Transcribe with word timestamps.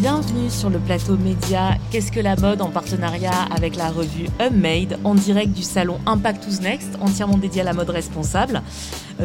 Bienvenue 0.00 0.48
sur 0.48 0.70
le 0.70 0.78
plateau 0.78 1.16
média 1.16 1.76
Qu'est-ce 1.90 2.12
que 2.12 2.20
la 2.20 2.36
mode 2.36 2.62
en 2.62 2.70
partenariat 2.70 3.48
avec 3.50 3.74
la 3.74 3.90
revue 3.90 4.28
Unmade 4.38 4.96
en 5.02 5.16
direct 5.16 5.52
du 5.52 5.64
salon 5.64 5.98
Impact 6.06 6.46
Who's 6.46 6.60
Next, 6.60 6.90
entièrement 7.00 7.36
dédié 7.36 7.62
à 7.62 7.64
la 7.64 7.72
mode 7.72 7.90
responsable. 7.90 8.62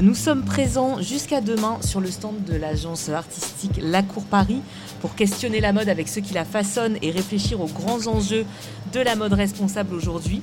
Nous 0.02 0.16
sommes 0.16 0.44
présents 0.44 1.00
jusqu'à 1.00 1.42
demain 1.42 1.78
sur 1.82 2.02
le 2.02 2.10
stand 2.10 2.44
de 2.46 2.56
l'agence 2.56 3.08
artistique 3.10 3.80
La 3.84 4.02
Cour 4.02 4.24
Paris 4.24 4.62
pour 5.00 5.14
questionner 5.14 5.60
la 5.60 5.74
mode 5.74 5.90
avec 5.90 6.08
ceux 6.08 6.22
qui 6.22 6.34
la 6.34 6.44
façonnent 6.44 6.98
et 7.04 7.12
réfléchir 7.12 7.62
aux 7.62 7.68
grands 7.68 8.08
enjeux 8.08 8.46
de 8.94 9.00
la 9.00 9.16
mode 9.16 9.34
responsable 9.34 9.94
aujourd'hui. 9.94 10.42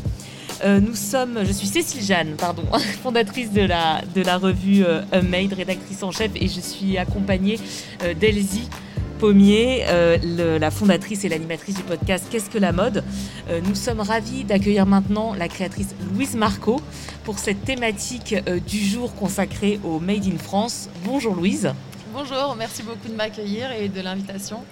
Euh, 0.63 0.79
nous 0.79 0.95
sommes, 0.95 1.41
je 1.45 1.53
suis 1.53 1.67
Cécile 1.67 2.05
Jeanne, 2.05 2.35
pardon, 2.39 2.63
fondatrice 3.03 3.51
de 3.51 3.63
la, 3.63 4.37
revue 4.37 4.85
euh, 4.85 5.03
Unmade, 5.11 5.55
rédactrice 5.55 6.05
en 6.05 6.13
chef, 6.13 6.31
et 6.37 6.47
je 6.47 6.61
suis 6.61 6.99
accompagnée 6.99 7.59
euh, 8.05 8.15
d'Elsie 8.15 8.69
Pommier, 9.21 9.85
la 10.25 10.71
fondatrice 10.71 11.25
et 11.25 11.29
l'animatrice 11.29 11.77
du 11.77 11.83
podcast 11.83 12.27
Qu'est-ce 12.31 12.49
que 12.49 12.59
la 12.59 12.73
mode 12.73 13.05
Nous 13.67 13.75
sommes 13.75 14.01
ravis 14.01 14.45
d'accueillir 14.45 14.87
maintenant 14.87 15.35
la 15.35 15.47
créatrice 15.49 15.95
Louise 16.15 16.37
Marco 16.37 16.81
pour 17.25 17.39
cette 17.39 17.63
thématique 17.65 18.35
du 18.67 18.79
jour 18.79 19.15
consacrée 19.15 19.79
au 19.85 20.01
Made 20.01 20.27
in 20.27 20.39
France. 20.39 20.89
Bonjour 21.05 21.35
Louise. 21.35 21.71
Bonjour, 22.15 22.57
merci 22.59 22.83
beaucoup 22.83 23.09
de 23.09 23.15
m'accueillir 23.15 23.71
et 23.73 23.89
de 23.89 24.01
l'invitation. 24.01 24.65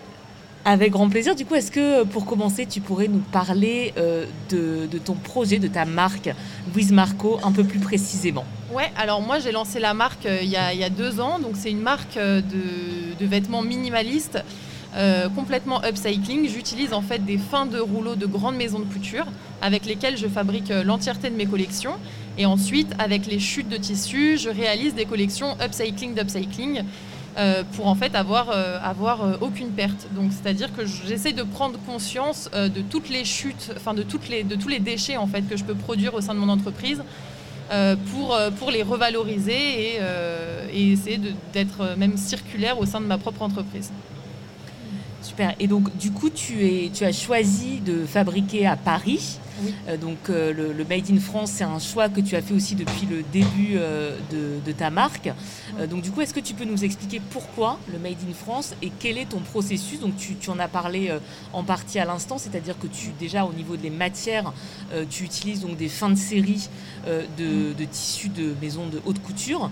Avec 0.65 0.93
grand 0.93 1.09
plaisir. 1.09 1.35
Du 1.35 1.45
coup, 1.45 1.55
est-ce 1.55 1.71
que 1.71 2.05
pour 2.05 2.27
commencer, 2.27 2.67
tu 2.67 2.81
pourrais 2.81 3.09
nous 3.09 3.21
parler 3.21 3.95
euh, 3.97 4.27
de, 4.51 4.99
ton 4.99 5.15
projet, 5.15 5.59
de 5.59 5.69
ta 5.69 5.85
marque 5.85 6.31
Louise 6.75 6.93
Marco 6.93 7.39
un 7.43 7.53
peu 7.53 7.65
plus 7.65 7.79
précisément? 7.79 8.45
Ouais, 8.71 8.93
alors 8.97 9.23
moi 9.23 9.39
j'ai 9.39 9.51
lancé 9.51 9.81
la 9.81 9.95
marque 9.95 10.27
euh, 10.27 10.41
il, 10.43 10.51
y 10.51 10.57
a, 10.57 10.91
deux 10.91 11.21
ans. 11.21 11.39
Donc 11.39 11.53
c'est 11.55 11.71
une 11.71 11.81
marque 11.81 12.17
euh, 12.17 12.41
de, 12.41 13.27
vêtements 13.27 13.63
minimalistes. 13.63 14.43
complètement 15.35 15.83
upcycling. 15.85 16.49
J'utilise 16.49 16.93
en 16.93 17.03
fait 17.03 17.25
des 17.25 17.39
fins 17.39 17.67
de 17.67 17.79
rouleaux 17.79 18.17
de 18.17 18.27
grandes 18.27 18.57
maisons 18.57 18.79
de 18.79 18.91
couture 18.93 19.27
avec 19.61 19.85
lesquelles 19.87 20.17
je 20.17 20.27
fabrique 20.27 20.71
l'entièreté 20.85 21.31
de 21.31 21.37
mes 21.37 21.47
collections. 21.47 21.97
Et 22.39 22.47
ensuite, 22.47 22.91
avec 22.99 23.27
les 23.27 23.39
chutes 23.39 23.69
de 23.69 23.77
tissus, 23.77 24.39
je 24.39 24.49
réalise 24.49 24.95
des 24.95 25.05
collections 25.05 25.57
upcycling 25.61 26.15
d'upcycling 26.15 26.85
euh, 27.39 27.63
pour 27.77 27.87
en 27.87 27.95
fait 27.95 28.17
avoir, 28.17 28.51
euh, 28.51 28.79
euh, 28.81 29.37
aucune 29.41 29.71
perte. 29.71 30.09
Donc 30.17 30.33
c'est-à-dire 30.33 30.75
que 30.75 30.85
j'essaie 30.85 31.33
de 31.33 31.45
prendre 31.45 31.79
conscience 31.87 32.51
de 32.53 32.83
toutes 32.83 33.09
les 33.11 33.25
chutes, 33.25 33.73
enfin 33.77 33.95
de, 33.95 34.03
de 34.03 34.55
tous 34.57 34.69
les 34.69 34.81
déchets 34.81 35.17
en 35.17 35.29
fait 35.29 35.43
que 35.43 35.57
je 35.57 35.63
peux 35.63 35.77
produire 35.77 36.15
au 36.15 36.21
sein 36.21 36.35
de 36.35 36.41
mon 36.41 36.49
entreprise. 36.49 37.03
Pour, 38.11 38.39
pour 38.59 38.71
les 38.71 38.83
revaloriser 38.83 39.97
et, 39.97 40.01
et 40.73 40.93
essayer 40.93 41.21
d'être 41.53 41.97
même 41.97 42.17
circulaire 42.17 42.79
au 42.79 42.87
sein 42.87 43.01
de 43.01 43.07
ma 43.07 43.19
propre 43.19 43.43
entreprise. 43.43 43.91
Super. 45.21 45.55
Et 45.61 45.67
donc, 45.67 45.95
du 45.97 46.11
coup, 46.11 46.31
tu, 46.31 46.65
es, 46.65 46.91
tu 46.91 47.05
as 47.05 47.13
choisi 47.13 47.81
de 47.81 48.07
fabriquer 48.07 48.67
à 48.67 48.77
Paris. 48.77 49.39
Euh, 49.89 49.97
donc 49.97 50.31
euh, 50.31 50.53
le, 50.53 50.85
Made 50.85 51.11
in 51.11 51.21
France, 51.21 51.53
c'est 51.53 51.65
un 51.65 51.79
choix 51.79 52.09
que 52.09 52.21
tu 52.21 52.37
as 52.37 52.43
fait 52.43 52.55
aussi 52.55 52.75
depuis 52.75 53.07
le 53.07 53.23
début 53.23 53.75
euh, 53.77 54.17
de, 54.31 54.73
ta 54.73 54.91
marque. 54.91 55.31
donc 55.91 56.03
du 56.03 56.11
coup, 56.11 56.21
est-ce 56.21 56.35
que 56.35 56.41
tu 56.41 56.55
peux 56.55 56.65
nous 56.65 56.85
expliquer 56.85 57.21
pourquoi 57.31 57.79
le 57.91 57.99
Made 57.99 58.19
in 58.29 58.35
France 58.35 58.75
et 58.83 58.93
quel 58.99 59.19
est 59.19 59.31
ton 59.31 59.41
processus? 59.41 60.01
Donc 60.01 60.13
tu, 60.17 60.51
en 60.51 60.59
as 60.59 60.69
parlé 60.69 61.11
en 61.53 61.65
partie 61.65 61.99
à 61.99 62.05
l'instant, 62.05 62.39
c'est-à-dire 62.39 62.79
que 62.79 62.87
tu 62.87 63.09
déjà 63.19 63.45
au 63.45 63.53
niveau 63.53 63.77
des 63.77 63.91
matières, 63.91 64.53
tu 65.11 65.25
utilises 65.25 65.61
donc 65.63 65.77
des 65.77 65.89
fins 65.89 66.11
de 66.11 66.17
série 66.17 66.69
de, 67.07 67.73
de, 67.73 67.85
tissus 67.85 68.29
de 68.29 68.55
maisons 68.61 68.87
de 68.87 69.01
haute 69.07 69.21
couture. 69.23 69.71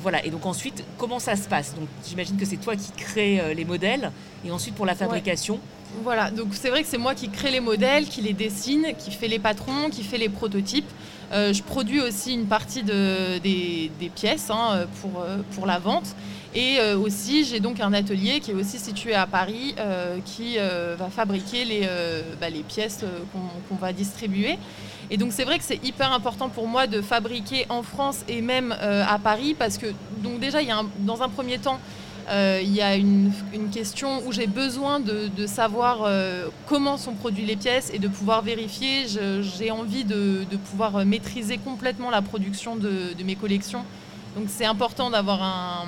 voilà. 0.00 0.24
Et 0.24 0.30
donc 0.30 0.46
ensuite, 0.46 0.84
comment 0.96 1.18
ça 1.18 1.36
se 1.36 1.48
passe? 1.48 1.74
Donc 1.74 1.88
j'imagine 2.08 2.36
que 2.36 2.46
c'est 2.46 2.56
toi 2.56 2.76
qui 2.76 2.92
crée 2.92 3.54
les 3.54 3.64
modèles 3.64 4.12
et 4.44 4.50
ensuite 4.50 4.74
pour 4.76 4.86
la 4.86 4.94
fabrication. 4.94 5.58
Voilà, 6.02 6.30
donc 6.30 6.48
c'est 6.52 6.70
vrai 6.70 6.82
que 6.82 6.88
c'est 6.88 6.98
moi 6.98 7.14
qui 7.14 7.28
crée 7.28 7.50
les 7.50 7.60
modèles, 7.60 8.06
qui 8.06 8.22
les 8.22 8.32
dessine, 8.32 8.86
qui 8.96 9.10
fait 9.10 9.28
les 9.28 9.38
patrons, 9.38 9.90
qui 9.90 10.02
fait 10.02 10.18
les 10.18 10.28
prototypes. 10.28 10.88
Euh, 11.32 11.52
je 11.52 11.62
produis 11.62 12.00
aussi 12.00 12.34
une 12.34 12.46
partie 12.46 12.82
des, 12.82 13.90
pièces 14.14 14.50
hein, 14.50 14.86
pour, 15.00 15.22
euh, 15.22 15.38
pour 15.54 15.66
la 15.66 15.78
vente. 15.78 16.16
Et 16.54 16.78
euh, 16.80 16.98
aussi, 16.98 17.44
j'ai 17.44 17.60
donc 17.60 17.78
un 17.80 17.92
atelier 17.92 18.40
qui 18.40 18.50
est 18.50 18.54
aussi 18.54 18.78
situé 18.78 19.14
à 19.14 19.26
Paris 19.26 19.74
qui 20.24 20.56
va 20.56 21.08
fabriquer 21.10 21.64
les, 21.64 21.88
bah, 22.40 22.50
les 22.50 22.62
pièces 22.62 23.04
qu'on 23.68 23.76
va 23.76 23.92
distribuer. 23.92 24.58
Et 25.12 25.16
donc 25.16 25.32
c'est 25.32 25.44
vrai 25.44 25.58
que 25.58 25.64
c'est 25.64 25.84
hyper 25.84 26.12
important 26.12 26.48
pour 26.48 26.68
moi 26.68 26.86
de 26.86 27.02
fabriquer 27.02 27.66
en 27.68 27.82
France 27.82 28.24
et 28.28 28.42
même 28.42 28.72
à 28.80 29.18
Paris 29.18 29.56
parce 29.58 29.76
que 29.76 29.86
donc 30.18 30.38
déjà 30.38 30.62
il 30.62 30.68
y 30.68 30.70
a 30.70 30.82
dans 31.00 31.22
un 31.22 31.28
premier 31.28 31.58
temps 31.58 31.80
il 32.28 32.74
y 32.74 32.82
a 32.82 32.96
une, 32.96 33.32
question 33.72 34.26
où 34.26 34.32
j'ai 34.32 34.46
besoin 34.46 35.00
de, 35.00 35.46
savoir 35.46 36.02
euh, 36.04 36.46
comment 36.66 36.96
sont 36.96 37.14
produites 37.14 37.46
les 37.46 37.56
pièces 37.56 37.90
et 37.92 37.98
de 37.98 38.08
pouvoir 38.08 38.42
vérifier. 38.42 39.06
J'ai 39.40 39.70
envie 39.70 40.04
de, 40.04 40.44
pouvoir 40.70 41.04
maîtriser 41.04 41.58
complètement 41.58 42.10
la 42.10 42.22
production 42.22 42.76
de, 42.76 43.14
mes 43.24 43.36
collections. 43.36 43.84
Donc 44.36 44.46
c'est 44.48 44.64
important 44.64 45.10
d'avoir 45.10 45.42
un, 45.42 45.86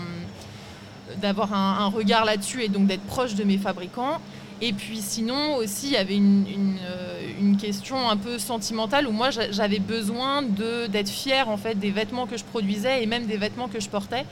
d'avoir 1.20 1.52
un, 1.52 1.86
regard 1.88 2.24
là-dessus 2.24 2.62
et 2.62 2.68
donc 2.68 2.86
d'être 2.86 3.02
proche 3.02 3.34
de 3.34 3.44
mes 3.44 3.58
fabricants. 3.58 4.20
Et 4.60 4.72
puis 4.72 4.98
sinon 5.00 5.56
aussi, 5.56 5.86
il 5.88 5.92
y 5.92 5.96
avait 5.96 6.14
une, 6.14 6.46
une, 6.46 6.78
euh, 6.84 7.56
question 7.60 8.08
un 8.08 8.16
peu 8.16 8.38
sentimentale 8.38 9.06
où 9.06 9.12
moi 9.12 9.30
j'avais 9.30 9.78
besoin 9.78 10.42
d'être 10.42 11.08
fière 11.08 11.48
en 11.48 11.56
fait 11.56 11.74
des 11.74 11.90
vêtements 11.90 12.26
que 12.26 12.36
je 12.36 12.44
produisais 12.44 13.02
et 13.02 13.06
même 13.06 13.26
des 13.26 13.36
vêtements 13.36 13.68
que 13.68 13.80
je 13.80 13.88
portais. 13.88 14.24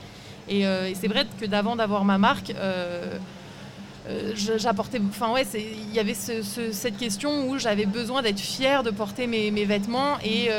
Euh, 0.51 0.87
et, 0.87 0.95
c'est 0.95 1.07
vrai 1.07 1.25
que 1.39 1.45
d'avant 1.45 1.75
d'avoir 1.75 2.05
ma 2.05 2.17
marque, 2.17 2.53
euh, 2.55 3.17
euh, 4.09 4.33
j'apportais. 4.35 4.99
Enfin, 5.09 5.31
ouais, 5.31 5.45
il 5.53 5.93
y 5.93 5.99
avait 5.99 6.15
cette 6.15 6.97
question 6.97 7.47
où 7.47 7.59
j'avais 7.59 7.85
besoin 7.85 8.21
d'être 8.21 8.39
fière 8.39 8.83
de 8.83 8.91
porter 8.91 9.27
mes, 9.27 9.51
vêtements 9.65 10.17
et, 10.23 10.49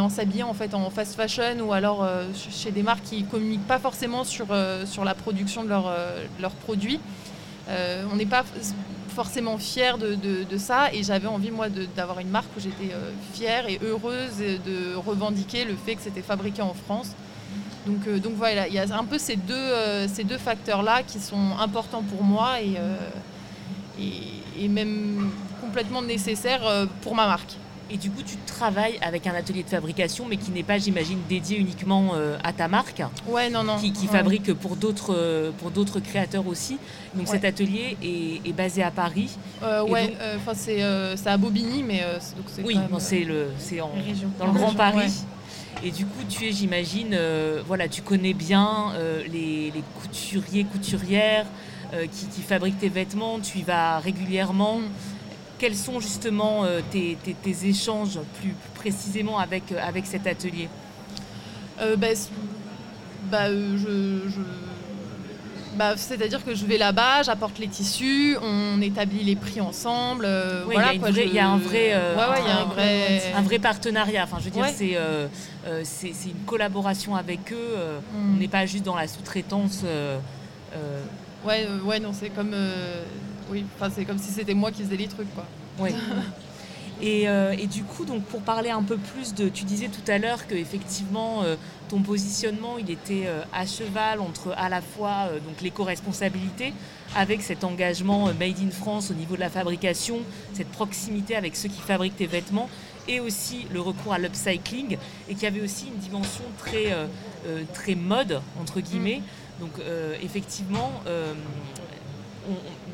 en 0.00 0.08
s'habillant 0.08 0.48
en 0.48 0.54
fait 0.54 0.74
en 0.74 0.90
fast 0.90 1.14
fashion 1.14 1.60
ou 1.60 1.72
alors 1.72 2.06
chez 2.34 2.70
des 2.70 2.82
marques 2.82 3.04
qui 3.04 3.24
communiquent 3.24 3.66
pas 3.66 3.78
forcément 3.78 4.24
sur, 4.24 4.46
la 4.52 5.14
production 5.14 5.64
de, 5.64 5.70
leurs 5.70 6.52
produits. 6.62 7.00
on 7.68 8.16
n'est 8.16 8.26
pas 8.26 8.44
forcément 9.08 9.56
fier 9.56 9.96
de, 9.96 10.14
de, 10.14 10.58
ça 10.58 10.92
et 10.92 11.02
j'avais 11.02 11.26
envie 11.26 11.50
moi 11.50 11.68
d'avoir 11.96 12.20
une 12.20 12.28
marque 12.28 12.54
où 12.54 12.60
j'étais 12.60 12.94
fière 13.32 13.66
et 13.66 13.80
heureuse 13.82 14.36
de 14.38 14.94
revendiquer 14.94 15.64
le 15.64 15.74
fait 15.74 15.94
que 15.94 16.02
c'était 16.02 16.20
fabriqué 16.20 16.60
en 16.60 16.74
France. 16.74 17.16
Donc, 17.86 18.06
euh, 18.06 18.18
donc 18.18 18.34
voilà, 18.36 18.68
il 18.68 18.74
y 18.74 18.78
a 18.78 18.84
un 18.96 19.04
peu 19.04 19.18
ces 19.18 19.36
deux, 19.36 19.54
euh, 19.54 20.06
ces 20.08 20.24
deux 20.24 20.38
facteurs-là 20.38 21.02
qui 21.02 21.18
sont 21.18 21.56
importants 21.58 22.02
pour 22.02 22.22
moi 22.22 22.60
et, 22.60 22.74
euh, 22.78 22.96
et, 24.58 24.68
même 24.68 25.30
complètement 25.60 26.02
nécessaires 26.02 26.86
pour 27.00 27.14
ma 27.14 27.26
marque. 27.26 27.52
Et 27.90 27.96
du 27.96 28.10
coup, 28.10 28.22
tu 28.22 28.36
travailles 28.46 28.98
avec 29.02 29.26
un 29.26 29.34
atelier 29.34 29.62
de 29.62 29.68
fabrication, 29.68 30.26
mais 30.28 30.36
qui 30.36 30.50
n'est 30.50 30.62
pas, 30.62 30.78
j'imagine, 30.78 31.18
dédié 31.28 31.58
uniquement 31.58 32.12
à 32.44 32.52
ta 32.52 32.68
marque. 32.68 33.02
Ouais, 33.26 33.48
non, 33.48 33.64
non. 33.64 33.78
Qui, 33.78 34.06
fabrique 34.06 34.52
pour 34.52 34.76
d'autres, 34.76 35.50
pour 35.58 35.70
d'autres 35.70 35.98
créateurs 35.98 36.46
aussi. 36.46 36.76
Donc 37.14 37.26
cet 37.26 37.44
atelier 37.44 37.96
est, 38.02 38.52
basé 38.52 38.82
à 38.82 38.90
Paris. 38.90 39.30
ouais, 39.88 40.14
enfin 40.36 40.52
c'est, 40.54 40.82
à 40.82 41.36
Bobigny, 41.38 41.82
mais 41.82 42.04
c'est 42.46 42.62
oui, 42.62 42.78
c'est 42.98 43.24
le, 43.24 43.48
c'est 43.58 43.80
en, 43.80 43.92
dans 44.38 44.46
le 44.46 44.52
Grand 44.52 44.74
Paris. 44.74 45.24
Et 45.82 45.90
du 45.90 46.04
coup, 46.04 46.22
tu 46.28 46.46
es, 46.46 46.52
j'imagine, 46.52 47.10
euh, 47.14 47.62
voilà, 47.66 47.88
tu 47.88 48.02
connais 48.02 48.34
bien 48.34 48.92
euh, 48.94 49.22
les, 49.26 49.72
couturiers, 50.00 50.64
couturières 50.64 51.46
euh, 51.94 52.06
qui, 52.06 52.42
fabriquent 52.42 52.78
tes 52.78 52.88
vêtements, 52.88 53.40
tu 53.40 53.58
y 53.58 53.62
vas 53.62 53.98
régulièrement. 53.98 54.80
Quels 55.58 55.76
sont 55.76 56.00
justement 56.00 56.64
tes, 56.90 57.16
échanges 57.64 58.18
plus, 58.40 58.54
précisément 58.74 59.38
avec, 59.38 59.72
avec 59.72 60.06
cet 60.06 60.26
atelier? 60.26 60.68
Bah, 61.78 62.08
bah 63.30 63.50
je 63.50 64.30
bah, 65.80 65.94
c'est-à-dire 65.96 66.44
que 66.44 66.54
je 66.54 66.66
vais 66.66 66.76
là-bas, 66.76 67.22
j'apporte 67.22 67.58
les 67.58 67.66
tissus, 67.66 68.36
on 68.42 68.82
établit 68.82 69.24
les 69.24 69.34
prix 69.34 69.62
ensemble. 69.62 70.28
il 70.68 70.74
y, 70.74 71.38
a 71.38 71.48
un 71.48 71.56
vrai, 71.56 71.94
un, 71.94 73.40
vrai, 73.40 73.58
partenariat. 73.58 74.24
Enfin, 74.24 74.36
je 74.40 74.44
veux 74.44 74.50
dire, 74.50 74.66
euh, 74.98 75.26
euh, 75.66 75.80
c'est 75.82 76.10
une 76.26 76.44
collaboration 76.44 77.16
avec 77.16 77.50
eux. 77.50 77.56
Euh, 77.78 77.98
mm. 77.98 78.34
On 78.34 78.38
n'est 78.38 78.48
pas 78.48 78.66
juste 78.66 78.84
dans 78.84 78.94
la 78.94 79.08
sous-traitance. 79.08 79.82
Ouais, 81.46 81.66
ouais, 81.82 81.98
non, 81.98 82.10
c'est 82.12 82.28
comme, 82.28 82.54
oui, 83.50 83.64
c'est 83.94 84.04
comme 84.04 84.18
si 84.18 84.32
c'était 84.32 84.52
moi 84.52 84.70
qui 84.72 84.82
faisais 84.82 84.96
les 84.96 85.08
trucs, 85.08 85.34
quoi. 85.34 85.46
Euh, 87.02 87.52
et, 87.52 87.66
du 87.66 87.82
coup, 87.82 88.04
donc 88.04 88.22
pour 88.24 88.42
parler 88.42 88.70
un 88.70 88.82
peu 88.82 88.96
plus 88.96 89.34
de, 89.34 89.48
tu 89.48 89.64
disais 89.64 89.88
tout 89.88 90.08
à 90.10 90.18
l'heure 90.18 90.46
que 90.46 90.54
effectivement 90.54 91.42
euh, 91.42 91.56
ton 91.88 92.00
positionnement 92.00 92.76
il 92.78 92.90
était 92.90 93.24
euh, 93.26 93.42
à 93.52 93.66
cheval 93.66 94.20
entre 94.20 94.52
à 94.56 94.68
la 94.68 94.80
fois 94.80 95.28
donc 95.44 95.60
l'éco-responsabilité 95.62 96.72
avec 97.16 97.42
cet 97.42 97.64
engagement 97.64 98.26
made 98.38 98.60
in 98.62 98.70
France 98.70 99.10
au 99.10 99.14
niveau 99.14 99.34
de 99.34 99.40
la 99.40 99.50
fabrication, 99.50 100.18
cette 100.52 100.68
proximité 100.68 101.36
avec 101.36 101.56
ceux 101.56 101.68
qui 101.68 101.80
fabriquent 101.80 102.16
tes 102.16 102.26
vêtements 102.26 102.68
et 103.08 103.18
aussi 103.18 103.66
le 103.72 103.80
recours 103.80 104.12
à 104.12 104.18
l'upcycling 104.18 104.96
et 105.28 105.34
qui 105.34 105.46
avait 105.46 105.62
aussi 105.62 105.86
une 105.88 105.98
dimension 105.98 106.44
très 106.58 106.94
très 107.72 107.96
mode 107.96 108.40
entre 108.60 108.80
guillemets. 108.80 109.20
Mm. 109.20 109.60
Donc 109.60 109.72
effectivement 110.22 111.02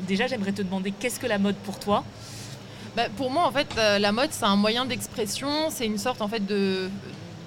déjà, 0.07 0.27
j'aimerais 0.27 0.51
te 0.53 0.61
demander 0.61 0.91
qu'est-ce 0.91 1.19
que 1.19 1.27
la 1.27 1.37
mode 1.37 1.55
pour 1.57 1.79
toi? 1.79 2.03
Bah, 2.97 3.09
Pour 3.15 3.29
moi, 3.29 3.45
en 3.45 3.51
fait, 3.51 3.67
euh, 3.77 3.99
la 3.99 4.11
mode, 4.11 4.29
c'est 4.31 4.43
un 4.43 4.55
moyen 4.55 4.85
d'expression, 4.85 5.69
c'est 5.69 5.85
une 5.85 5.99
sorte 5.99 6.21
en 6.23 6.27
fait 6.27 6.45
de, 6.45 6.89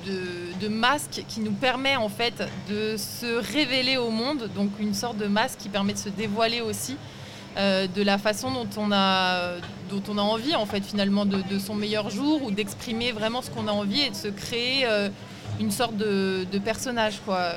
de, 0.07 0.69
masque 0.69 1.25
qui 1.27 1.41
nous 1.41 1.51
permet 1.51 1.97
en 1.97 2.09
fait 2.09 2.45
de 2.69 2.97
se 2.97 3.27
révéler 3.53 3.97
au 3.97 4.11
monde, 4.11 4.49
donc 4.55 4.71
une 4.79 4.95
sorte 4.95 5.17
de 5.17 5.27
masque 5.27 5.59
qui 5.59 5.69
permet 5.69 5.93
de 5.93 5.99
se 5.99 6.09
dévoiler 6.09 6.61
aussi. 6.61 6.97
Euh, 7.57 7.89
de 7.89 8.03
la 8.03 8.17
façon 8.17 8.53
dont 8.53 8.69
on 8.77 8.93
a, 8.93 9.55
dont 9.91 10.03
on 10.09 10.17
a 10.19 10.23
envie 10.23 10.55
en 10.55 10.67
fait 10.67 10.85
finalement 10.85 11.27
de, 11.27 11.59
son 11.59 11.75
meilleur 11.75 12.09
jour 12.09 12.45
ou 12.45 12.53
d'exprimer 12.53 13.11
vraiment 13.11 13.43
ce 13.43 13.51
qu'on 13.51 13.67
a 13.67 13.73
envie 13.73 14.03
et 14.03 14.11
de 14.11 14.15
se 14.15 14.29
créer 14.29 14.87
euh, 14.87 15.09
une 15.59 15.73
sorte 15.73 15.97
de, 15.97 16.47
personnage 16.65 17.21
quoi, 17.25 17.53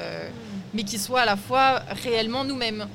mais 0.74 0.84
qui 0.84 0.98
soit 0.98 1.22
à 1.22 1.26
la 1.26 1.38
fois 1.38 1.84
réellement 2.04 2.44
nous-mêmes. 2.44 2.88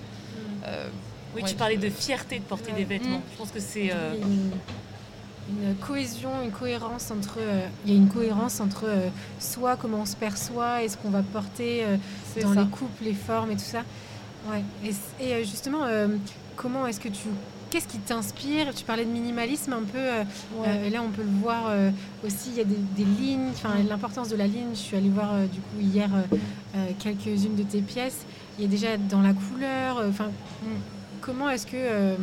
oui, 1.36 1.42
tu 1.46 1.54
parlais 1.54 1.76
de 1.76 1.88
fierté 1.88 2.40
de 2.40 2.44
porter 2.44 2.72
des 2.72 2.84
vêtements. 2.84 3.18
Mm. 3.18 3.30
Je 3.32 3.38
pense 3.38 3.52
que 3.52 3.60
c'est 3.60 3.92
une 5.48 5.74
cohésion, 5.76 6.30
une 6.44 6.50
cohérence 6.50 7.10
entre. 7.10 7.38
Euh, 7.38 7.66
il 7.84 7.92
y 7.92 7.94
a 7.94 7.98
une 7.98 8.08
cohérence 8.08 8.60
entre 8.60 8.84
euh, 8.86 9.08
soi, 9.38 9.76
comment 9.76 10.00
on 10.00 10.06
se 10.06 10.16
perçoit, 10.16 10.82
et 10.82 10.88
ce 10.88 10.96
qu'on 10.96 11.10
va 11.10 11.22
porter 11.22 11.84
euh, 11.84 11.96
dans 12.42 12.52
les 12.52 12.66
coupes, 12.66 13.00
les 13.02 13.14
formes 13.14 13.50
et 13.50 13.56
tout 13.56 13.60
ça. 13.60 13.82
Ouais. 14.50 14.62
Et, 15.20 15.44
justement, 15.44 15.86
comment 16.56 16.86
est-ce 16.86 17.00
que 17.00 17.08
tu. 17.08 17.28
Qu'est-ce 17.70 17.88
qui 17.88 17.98
t'inspire? 17.98 18.74
Tu 18.74 18.84
parlais 18.84 19.04
de 19.04 19.10
minimalisme 19.10 19.74
un 19.74 19.82
peu. 19.82 20.06
là, 20.64 21.02
on 21.02 21.10
peut 21.10 21.22
le 21.22 21.40
voir 21.42 21.70
aussi. 22.24 22.50
Il 22.52 22.56
y 22.56 22.60
a 22.60 22.64
des, 22.64 23.04
lignes, 23.04 23.50
enfin 23.50 23.74
l'importance 23.86 24.28
de 24.28 24.36
la 24.36 24.46
ligne. 24.46 24.70
Je 24.72 24.78
suis 24.78 24.96
allée 24.96 25.10
voir 25.10 25.34
du 25.52 25.60
coup 25.60 25.80
hier 25.80 26.08
quelques-unes 26.98 27.56
de 27.56 27.64
tes 27.64 27.82
pièces. 27.82 28.24
Il 28.58 28.64
y 28.64 28.66
a 28.66 28.70
déjà 28.70 28.96
dans 28.96 29.20
la 29.20 29.34
couleur. 29.34 30.02
Enfin, 30.08 30.28
mm. 30.62 30.66
comment 31.20 31.50
est-ce 31.50 31.66
que 31.66 32.16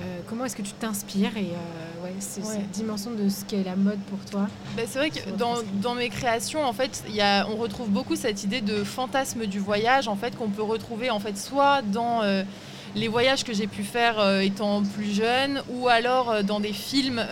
euh, 0.00 0.20
comment 0.28 0.44
est-ce 0.44 0.54
que 0.54 0.62
tu 0.62 0.72
t'inspires 0.72 1.36
et 1.36 1.50
euh, 1.50 2.04
ouais, 2.04 2.14
c'est 2.20 2.44
cette 2.44 2.70
dimension 2.70 3.10
de 3.10 3.28
ce 3.28 3.44
qu'est 3.44 3.64
la 3.64 3.74
mode 3.74 3.98
pour 4.10 4.18
toi 4.30 4.46
bah, 4.76 4.82
C'est 4.86 4.98
vrai 4.98 5.10
que 5.10 5.30
dans, 5.30 5.56
dans, 5.82 5.94
mes 5.94 6.08
créations, 6.08 6.64
en 6.64 6.72
fait, 6.72 7.02
y 7.08 7.20
a, 7.20 7.48
on 7.48 7.56
retrouve 7.56 7.88
beaucoup 7.88 8.14
cette 8.14 8.44
idée 8.44 8.60
de 8.60 8.84
fantasme 8.84 9.46
du 9.46 9.58
voyage, 9.58 10.06
en 10.06 10.14
fait, 10.14 10.36
qu'on 10.36 10.50
peut 10.50 10.62
retrouver 10.62 11.10
en 11.10 11.18
fait 11.18 11.36
soit 11.36 11.82
dans 11.82 12.22
euh, 12.22 12.44
les 12.94 13.08
voyages 13.08 13.42
que 13.42 13.52
j'ai 13.52 13.66
pu 13.66 13.82
faire 13.82 14.40
étant 14.40 14.82
plus 14.82 15.12
jeune, 15.12 15.62
ou 15.68 15.88
alors 15.88 16.42
dans 16.42 16.58
des 16.58 16.72
films 16.72 17.22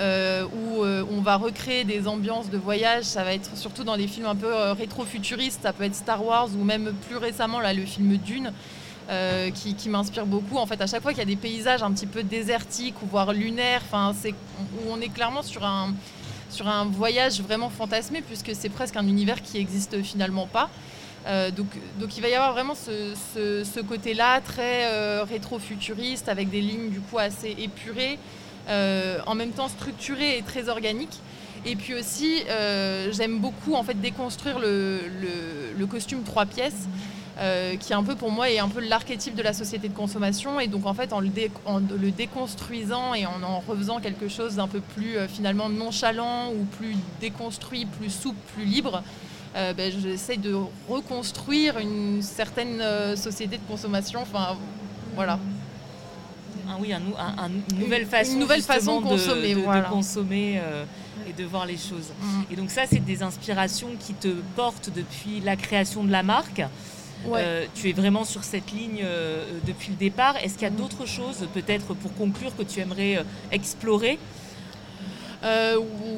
où 0.52 0.84
on 0.84 1.20
va 1.22 1.36
recréer 1.36 1.84
des 1.84 2.06
ambiances 2.06 2.50
de 2.50 2.58
voyage. 2.58 3.04
Ça 3.04 3.24
va 3.24 3.32
être 3.32 3.56
surtout 3.56 3.82
dans 3.82 3.96
des 3.96 4.06
films 4.06 4.26
un 4.26 4.36
peu 4.36 4.52
rétro-futuristes. 4.72 5.62
Ça 5.62 5.72
peut 5.72 5.84
être 5.84 5.94
Star 5.94 6.24
Wars 6.24 6.50
ou 6.54 6.62
même 6.62 6.92
plus 7.08 7.16
récemment 7.16 7.58
là 7.58 7.72
le 7.72 7.86
film 7.86 8.18
Dune. 8.18 8.52
Euh, 9.08 9.52
qui, 9.52 9.88
m'inspire 9.88 10.26
beaucoup. 10.26 10.56
En 10.56 10.66
fait, 10.66 10.80
à 10.80 10.88
chaque 10.88 11.00
fois 11.00 11.12
qu'il 11.12 11.20
y 11.20 11.22
a 11.22 11.26
des 11.26 11.36
paysages 11.36 11.80
un 11.80 11.92
petit 11.92 12.06
peu 12.06 12.24
désertiques 12.24 13.00
ou 13.02 13.06
voire 13.06 13.32
lunaires, 13.32 13.82
enfin, 13.84 14.12
c'est 14.20 14.32
où 14.32 14.90
on 14.90 15.00
est 15.00 15.10
clairement 15.10 15.42
sur 15.42 15.64
un 15.64 15.94
sur 16.50 16.66
un 16.66 16.86
voyage 16.86 17.40
vraiment 17.40 17.70
fantasmé 17.70 18.20
puisque 18.20 18.52
c'est 18.54 18.68
presque 18.68 18.96
un 18.96 19.06
univers 19.06 19.42
qui 19.42 19.58
existe 19.58 20.02
finalement 20.02 20.48
pas. 20.48 20.70
Euh, 21.26 21.52
donc, 21.52 21.66
donc 22.00 22.16
il 22.16 22.20
va 22.20 22.28
y 22.28 22.34
avoir 22.34 22.52
vraiment 22.52 22.74
ce, 22.74 23.80
côté-là 23.82 24.40
très 24.40 24.86
euh, 24.86 25.24
rétro-futuriste 25.24 26.28
avec 26.28 26.50
des 26.50 26.60
lignes 26.60 26.90
du 26.90 27.00
coup 27.00 27.18
assez 27.18 27.54
épurées, 27.58 28.18
en 28.68 29.34
même 29.36 29.50
temps 29.50 29.68
structurées 29.68 30.38
et 30.38 30.42
très 30.42 30.68
organiques. 30.68 31.20
Et 31.64 31.76
puis 31.76 31.94
aussi, 31.94 32.42
j'aime 33.12 33.38
beaucoup 33.38 33.74
en 33.74 33.84
fait 33.84 34.00
déconstruire 34.00 34.58
le 34.58 35.86
costume 35.86 36.24
trois 36.24 36.46
pièces. 36.46 36.88
Euh, 37.38 37.76
qui 37.76 37.92
est 37.92 37.94
un 37.94 38.02
peu 38.02 38.14
pour 38.14 38.30
moi 38.30 38.48
est 38.48 38.58
un 38.58 38.68
peu 38.68 38.80
l'archétype 38.80 39.34
de 39.34 39.42
la 39.42 39.52
société 39.52 39.90
de 39.90 39.94
consommation. 39.94 40.58
Et 40.58 40.68
donc 40.68 40.86
en 40.86 40.94
fait 40.94 41.12
en 41.12 41.20
le, 41.20 41.28
le 41.28 42.10
déconstruisant 42.10 43.12
et 43.12 43.26
en 43.26 43.42
en 43.42 43.60
refaisant 43.60 44.00
quelque 44.00 44.26
chose 44.28 44.56
d'un 44.56 44.68
peu 44.68 44.80
plus 44.80 45.18
euh, 45.18 45.28
finalement 45.28 45.68
nonchalant 45.68 46.50
ou 46.52 46.64
plus 46.64 46.96
déconstruit, 47.20 47.84
plus 47.84 48.08
souple, 48.08 48.38
plus 48.54 48.64
libre, 48.64 49.02
euh, 49.54 49.74
ben, 49.74 49.92
j'essaie 49.92 50.38
de 50.38 50.56
reconstruire 50.88 51.78
une 51.78 52.22
certaine 52.22 52.82
société 53.16 53.58
de 53.58 53.64
consommation. 53.68 54.20
Enfin 54.22 54.56
voilà. 55.14 55.38
Ah 56.68 56.76
oui, 56.80 56.92
un, 56.94 57.00
une 57.70 57.78
nouvelle 57.78 58.06
façon, 58.06 58.32
une 58.32 58.38
nouvelle 58.38 58.62
façon 58.62 59.00
de, 59.02 59.06
consommer, 59.06 59.54
de, 59.54 59.88
consommer 59.90 60.60
et 61.28 61.32
de 61.32 61.44
voir 61.44 61.66
les 61.66 61.76
choses. 61.76 62.10
Mm. 62.20 62.42
Et 62.50 62.56
donc 62.56 62.70
ça, 62.70 62.82
c'est 62.90 63.04
des 63.04 63.22
inspirations 63.22 63.90
qui 64.00 64.14
te 64.14 64.28
portent 64.56 64.90
depuis 64.92 65.40
la 65.44 65.54
création 65.54 66.02
de 66.02 66.10
la 66.10 66.22
marque. 66.22 66.62
Euh, 67.34 67.66
tu 67.74 67.88
es 67.88 67.92
vraiment 67.92 68.24
sur 68.24 68.44
cette 68.44 68.70
ligne 68.72 69.02
euh, 69.04 69.44
depuis 69.66 69.90
le 69.90 69.96
départ. 69.96 70.36
Est-ce 70.36 70.54
qu'il 70.54 70.62
y 70.62 70.66
a 70.66 70.70
d'autres 70.70 71.06
choses, 71.06 71.48
peut-être 71.54 71.94
pour 71.94 72.14
conclure, 72.14 72.54
que 72.56 72.62
tu 72.62 72.80
aimerais 72.80 73.16
euh, 73.16 73.22
explorer? 73.50 74.18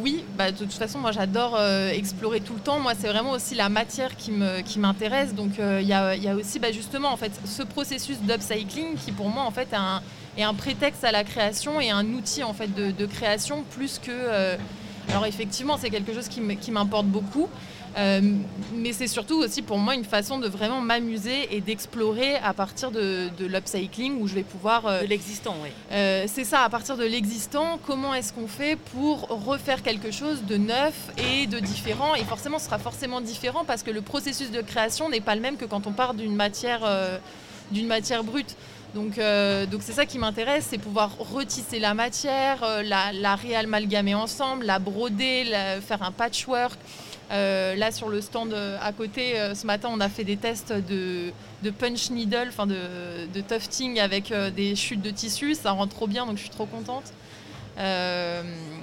Oui, 0.00 0.24
bah, 0.38 0.52
de 0.52 0.56
toute 0.56 0.72
façon, 0.72 1.00
moi 1.00 1.12
j'adore 1.12 1.60
explorer 1.92 2.40
tout 2.40 2.54
le 2.54 2.60
temps. 2.60 2.78
Moi, 2.80 2.94
c'est 2.98 3.08
vraiment 3.08 3.32
aussi 3.32 3.54
la 3.54 3.68
matière 3.68 4.16
qui 4.16 4.30
m'intéresse. 4.78 5.30
Qui 5.30 5.34
Donc, 5.34 5.50
il 5.58 5.86
y, 5.86 5.92
a, 5.92 6.34
aussi 6.34 6.58
bah, 6.58 6.72
justement 6.72 7.12
en 7.12 7.18
fait, 7.18 7.32
ce 7.44 7.62
processus 7.62 8.16
d'upcycling 8.20 8.94
qui, 8.94 9.12
pour 9.12 9.28
moi, 9.28 9.42
en 9.42 9.50
fait, 9.50 9.68
est 9.70 9.76
un, 9.76 10.00
est 10.38 10.44
un, 10.44 10.54
prétexte 10.54 11.04
à 11.04 11.12
la 11.12 11.24
création 11.24 11.78
et 11.78 11.90
un 11.90 12.06
outil 12.06 12.42
en 12.42 12.54
fait, 12.54 12.74
de, 12.74 12.90
de 12.90 13.04
création 13.04 13.64
plus 13.70 13.98
que. 13.98 14.56
alors, 15.10 15.26
effectivement, 15.26 15.76
c'est 15.76 15.90
quelque 15.90 16.14
chose 16.14 16.28
qui 16.28 16.70
m'importe 16.70 17.06
beaucoup. 17.06 17.50
Euh, 17.98 18.20
mais 18.74 18.92
c'est 18.92 19.08
surtout 19.08 19.38
aussi 19.38 19.62
pour 19.62 19.78
moi 19.78 19.94
une 19.94 20.04
façon 20.04 20.38
de 20.38 20.46
vraiment 20.46 20.80
m'amuser 20.80 21.54
et 21.56 21.60
d'explorer 21.60 22.36
à 22.36 22.54
partir 22.54 22.90
de, 22.90 23.28
l'upcycling 23.40 24.20
où 24.20 24.28
je 24.28 24.34
vais 24.34 24.42
pouvoir... 24.42 24.86
Euh, 24.86 25.02
de 25.02 25.06
l'existant, 25.06 25.56
oui. 25.62 25.70
Euh, 25.92 26.26
c'est 26.28 26.44
ça, 26.44 26.62
à 26.62 26.68
partir 26.68 26.96
de 26.96 27.04
l'existant, 27.04 27.78
comment 27.86 28.14
est-ce 28.14 28.32
qu'on 28.32 28.46
fait 28.46 28.76
pour 28.92 29.22
refaire 29.46 29.82
quelque 29.82 30.10
chose 30.10 30.44
de 30.44 30.56
neuf 30.56 30.94
et 31.18 31.46
de 31.46 31.58
différent? 31.58 32.14
Et 32.14 32.24
forcément, 32.24 32.58
ce 32.58 32.66
sera 32.66 32.78
forcément 32.78 33.20
différent 33.20 33.64
parce 33.64 33.82
que 33.82 33.90
le 33.90 34.00
processus 34.00 34.50
de 34.52 34.60
création 34.60 35.08
n'est 35.08 35.20
pas 35.20 35.34
le 35.34 35.40
même 35.40 35.56
que 35.56 35.64
quand 35.64 35.86
on 35.86 35.92
part 35.92 36.14
d'une 36.14 36.36
matière, 36.36 36.80
d'une 37.72 37.86
matière 37.86 38.22
brute. 38.22 38.56
Donc, 38.94 39.20
donc 39.70 39.82
c'est 39.82 39.92
ça 39.92 40.06
qui 40.06 40.18
m'intéresse, 40.18 40.66
c'est 40.70 40.78
pouvoir 40.78 41.10
retisser 41.18 41.78
la 41.78 41.94
matière, 41.94 42.64
la, 42.84 43.12
la 43.12 43.34
réamalgamer 43.34 44.14
ensemble, 44.14 44.66
la 44.66 44.78
broder, 44.78 45.44
faire 45.86 46.02
un 46.02 46.12
patchwork. 46.12 46.78
Euh, 47.30 47.74
là, 47.74 47.92
sur 47.92 48.08
le 48.08 48.20
stand 48.20 48.52
euh, 48.52 48.78
à 48.80 48.92
côté, 48.92 49.38
euh, 49.38 49.54
ce 49.54 49.66
matin, 49.66 49.90
on 49.92 50.00
a 50.00 50.08
fait 50.08 50.24
des 50.24 50.36
tests 50.36 50.72
de, 50.72 51.32
punch 51.78 52.10
needle, 52.10 52.46
enfin 52.48 52.66
de, 52.66 53.26
de, 53.32 53.40
tufting 53.40 54.00
avec 54.00 54.32
des 54.54 54.74
chutes 54.74 55.02
de 55.02 55.10
tissu. 55.10 55.54
Ça 55.54 55.72
rend 55.72 55.86
trop 55.86 56.06
bien, 56.06 56.26
donc 56.26 56.36
je 56.36 56.42
suis 56.42 56.50
trop 56.50 56.66
contente. 56.66 57.12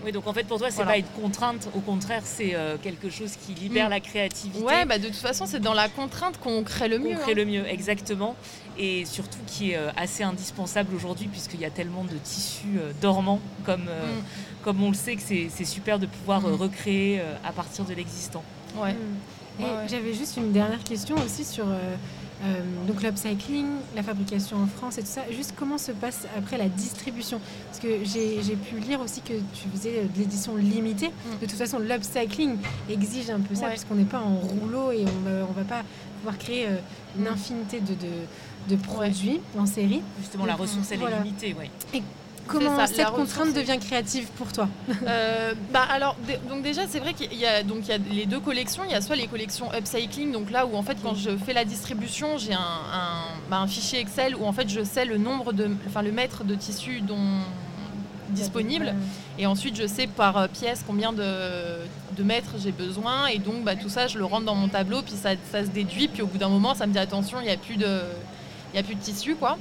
oui, 0.05 0.11
donc 0.11 0.27
en 0.27 0.33
fait 0.33 0.43
pour 0.43 0.59
toi, 0.59 0.69
c'est 0.69 0.85
pas 0.85 0.97
une 0.97 1.05
contrainte, 1.21 1.67
au 1.75 1.79
contraire, 1.79 2.21
c'est 2.23 2.55
quelque 2.83 3.09
chose 3.09 3.31
qui 3.35 3.53
libère 3.53 3.87
mm. 3.87 3.91
la 3.91 3.99
créativité. 3.99 4.63
Ouais, 4.63 4.85
bah 4.85 4.99
de 4.99 5.07
toute 5.07 5.15
façon, 5.15 5.45
c'est 5.47 5.59
dans 5.59 5.73
la 5.73 5.89
contrainte 5.89 6.39
qu'on 6.39 6.63
crée 6.63 6.87
le 6.87 6.99
mieux. 6.99 7.15
On 7.15 7.19
crée 7.19 7.31
hein. 7.31 7.35
le 7.35 7.45
mieux, 7.45 7.67
exactement. 7.67 8.35
Et 8.77 9.05
surtout 9.05 9.39
qui 9.47 9.71
est 9.71 9.79
assez 9.95 10.21
indispensable 10.21 10.93
aujourd'hui, 10.93 11.27
puisqu'il 11.27 11.61
y 11.61 11.65
a 11.65 11.69
tellement 11.69 12.03
de 12.03 12.17
tissus 12.17 12.79
dormants 13.01 13.41
comme. 13.65 13.85
Mm 13.85 14.21
comme 14.65 14.81
on 14.81 14.89
le 14.89 14.95
sait 14.95 15.15
que 15.15 15.21
c'est 15.21 15.65
super 15.65 15.99
de 15.99 16.07
pouvoir 16.07 16.43
euh, 16.43 16.49
mm. 16.49 16.55
recréer 16.55 17.19
euh, 17.19 17.35
à 17.45 17.51
partir 17.51 17.85
de 17.85 17.93
l'existant. 17.93 18.43
Ouais. 18.75 18.93
Mm. 18.93 19.63
J'avais 19.87 20.13
juste 20.13 20.35
une 20.37 20.51
dernière 20.51 20.83
question 20.83 21.15
aussi 21.23 21.45
sur 21.45 21.65
euh, 21.67 21.95
donc 22.87 23.01
l'upcycling, 23.03 23.67
la 23.95 24.01
fabrication 24.01 24.57
en 24.57 24.65
France 24.65 24.97
et 24.97 25.01
tout 25.01 25.07
ça. 25.07 25.21
Juste 25.31 25.53
comment 25.55 25.77
se 25.77 25.91
passe 25.91 26.27
après 26.35 26.57
la 26.57 26.67
distribution? 26.67 27.39
Parce 27.67 27.79
que 27.79 28.03
j'ai 28.03 28.55
pu 28.55 28.79
lire 28.79 28.99
aussi 29.01 29.21
que 29.21 29.33
tu 29.53 29.69
faisais 29.71 30.03
de 30.13 30.19
l'édition 30.19 30.55
limitée. 30.55 31.09
Mm. 31.09 31.41
De 31.41 31.45
toute 31.45 31.57
façon, 31.57 31.77
l'upcycling 31.77 32.57
exige 32.89 33.29
un 33.29 33.39
peu 33.41 33.53
ça, 33.53 33.67
puisqu'on 33.67 33.95
n'est 33.95 34.03
pas 34.03 34.19
en 34.19 34.35
rouleau 34.35 34.91
et 34.91 35.05
on 35.05 35.29
ne 35.29 35.53
va 35.53 35.63
pas 35.63 35.83
pouvoir 36.17 36.39
créer 36.39 36.67
une 37.17 37.27
infinité 37.27 37.79
de, 37.79 37.93
de, 38.67 38.75
produits 38.81 39.39
en 39.57 39.67
série. 39.67 40.01
Justement, 40.19 40.45
la 40.47 40.55
ressource, 40.55 40.91
elle 40.91 41.03
est 41.03 41.23
limitée. 41.23 41.53
Ouais. 41.53 41.69
Comment 42.47 42.85
cette 42.85 43.05
contrainte 43.07 43.53
devient 43.53 43.77
créative 43.79 44.27
pour 44.37 44.51
toi 44.51 44.67
euh, 45.07 45.53
bah 45.71 45.85
alors 45.89 46.15
donc 46.49 46.61
déjà 46.61 46.83
c'est 46.87 46.99
vrai 46.99 47.13
qu'il 47.13 47.33
y 47.33 47.45
a 47.45 47.63
donc 47.63 47.79
il 47.83 47.89
y 47.89 47.93
a 47.93 47.97
les 47.97 48.25
deux 48.25 48.39
collections. 48.39 48.83
Il 48.85 48.91
y 48.91 48.95
a 48.95 49.01
soit 49.01 49.15
les 49.15 49.27
collections 49.27 49.71
upcycling 49.73 50.31
donc 50.31 50.51
là 50.51 50.65
où 50.65 50.75
en 50.75 50.83
fait 50.83 50.97
quand 51.01 51.15
je 51.15 51.31
fais 51.37 51.53
la 51.53 51.65
distribution 51.65 52.37
j'ai 52.37 52.53
un, 52.53 52.59
bah, 53.49 53.57
un, 53.57 53.67
fichier 53.67 53.99
Excel 53.99 54.35
où 54.35 54.45
en 54.45 54.53
fait 54.53 54.69
je 54.69 54.83
sais 54.83 55.05
le 55.05 55.17
nombre 55.17 55.53
de 55.53 55.69
enfin 55.87 56.01
le 56.01 56.11
mètre 56.11 56.43
de 56.43 56.55
tissu 56.55 57.01
dont 57.01 57.39
disponible. 58.29 58.93
Et 59.37 59.45
ensuite 59.45 59.75
je 59.75 59.87
sais 59.87 60.07
par 60.07 60.37
euh, 60.37 60.47
pièce 60.47 60.83
combien 60.85 61.13
de, 61.13 61.23
de 62.17 62.23
mètres 62.23 62.55
j'ai 62.57 62.71
besoin. 62.71 63.27
Et 63.27 63.39
donc 63.39 63.63
bah, 63.63 63.75
tout 63.75 63.89
ça 63.89 64.07
je 64.07 64.17
le 64.17 64.25
rentre 64.25 64.45
dans 64.45 64.55
mon 64.55 64.67
tableau 64.67 65.01
puis 65.01 65.13
ça, 65.13 65.31
ça 65.51 65.63
se 65.63 65.69
déduit. 65.69 66.07
Puis 66.07 66.21
au 66.21 66.27
bout 66.27 66.37
d'un 66.37 66.49
moment 66.49 66.75
ça 66.75 66.85
me 66.85 66.93
dit 66.93 66.99
attention 66.99 67.39
il 67.41 67.45
n'y 67.45 67.53
a 67.53 67.57
plus 67.57 67.77
de 67.77 68.01
il 68.73 68.77
y 68.77 68.79
a 68.79 68.83
plus 68.83 68.95
de 68.95 69.01
tissu 69.01 69.35
quoi. 69.35 69.57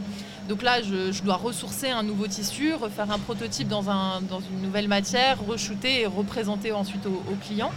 Donc 0.49 0.63
là, 0.63 0.83
je, 0.83 1.23
dois 1.23 1.37
ressourcer 1.37 1.89
un 1.91 2.03
nouveau 2.03 2.27
tissu, 2.27 2.75
refaire 2.75 3.11
un 3.11 3.19
prototype 3.19 3.69
dans, 3.69 3.89
un, 3.89 4.21
dans 4.21 4.41
une 4.41 4.61
nouvelle 4.63 4.89
matière, 4.89 5.39
re-shooter 5.49 6.03
et 6.03 6.07
représenter 6.07 6.73
ensuite 6.73 7.07
au, 7.07 7.35
client. 7.47 7.71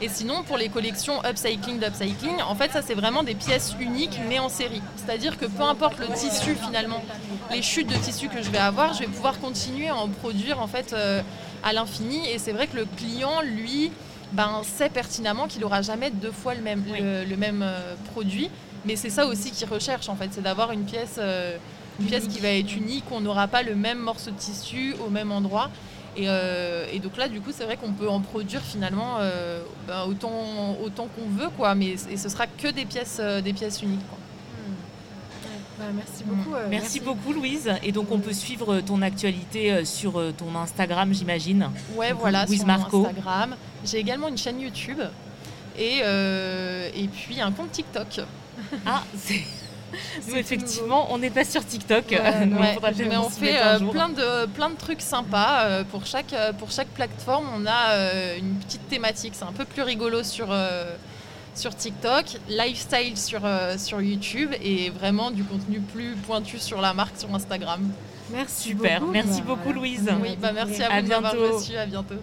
Et 0.00 0.08
sinon, 0.08 0.42
pour 0.44 0.58
les 0.58 0.68
collections 0.68 1.24
upcycling 1.24 1.78
d'upcycling, 1.80 2.40
en 2.48 2.54
fait, 2.54 2.70
ça 2.72 2.82
c'est 2.82 2.94
vraiment 2.94 3.24
des 3.24 3.34
pièces 3.34 3.74
uniques 3.80 4.20
mais 4.28 4.38
en 4.38 4.48
série. 4.48 4.82
C'est-à-dire 4.96 5.36
que 5.38 5.46
peu 5.46 5.62
importe 5.62 5.98
le 5.98 6.06
tissu 6.06 6.54
finalement, 6.54 7.02
les 7.50 7.62
chutes 7.62 7.88
de 7.88 7.96
tissu 7.96 8.28
que 8.28 8.42
je 8.42 8.50
vais 8.50 8.58
avoir, 8.58 8.94
je 8.94 9.00
vais 9.00 9.06
pouvoir 9.06 9.40
continuer 9.40 9.88
à 9.88 9.96
en 9.96 10.08
produire 10.08 10.60
en 10.60 10.68
fait 10.68 10.92
euh, 10.92 11.20
à 11.64 11.72
l'infini. 11.72 12.28
Et 12.28 12.38
c'est 12.38 12.52
vrai 12.52 12.68
que 12.68 12.76
le 12.76 12.86
client, 12.96 13.42
lui, 13.42 13.90
ben, 14.32 14.60
sait 14.62 14.88
pertinemment 14.88 15.46
qu'il 15.46 15.62
n'aura 15.62 15.82
jamais 15.82 16.10
deux 16.10 16.32
fois 16.32 16.54
le 16.54 16.62
même, 16.62 16.84
le, 16.86 17.36
même 17.36 17.62
euh, 17.62 17.94
produit. 18.12 18.50
Mais 18.84 18.96
c'est 18.96 19.10
ça 19.10 19.26
aussi 19.26 19.50
qu'il 19.50 19.68
recherche 19.68 20.08
en 20.08 20.16
fait, 20.16 20.28
c'est 20.30 20.42
d'avoir 20.42 20.72
une 20.72 20.84
pièce, 20.84 21.16
euh, 21.18 21.56
une 22.00 22.06
pièce 22.06 22.26
qui 22.28 22.40
va 22.40 22.48
être 22.48 22.74
unique, 22.76 23.04
on 23.10 23.20
n'aura 23.20 23.48
pas 23.48 23.62
le 23.62 23.74
même 23.74 23.98
morceau 23.98 24.30
de 24.30 24.36
tissu 24.36 24.94
au 25.04 25.10
même 25.10 25.32
endroit. 25.32 25.70
Euh, 26.26 26.86
et, 26.92 26.98
donc 26.98 27.16
là, 27.16 27.28
du 27.28 27.40
coup, 27.40 27.50
c'est 27.52 27.64
vrai 27.64 27.76
qu'on 27.76 27.92
peut 27.92 28.08
en 28.08 28.20
produire 28.20 28.62
finalement 28.62 29.16
euh, 29.20 29.60
ben, 29.86 30.04
autant, 30.08 30.76
autant 30.82 31.06
qu'on 31.06 31.28
veut, 31.28 31.50
quoi. 31.50 31.74
Mais 31.74 31.94
et 32.10 32.16
ce 32.16 32.28
sera 32.28 32.46
que 32.46 32.68
des 32.68 32.84
pièces, 32.84 33.18
euh, 33.20 33.40
des 33.40 33.52
pièces 33.52 33.82
uniques. 33.82 34.00
Hmm. 35.78 35.84
merci 35.94 36.24
beaucoup. 36.24 36.56
merci, 36.70 37.00
beaucoup, 37.00 37.32
Louise. 37.32 37.70
Et 37.82 37.92
donc, 37.92 38.10
on 38.10 38.18
peut 38.18 38.32
suivre 38.32 38.80
ton 38.80 39.02
actualité 39.02 39.84
sur 39.84 40.20
ton 40.36 40.56
Instagram, 40.56 41.12
j'imagine. 41.12 41.70
Ouais, 41.94 42.12
voilà, 42.12 42.46
Louise 42.46 42.58
sur 42.58 42.66
Marco. 42.66 43.06
Instagram. 43.06 43.56
J'ai 43.84 43.98
également 43.98 44.28
une 44.28 44.38
chaîne 44.38 44.60
YouTube 44.60 45.00
et, 45.78 45.98
et 45.98 47.08
puis 47.08 47.40
un 47.40 47.52
compte 47.52 47.70
TikTok. 47.72 48.22
Ah, 48.84 49.04
c'est 49.16 49.40
nous, 50.28 50.36
effectivement, 50.36 51.12
on 51.12 51.18
n'est 51.18 51.30
pas 51.30 51.44
sur 51.44 51.64
TikTok. 51.64 52.04
mais 52.10 53.16
on 53.16 53.30
fait 53.30 53.56
euh, 53.56 53.78
plein, 53.90 54.08
de, 54.08 54.46
plein 54.46 54.70
de 54.70 54.76
trucs 54.76 55.00
sympas. 55.00 55.64
Euh, 55.64 55.84
pour, 55.84 56.06
chaque, 56.06 56.32
euh, 56.32 56.52
pour 56.52 56.70
chaque 56.70 56.88
plateforme, 56.88 57.46
on 57.54 57.66
a 57.66 58.36
une 58.36 58.56
petite 58.56 58.88
thématique. 58.88 59.34
C'est 59.36 59.44
un 59.44 59.52
peu 59.52 59.64
plus 59.64 59.82
rigolo 59.82 60.22
sur, 60.22 60.54
sur 61.54 61.74
TikTok, 61.74 62.24
lifestyle 62.48 63.16
sur, 63.16 63.40
sur 63.78 64.00
YouTube 64.00 64.52
et 64.62 64.90
vraiment 64.90 65.30
du 65.30 65.44
contenu 65.44 65.80
plus 65.80 66.14
pointu 66.14 66.58
sur 66.58 66.80
la 66.80 66.94
marque 66.94 67.18
sur 67.18 67.34
Instagram. 67.34 67.90
Merci 68.30 68.68
Super, 68.70 69.02
merci 69.06 69.40
beaucoup 69.40 69.72
Louise. 69.72 70.10
Oui, 70.22 70.36
bah 70.38 70.52
merci 70.52 70.82
à 70.82 71.00
vous 71.00 71.06
de 71.06 71.08
m'avoir 71.08 71.54
reçu. 71.54 71.76
À 71.76 71.86
bientôt. 71.86 72.16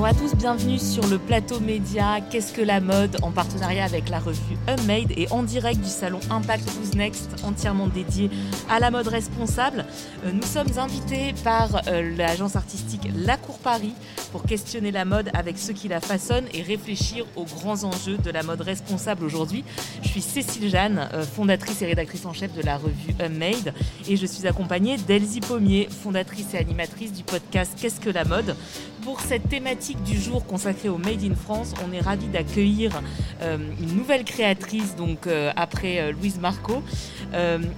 Bonjour 0.00 0.16
à 0.16 0.18
tous, 0.18 0.34
bienvenue 0.34 0.78
sur 0.78 1.06
le 1.08 1.18
plateau 1.18 1.60
média 1.60 2.22
Qu'est-ce 2.30 2.54
que 2.54 2.62
la 2.62 2.80
mode 2.80 3.18
en 3.20 3.32
partenariat 3.32 3.84
avec 3.84 4.08
la 4.08 4.18
revue 4.18 4.56
Unmade 4.66 5.12
et 5.14 5.30
en 5.30 5.42
direct 5.42 5.78
du 5.78 5.90
salon 5.90 6.20
Impact 6.30 6.64
Who's 6.70 6.94
Next 6.94 7.44
entièrement 7.44 7.86
dédié 7.86 8.30
à 8.70 8.80
la 8.80 8.90
mode 8.90 9.08
responsable. 9.08 9.84
Euh, 10.24 10.32
nous 10.32 10.46
sommes 10.46 10.78
invités 10.78 11.34
par 11.44 11.82
euh, 11.88 12.16
l'agence 12.16 12.56
artistique 12.56 13.10
La 13.14 13.36
Cour 13.36 13.58
Paris 13.58 13.92
pour 14.32 14.44
questionner 14.44 14.90
la 14.90 15.04
mode 15.04 15.28
avec 15.34 15.58
ceux 15.58 15.74
qui 15.74 15.88
la 15.88 16.00
façonnent 16.00 16.48
et 16.54 16.62
réfléchir 16.62 17.26
aux 17.36 17.44
grands 17.44 17.84
enjeux 17.84 18.16
de 18.16 18.30
la 18.30 18.42
mode 18.42 18.62
responsable 18.62 19.22
aujourd'hui. 19.22 19.64
Je 20.02 20.08
suis 20.08 20.22
Cécile 20.22 20.70
Jeanne, 20.70 21.10
euh, 21.12 21.24
fondatrice 21.24 21.82
et 21.82 21.86
rédactrice 21.86 22.24
en 22.24 22.32
chef 22.32 22.54
de 22.54 22.62
la 22.62 22.78
revue 22.78 23.14
Unmade 23.20 23.74
et 24.08 24.16
je 24.16 24.24
suis 24.24 24.46
accompagnée 24.46 24.96
d'Elsie 24.96 25.40
Pommier, 25.40 25.90
fondatrice 25.90 26.54
et 26.54 26.56
animatrice 26.56 27.12
du 27.12 27.22
podcast 27.22 27.76
Qu'est-ce 27.78 28.00
que 28.00 28.08
la 28.08 28.24
mode 28.24 28.56
pour 29.02 29.20
cette 29.20 29.48
thématique 29.48 30.02
du 30.02 30.18
jour 30.18 30.44
consacrée 30.46 30.88
au 30.88 30.98
Made 30.98 31.22
in 31.24 31.34
France, 31.34 31.74
on 31.86 31.92
est 31.92 32.00
ravi 32.00 32.26
d'accueillir 32.26 33.02
euh, 33.42 33.56
une 33.80 33.96
nouvelle 33.96 34.24
créatrice 34.24 34.96
donc 34.96 35.26
euh, 35.26 35.52
après 35.56 36.00
euh, 36.00 36.12
Louise 36.12 36.38
Marco, 36.38 36.82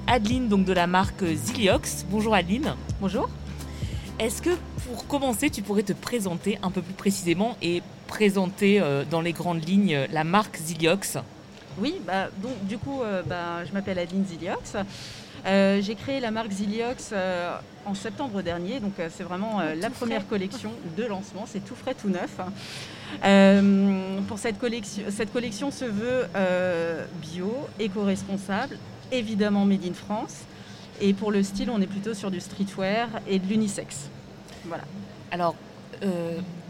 Adeline 0.06 0.48
donc 0.48 0.64
de 0.64 0.72
la 0.72 0.86
marque 0.86 1.24
Ziliox. 1.24 2.06
Bonjour 2.10 2.34
Adeline. 2.34 2.74
Bonjour. 3.00 3.28
Est-ce 4.18 4.40
que 4.42 4.50
pour 4.86 5.06
commencer, 5.06 5.50
tu 5.50 5.62
pourrais 5.62 5.82
te 5.82 5.92
présenter 5.92 6.58
un 6.62 6.70
peu 6.70 6.82
plus 6.82 6.94
précisément 6.94 7.56
et 7.60 7.82
présenter 8.06 8.82
dans 9.10 9.20
les 9.20 9.32
grandes 9.32 9.66
lignes 9.66 10.06
la 10.10 10.24
marque 10.24 10.56
Ziliox? 10.56 11.18
Oui, 11.78 11.96
bah, 12.06 12.28
donc 12.42 12.64
du 12.66 12.78
coup, 12.78 13.00
bah, 13.26 13.64
je 13.64 13.72
m'appelle 13.72 13.98
Adeline 13.98 14.24
Ziliox. 14.26 14.76
Euh, 15.44 15.80
j'ai 15.82 15.96
créé 15.96 16.20
la 16.20 16.30
marque 16.30 16.52
Ziliox 16.52 17.10
euh, 17.12 17.56
en 17.84 17.94
septembre 17.94 18.42
dernier, 18.42 18.78
donc 18.78 18.92
euh, 18.98 19.08
c'est 19.12 19.24
vraiment 19.24 19.60
la 19.60 19.90
première 19.90 20.26
collection 20.28 20.70
de 20.96 21.04
lancement, 21.04 21.46
c'est 21.46 21.64
tout 21.64 21.74
frais, 21.74 21.94
tout 21.94 22.08
neuf. 22.08 22.36
pour 24.28 24.38
cette 24.38 24.58
collection, 24.58 25.02
cette 25.10 25.32
collection 25.32 25.70
se 25.70 25.84
veut 25.84 26.26
bio, 27.20 27.54
éco-responsable, 27.78 28.78
évidemment 29.10 29.64
made 29.64 29.84
in 29.84 29.94
France. 29.94 30.42
Et 31.00 31.14
pour 31.14 31.32
le 31.32 31.42
style, 31.42 31.70
on 31.70 31.80
est 31.80 31.86
plutôt 31.86 32.14
sur 32.14 32.30
du 32.30 32.38
streetwear 32.38 33.08
et 33.26 33.40
de 33.40 33.46
l'unisex. 33.48 34.08
Voilà. 34.64 34.84
Alors, 35.32 35.56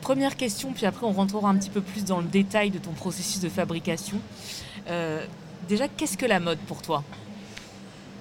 première 0.01 0.37
question, 0.37 0.73
puis 0.73 0.87
après 0.87 1.05
on 1.05 1.13
rentrera 1.13 1.51
un 1.51 1.57
petit 1.57 1.71
peu 1.71 1.83
plus 1.83 2.07
dans 2.07 2.21
le 2.21 2.27
détail 2.27 2.71
de 2.71 2.79
ton 2.79 2.93
processus 2.93 3.41
de 3.41 3.51
fabrication. 3.51 4.17
déjà, 5.69 5.89
qu'est-ce 5.89 6.17
que 6.17 6.27
la 6.27 6.41
mode 6.41 6.59
pour 6.61 6.81
toi? 6.81 7.05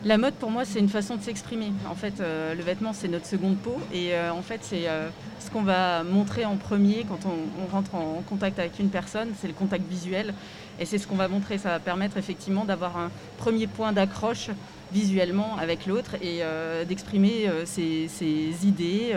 La 0.04 0.18
mode, 0.18 0.34
pour 0.34 0.50
moi, 0.50 0.66
c'est 0.66 0.80
une 0.80 0.90
façon 0.90 1.16
de 1.16 1.22
s'exprimer. 1.22 1.72
En 1.88 1.94
fait, 1.94 2.20
euh, 2.20 2.56
le 2.56 2.64
vêtement, 2.64 2.92
c'est 2.92 3.08
notre 3.08 3.28
seconde 3.28 3.58
peau. 3.58 3.78
Et 3.94 4.14
euh, 4.16 4.34
en 4.34 4.42
fait, 4.42 4.62
c'est 4.64 4.88
euh, 4.88 5.10
ce 5.40 5.52
qu'on 5.52 5.62
va 5.62 6.04
montrer 6.04 6.44
en 6.44 6.58
premier 6.58 7.06
quand 7.08 7.20
on, 7.28 7.72
rentre 7.72 7.94
en, 7.94 8.24
contact 8.28 8.58
avec 8.58 8.80
une 8.80 8.90
personne. 8.90 9.30
C'est 9.40 9.48
le 9.48 9.54
contact 9.54 9.88
visuel. 9.88 10.34
Et 10.80 10.86
c'est 10.86 10.98
ce 10.98 11.06
qu'on 11.06 11.16
va 11.16 11.28
montrer. 11.28 11.60
Ça 11.60 11.70
va 11.70 11.80
permettre 11.80 12.18
effectivement 12.18 12.66
d'avoir 12.66 12.98
un 12.98 13.12
premier 13.38 13.68
point 13.68 13.94
d'accroche 13.94 14.50
visuellement 14.92 15.56
avec 15.58 15.86
l'autre 15.86 16.16
et 16.22 16.42
d'exprimer 16.86 17.48
ses, 17.66 18.10
idées, 18.66 19.16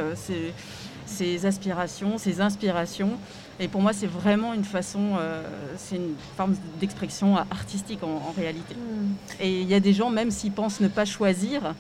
ses, 1.07 1.47
aspirations, 1.47 2.19
ses 2.19 2.41
inspirations. 2.41 3.19
Et 3.61 3.69
pour 3.69 3.81
moi, 3.81 3.93
c'est 3.93 4.07
vraiment 4.07 4.53
une 4.53 4.65
façon, 4.65 5.17
euh, 5.19 5.43
c'est 5.77 5.97
une 5.97 6.15
forme 6.37 6.57
d'expression 6.81 7.37
artistique 7.37 8.03
en, 8.03 8.33
réalité. 8.37 8.75
Hmm. 8.75 9.15
Et 9.41 9.61
il 9.61 9.69
y 9.69 9.75
a 9.75 9.81
des 9.81 9.93
gens, 9.93 10.11
même 10.11 10.31
s'ils 10.31 10.53
pensent 10.53 10.81
ne 10.81 10.89
pas 10.89 11.05
choisir, 11.05 11.75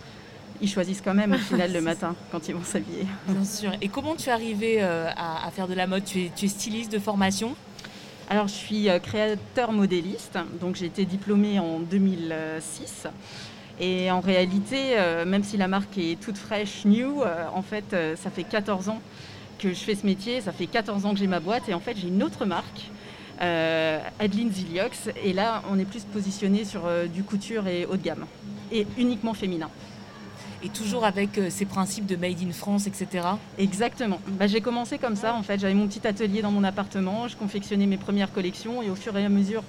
ils 0.61 0.69
choisissent 0.69 1.02
quand 1.02 1.14
même 1.14 1.33
au 1.33 1.38
final 1.50 1.73
le 1.73 1.81
matin 1.81 2.14
quand 2.31 2.49
ils 2.49 2.54
vont 2.54 2.62
s'habiller. 2.62 3.07
Bien 3.26 3.45
sûr. 3.45 3.73
Et 3.83 3.88
comment 3.88 4.14
tu 4.14 4.28
es 4.28 4.33
arrivé 4.33 4.76
euh, 4.81 5.11
à, 5.16 5.50
faire 5.50 5.66
de 5.66 5.75
la 5.75 5.87
mode? 5.87 6.04
Tu 6.04 6.26
es, 6.26 6.33
tu 6.35 6.45
es, 6.45 6.49
styliste 6.49 6.93
de 6.93 7.00
formation? 7.00 7.57
Alors, 8.31 8.47
je 8.47 8.54
suis 8.54 8.88
euh, 8.88 9.00
créateur 9.00 9.73
modéliste, 9.73 10.38
donc 10.61 10.76
j'ai 10.76 10.87
été 10.87 11.04
diplômée 11.04 11.59
en 11.59 11.81
2006. 11.81 13.09
Et 13.81 14.09
en 14.12 14.21
réalité, 14.21 14.97
même 15.26 15.43
si 15.43 15.57
la 15.57 15.66
marque 15.66 15.99
est 15.99 16.21
toute 16.21 16.38
fraîche, 16.38 16.85
new, 16.85 17.25
en 17.52 17.62
fait, 17.62 17.97
ça 18.14 18.31
fait 18.31 18.45
14 18.45 18.88
ans 18.88 19.00
que 19.58 19.70
je 19.70 19.78
fais 19.78 19.94
ce 19.94 20.06
métier. 20.06 20.40
Ça 20.40 20.52
fait 20.52 20.66
14 20.66 21.06
ans 21.06 21.12
que 21.12 21.18
j'ai 21.18 21.26
ma 21.26 21.40
boîte 21.40 21.68
et 21.68 21.75
en 21.75 21.80
fait 21.80 21.96
j'ai 21.96 22.08
une 22.08 22.23
autre 22.23 22.44
marque, 22.44 22.90
euh, 23.40 24.00
Adeline 24.18 24.52
Ziliox. 24.52 25.11
Et 25.23 25.32
là, 25.32 25.62
on 25.70 25.78
est 25.78 25.84
plus 25.84 26.04
positionné 26.04 26.64
sur 26.64 26.87
euh, 26.87 27.06
du 27.06 27.23
couture 27.23 27.66
et 27.66 27.87
haut 27.87 27.96
de 27.96 28.02
gamme 28.02 28.26
et 28.73 28.87
uniquement 28.99 29.34
féminin. 29.34 29.70
Et 30.62 30.68
toujours 30.68 31.04
avec 31.04 31.37
euh, 31.37 31.50
ces 31.50 31.66
principes 31.66 32.06
de 32.06 32.16
Made 32.16 32.42
in 32.42 32.52
France, 32.52 32.87
etc. 32.87 33.26
Exactement. 33.58 34.20
Bah, 34.26 34.46
j'ai 34.46 34.61
commencé 34.61 34.99
comme 34.99 35.16
ça, 35.16 35.34
en 35.34 35.42
fait. 35.42 35.61
J'avais 35.61 35.75
mon 35.75 35.87
petit 35.87 36.06
atelier 36.06 36.40
dans 36.40 36.50
mon 36.50 36.64
appartement, 36.64 37.28
je 37.28 37.37
confectionnais 37.37 37.87
mes 37.87 37.99
premières 37.99 38.32
collections 38.32 38.82
et 38.82 38.88
au 38.88 38.94
fur 38.94 39.16
et 39.16 39.25
à 39.25 39.28
mesure, 39.28 39.62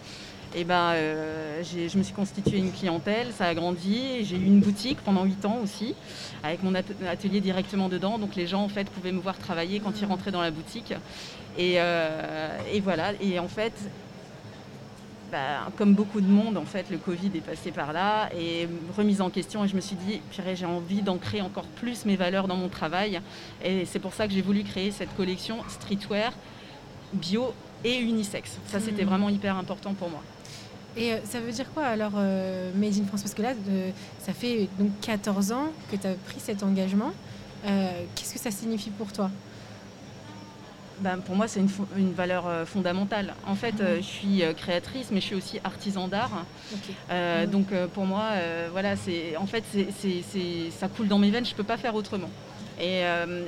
et 0.56 0.64
ben, 0.64 0.94
euh, 0.94 1.64
je 1.64 1.98
me 1.98 2.04
suis 2.04 2.14
constitué 2.14 2.58
une 2.58 2.72
clientèle, 2.72 3.28
ça 3.34 3.46
a 3.46 3.54
grandi. 3.54 4.24
J'ai 4.24 4.38
eu 4.38 4.46
une 4.46 4.62
boutique 4.62 5.00
pendant 5.04 5.26
8 5.26 5.46
ans 5.46 5.58
aussi, 5.62 5.96
avec 6.44 6.64
mon 6.64 6.74
atelier 6.76 7.42
directement 7.42 7.90
dedans. 7.90 8.18
Donc 8.18 8.36
les 8.36 8.48
gens 8.48 8.64
en 8.64 8.70
fait 8.70 8.90
pouvaient 8.90 9.12
me 9.12 9.20
voir 9.20 9.38
travailler 9.38 9.82
quand 9.82 10.00
ils 10.00 10.06
rentraient 10.06 10.32
dans 10.32 10.42
la 10.42 10.52
boutique. 10.52 10.94
Et, 11.58 11.76
euh, 11.78 12.58
voilà. 12.82 13.12
Et 13.22 13.38
en 13.38 13.50
fait, 13.50 13.74
bah, 15.30 15.70
comme 15.78 15.94
beaucoup 15.94 16.22
de 16.22 16.28
monde, 16.28 16.56
en 16.56 16.66
fait, 16.66 16.90
le 16.90 17.00
Covid 17.00 17.32
est 17.36 17.46
passé 17.46 17.72
par 17.72 17.92
là 17.92 18.30
et 18.34 18.70
remise 18.96 19.20
en 19.20 19.30
question. 19.30 19.66
Et 19.66 19.68
je 19.68 19.76
me 19.76 19.82
suis 19.82 19.98
dit, 19.98 20.22
j'ai 20.54 20.66
envie 20.66 21.02
d'ancrer 21.02 21.42
encore 21.42 21.66
plus 21.66 22.06
mes 22.06 22.16
valeurs 22.16 22.48
dans 22.48 22.56
mon 22.56 22.70
travail. 22.70 23.20
Et 23.62 23.84
c'est 23.84 24.00
pour 24.00 24.14
ça 24.14 24.26
que 24.26 24.34
j'ai 24.34 24.42
voulu 24.42 24.64
créer 24.64 24.92
cette 24.92 25.14
collection 25.18 25.58
streetwear 25.68 26.32
bio 27.12 27.54
et 27.84 27.98
unisex. 28.00 28.58
Ça, 28.68 28.80
c'était 28.80 29.04
mmh. 29.04 29.08
vraiment 29.08 29.30
hyper 29.30 29.58
important 29.58 29.94
pour 29.94 30.10
moi. 30.10 30.22
Et 30.98 31.12
euh, 31.12 31.18
ça 31.26 31.40
veut 31.40 31.52
dire 31.52 31.72
quoi 31.74 31.86
alors 31.86 32.14
euh, 32.16 32.72
Made 32.76 32.98
in 32.98 33.06
France? 33.06 33.22
Parce 33.22 33.34
que 33.34 33.42
là, 33.42 33.54
ça 34.20 34.34
fait 34.34 34.70
donc 34.80 34.92
14 35.02 35.52
ans 35.52 35.68
que 35.92 35.98
tu 35.98 36.08
as 36.08 36.14
pris 36.14 36.40
cet 36.40 36.64
engagement. 36.64 37.12
Euh, 37.66 37.92
qu'est-ce 38.16 38.34
que 38.34 38.40
ça 38.40 38.52
signifie 38.52 38.92
pour 38.92 39.12
toi? 39.12 39.30
Ben, 41.02 41.18
pour 41.18 41.36
moi, 41.36 41.50
c'est 41.50 41.60
une, 41.60 42.14
valeur 42.14 42.46
fondamentale. 42.66 43.34
En 43.46 43.56
fait, 43.56 43.74
je 43.98 44.02
suis 44.02 44.44
créatrice, 44.56 45.08
mais 45.12 45.20
je 45.20 45.26
suis 45.26 45.36
aussi 45.36 45.60
artisan 45.66 46.08
d'art. 46.08 46.46
Mhm. 47.10 47.50
Donc, 47.50 47.66
pour 47.94 48.06
moi, 48.06 48.30
voilà, 48.72 48.96
c'est 48.96 49.36
en 49.36 49.46
fait, 49.46 49.66
c'est, 50.00 50.72
ça 50.72 50.88
coule 50.88 51.10
dans 51.10 51.20
mes 51.20 51.32
veines. 51.32 51.44
Je 51.44 51.52
ne 51.52 51.58
peux 51.58 51.66
pas 51.66 51.76
faire 51.76 51.96
autrement. 51.96 52.30
Et, 52.80 53.02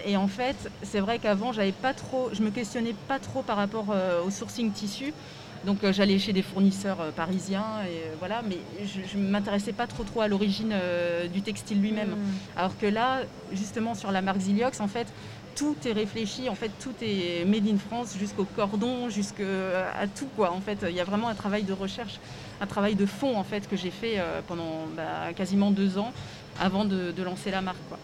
et 0.05 0.17
en 0.17 0.27
fait, 0.27 0.57
c'est 0.83 0.99
vrai 0.99 1.19
qu'avant, 1.19 1.53
j'avais 1.53 1.71
pas 1.71 1.93
trop, 1.93 2.29
je 2.33 2.43
me 2.43 2.49
questionnais 2.49 2.95
pas 3.07 3.17
trop 3.17 3.43
par 3.43 3.55
rapport 3.55 3.95
au 4.25 4.29
sourcing 4.29 4.69
tissu 4.73 5.13
Donc 5.65 5.79
j'allais 5.91 6.19
chez 6.19 6.33
des 6.33 6.41
fournisseurs 6.41 6.97
parisiens 7.15 7.83
et 7.85 8.15
voilà, 8.19 8.41
mais 8.47 8.57
je 8.85 9.17
ne 9.17 9.27
m'intéressais 9.29 9.73
pas 9.73 9.87
trop 9.87 10.03
trop 10.03 10.21
à 10.21 10.27
l'origine 10.27 10.73
du 11.33 11.41
textile 11.41 11.81
lui-même. 11.81 12.11
Mm. 12.11 12.57
Alors 12.57 12.77
que 12.77 12.85
là, 12.85 13.21
justement 13.51 13.95
sur 13.95 14.11
la 14.11 14.21
marque 14.21 14.39
Ziliox, 14.39 14.79
en 14.79 14.87
fait, 14.87 15.07
tout 15.55 15.75
est 15.85 15.91
réfléchi, 15.91 16.49
en 16.49 16.55
fait, 16.55 16.71
tout 16.79 16.93
est 17.01 17.43
made 17.45 17.67
in 17.67 17.77
France 17.77 18.15
jusqu'au 18.17 18.45
cordon, 18.45 19.09
jusqu'à 19.09 20.07
tout 20.15 20.27
quoi. 20.35 20.51
En 20.51 20.61
fait, 20.61 20.85
il 20.87 20.95
y 20.95 21.01
a 21.01 21.03
vraiment 21.03 21.27
un 21.27 21.35
travail 21.35 21.63
de 21.63 21.73
recherche, 21.73 22.19
un 22.61 22.67
travail 22.67 22.95
de 22.95 23.05
fond 23.05 23.35
en 23.35 23.43
fait 23.43 23.67
que 23.67 23.75
j'ai 23.75 23.91
fait 23.91 24.21
pendant 24.47 24.85
bah, 24.95 25.33
quasiment 25.35 25.71
deux 25.71 25.97
ans 25.97 26.13
avant 26.59 26.85
de, 26.85 27.13
lancer 27.23 27.51
la 27.51 27.61
marque. 27.61 27.77
Quoi. 27.89 27.97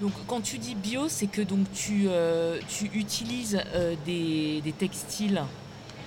Donc 0.00 0.12
quand 0.26 0.40
tu 0.40 0.58
dis 0.58 0.74
bio, 0.74 1.08
c'est 1.08 1.26
que 1.26 1.42
donc 1.42 1.70
tu, 1.72 2.04
euh, 2.06 2.58
tu 2.68 2.86
utilises 2.94 3.60
euh, 3.74 3.94
des, 4.04 4.62
textiles 4.78 5.42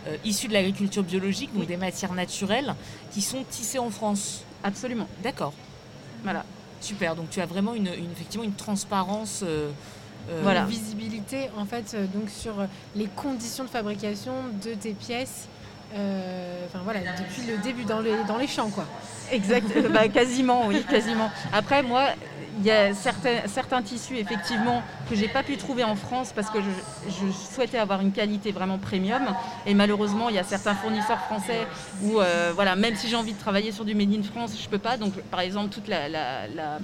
euh, 0.08 0.18
issus 0.24 0.48
de 0.48 0.54
l'agriculture 0.54 1.04
biologique, 1.04 1.54
donc 1.54 1.68
des 1.68 1.78
matières 1.78 2.14
naturelles, 2.14 2.76
qui 3.12 3.22
sont 3.22 3.44
tissées 3.50 3.80
en 3.80 3.90
France. 3.90 4.44
Absolument. 4.64 5.08
D'accord. 5.24 5.54
Voilà. 6.24 6.44
Super. 6.82 7.16
Donc 7.16 7.30
tu 7.30 7.42
as 7.42 7.46
vraiment 7.46 7.74
une, 7.74 7.88
effectivement 7.88 8.44
une 8.44 8.54
transparence. 8.54 9.44
voilà. 10.42 10.62
Une 10.62 10.68
visibilité 10.68 11.50
en 11.58 11.66
fait 11.66 11.96
donc 12.14 12.30
sur 12.30 12.56
les 12.96 13.06
conditions 13.08 13.64
de 13.64 13.70
fabrication 13.70 14.34
de 14.64 14.74
tes 14.74 14.94
pièces. 14.94 15.48
Enfin 15.94 16.80
voilà, 16.84 17.00
depuis 17.00 17.44
le 17.50 17.58
début 17.58 17.86
dans 17.86 18.00
les, 18.00 18.24
dans 18.27 18.38
les 18.38 18.48
champs 18.48 18.70
quoi. 18.70 18.86
Exact, 19.32 19.68
bah, 19.94 20.08
quasiment, 20.08 20.68
oui, 20.68 20.84
quasiment. 20.89 21.32
Après, 21.54 21.82
moi, 21.82 22.10
il 22.60 22.65
y 22.65 22.72
a 22.72 22.94
certains, 22.94 23.48
certains 23.48 23.82
tissus, 23.82 24.18
effectivement, 24.18 24.82
que 25.10 25.15
j'ai 25.15 25.27
pas 25.27 25.44
pu 25.44 25.58
trouver 25.58 25.84
en 25.84 25.96
France 25.96 26.32
parce 26.34 26.50
que 26.50 26.60
je, 26.62 27.32
souhaitais 27.54 27.77
avoir 27.77 28.01
une 28.01 28.12
qualité 28.12 28.51
vraiment 28.51 28.77
premium. 28.77 29.24
Et 29.65 29.74
malheureusement, 29.74 30.30
il 30.30 30.36
y 30.36 30.39
a 30.39 30.44
certains 30.44 30.75
fournisseurs 30.75 31.20
français 31.25 31.68
où, 32.04 32.20
euh, 32.20 32.51
voilà, 32.56 32.75
même 32.75 32.96
si 32.96 33.10
j'ai 33.10 33.15
envie 33.15 33.34
de 33.34 33.39
travailler 33.39 33.72
sur 33.72 33.84
du 33.84 33.94
Made 33.96 34.13
in 34.13 34.24
France, 34.24 34.54
je 34.62 34.70
peux 34.70 34.77
pas. 34.77 34.98
Donc, 34.98 35.13
par 35.24 35.42
exemple, 35.42 35.70
toute 35.70 35.88
la, 35.88 36.08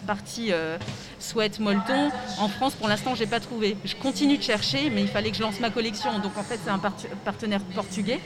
partie 0.05 0.51
euh, 0.51 0.77
sweat 1.19 1.59
molleton, 1.59 2.09
en 2.39 2.49
France, 2.49 2.73
pour 2.75 2.87
l'instant, 2.87 3.15
j'ai 3.15 3.27
pas 3.27 3.39
trouvé. 3.39 3.77
Je 3.85 3.95
continue 3.95 4.37
de 4.37 4.43
chercher, 4.43 4.89
mais 4.89 5.01
il 5.01 5.07
fallait 5.07 5.31
que 5.31 5.37
je 5.37 5.41
lance 5.41 5.59
ma 5.59 5.69
collection. 5.69 6.19
Donc, 6.19 6.37
en 6.37 6.43
fait, 6.43 6.59
c'est 6.63 6.71
un 6.71 6.81
partenaire 7.23 7.61
portugais. 7.73 8.19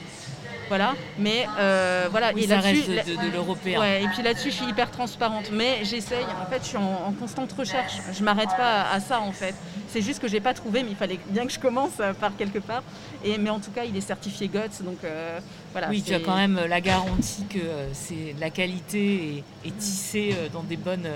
Voilà, 0.67 0.95
mais 1.19 1.47
euh, 1.59 2.07
voilà. 2.09 2.31
et 2.35 2.47
ça 2.47 2.59
reste 2.59 2.89
de, 2.89 3.31
l'européen. 3.31 3.79
Ouais, 3.79 4.03
et 4.03 4.07
puis 4.07 4.23
là-dessus, 4.23 4.49
je 4.49 4.55
suis 4.55 4.65
hyper 4.65 4.89
transparente, 4.89 5.51
mais 5.51 5.83
j'essaye. 5.83 6.25
En 6.41 6.49
fait, 6.49 6.59
je 6.63 6.69
suis 6.69 6.77
en, 6.77 7.13
constante 7.19 7.51
recherche. 7.53 7.93
Je 8.11 8.23
m'arrête 8.23 8.49
pas 8.57 8.89
à, 8.91 8.99
ça, 8.99 9.19
en 9.21 9.31
fait. 9.31 9.55
C'est 9.87 10.01
juste 10.01 10.19
que 10.19 10.27
j'ai 10.27 10.39
pas 10.39 10.53
trouvé, 10.53 10.83
mais 10.83 10.89
il 10.89 10.95
fallait 10.95 11.19
bien 11.29 11.45
que 11.45 11.53
je 11.53 11.59
commence 11.59 11.99
euh, 11.99 12.13
par 12.13 12.35
quelque 12.35 12.59
part. 12.59 12.83
Et 13.23 13.37
mais 13.37 13.49
en 13.49 13.59
tout 13.59 13.71
cas, 13.71 13.83
il 13.85 13.95
est 13.95 14.01
certifié 14.01 14.47
GOTS, 14.47 14.83
donc 14.83 14.97
euh, 15.03 15.39
voilà. 15.75 15.89
Oui, 15.89 16.01
tu 16.01 16.13
as 16.13 16.21
quand 16.21 16.37
même 16.37 16.57
la 16.69 16.79
garantie 16.79 17.43
que 17.49 17.59
c'est 17.91 18.33
la 18.39 18.49
qualité 18.49 19.43
est, 19.65 19.77
tissée 19.77 20.33
dans 20.53 20.63
des 20.63 20.77
bonnes 20.77 21.09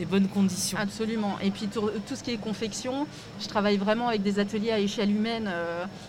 des 0.00 0.04
bonnes 0.04 0.26
conditions. 0.26 0.78
Absolument. 0.78 1.38
Et 1.42 1.50
puis 1.50 1.68
tout, 1.68 1.90
ce 2.16 2.22
qui 2.22 2.32
est 2.32 2.38
confection, 2.38 3.06
je 3.38 3.46
travaille 3.46 3.76
vraiment 3.76 4.08
avec 4.08 4.22
des 4.22 4.38
ateliers 4.38 4.72
à 4.72 4.78
échelle 4.78 5.10
humaine. 5.10 5.48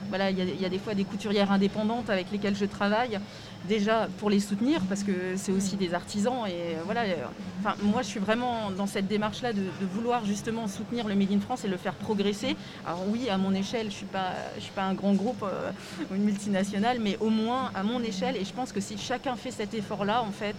voilà, 0.10 0.32
il 0.32 0.40
y, 0.40 0.62
y, 0.62 0.66
a 0.66 0.70
des 0.70 0.80
fois 0.80 0.96
des 0.96 1.04
couturières 1.04 1.52
indépendantes 1.52 2.10
avec 2.10 2.32
lesquelles 2.32 2.56
je 2.56 2.66
travaille 2.66 3.20
déjà 3.68 4.08
pour 4.20 4.30
les 4.30 4.40
soutenir 4.40 4.82
parce 4.90 5.04
que 5.04 5.36
c'est 5.36 5.52
aussi 5.52 5.76
des 5.76 5.94
artisans 5.94 6.46
et 6.48 6.76
euh, 6.76 6.82
voilà. 6.86 7.02
Euh, 7.02 7.16
enfin, 7.60 7.76
moi, 7.84 8.02
je 8.02 8.08
suis 8.08 8.20
vraiment 8.20 8.72
dans 8.72 8.88
cette 8.88 9.08
démarche-là 9.08 9.54
de, 9.54 9.62
vouloir 9.94 10.26
justement 10.26 10.68
soutenir 10.68 11.08
le 11.08 11.16
Made 11.16 11.32
in 11.32 11.40
France 11.40 11.66
et 11.66 11.68
le 11.68 11.78
faire 11.78 11.94
progresser. 11.94 12.56
Alors 12.86 13.04
oui, 13.08 13.30
à 13.30 13.38
mon 13.38 13.54
échelle, 13.54 13.88
je 13.88 13.96
suis 13.96 14.06
pas, 14.06 14.34
je 14.56 14.62
suis 14.62 14.72
pas 14.72 14.84
un 14.84 14.94
grand 14.94 15.14
groupe 15.14 15.44
euh, 15.44 15.72
ou 16.10 16.16
une 16.16 16.24
multinationale, 16.24 17.00
mais 17.00 17.18
au 17.20 17.30
moins 17.30 17.72
à 17.76 17.84
mon 17.84 18.02
échelle. 18.02 18.38
Et 18.38 18.46
je 18.46 18.54
pense 18.54 18.72
que 18.72 18.80
si 18.80 18.98
chacun 18.98 19.36
fait 19.36 19.52
cet 19.52 19.74
effort-là, 19.74 20.22
en 20.22 20.32
fait, 20.32 20.56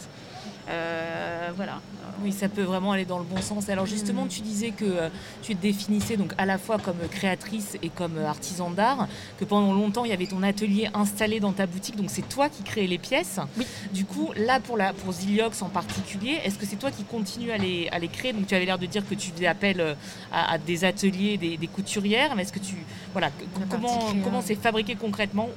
voilà. 0.66 1.81
Oui, 2.23 2.33
ça 2.33 2.49
peut 2.49 2.62
vraiment 2.62 2.92
aller 2.92 3.04
dans 3.04 3.19
le 3.19 3.25
bon 3.25 3.40
sens. 3.40 3.69
Alors 3.69 3.87
justement, 3.87 4.26
tu 4.26 4.42
disais 4.42 4.71
que 4.71 5.11
tu 5.42 5.57
te 5.57 5.62
définissais 5.62 6.16
donc 6.16 6.35
à 6.38 6.47
la 6.47 6.59
fois 6.59 6.78
comme 6.78 6.99
créatrice 7.11 7.76
et 7.83 7.88
comme 7.88 8.19
artisan 8.19 8.71
d'art, 8.71 9.09
que 9.38 9.45
pendant 9.45 9.73
longtemps 9.73 10.04
il 10.04 10.11
y 10.11 10.14
avait 10.14 10.26
ton 10.26 10.42
atelier 10.42 10.88
installé 10.95 11.40
dans 11.40 11.52
ta 11.52 11.66
boutique, 11.66 11.97
donc 11.97 12.11
c'est 12.11 12.28
toi 12.28 12.49
qui 12.49 12.62
crée 12.62 12.87
les 12.87 12.99
pièces. 12.99 13.40
Oui. 13.57 13.66
Du 13.92 14.04
coup, 14.04 14.31
là, 14.37 14.61
pour, 14.61 14.77
la, 14.77 14.92
pour 14.92 15.12
Ziliox 15.12 15.62
en 15.62 15.68
particulier, 15.68 16.38
est-ce 16.44 16.59
que 16.59 16.66
c'est 16.66 16.77
toi 16.77 16.90
qui 16.90 17.05
continues 17.05 17.51
à 17.51 17.59
les, 17.59 17.88
à 17.90 17.98
les 17.98 18.09
créer? 18.09 18.33
Donc, 18.33 18.46
tu 18.46 18.55
avais 18.55 18.64
l'air 18.64 18.79
de 18.79 18.87
dire 18.87 19.07
que 19.09 19.14
tu 19.14 19.31
faisais 19.31 19.46
appel 19.46 19.81
euh, 19.81 19.94
à, 20.33 20.59
des 20.59 20.85
ateliers, 20.85 21.37
des, 21.37 21.66
couturières. 21.66 22.35
Mais 22.37 22.42
est-ce 22.42 22.53
que 22.53 22.59
tu. 22.59 22.77
Voilà, 23.12 23.31
comment, 23.70 24.12
comment 24.25 24.42
c'est 24.42 24.55
fabriqué 24.55 24.94
concrètement 24.94 25.48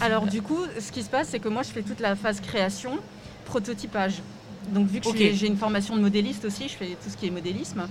Alors, 0.00 0.26
du 0.26 0.42
coup, 0.42 0.60
ce 0.78 0.92
qui 0.92 1.02
se 1.02 1.10
passe, 1.10 1.28
c'est 1.28 1.40
que 1.40 1.48
moi, 1.48 1.62
je 1.62 1.68
fais 1.68 1.82
toute 1.82 2.00
la 2.00 2.16
phase 2.16 2.40
création, 2.40 2.98
prototypage. 3.44 4.22
Donc 4.70 4.86
vu 4.86 5.00
que 5.00 5.16
j'ai 5.16 5.46
une 5.46 5.56
formation 5.56 5.96
de 5.96 6.00
modéliste 6.00 6.44
aussi, 6.44 6.68
je 6.68 6.74
fais 6.74 6.86
tout 7.02 7.10
ce 7.10 7.16
qui 7.16 7.26
est 7.26 7.30
modélisme. 7.30 7.86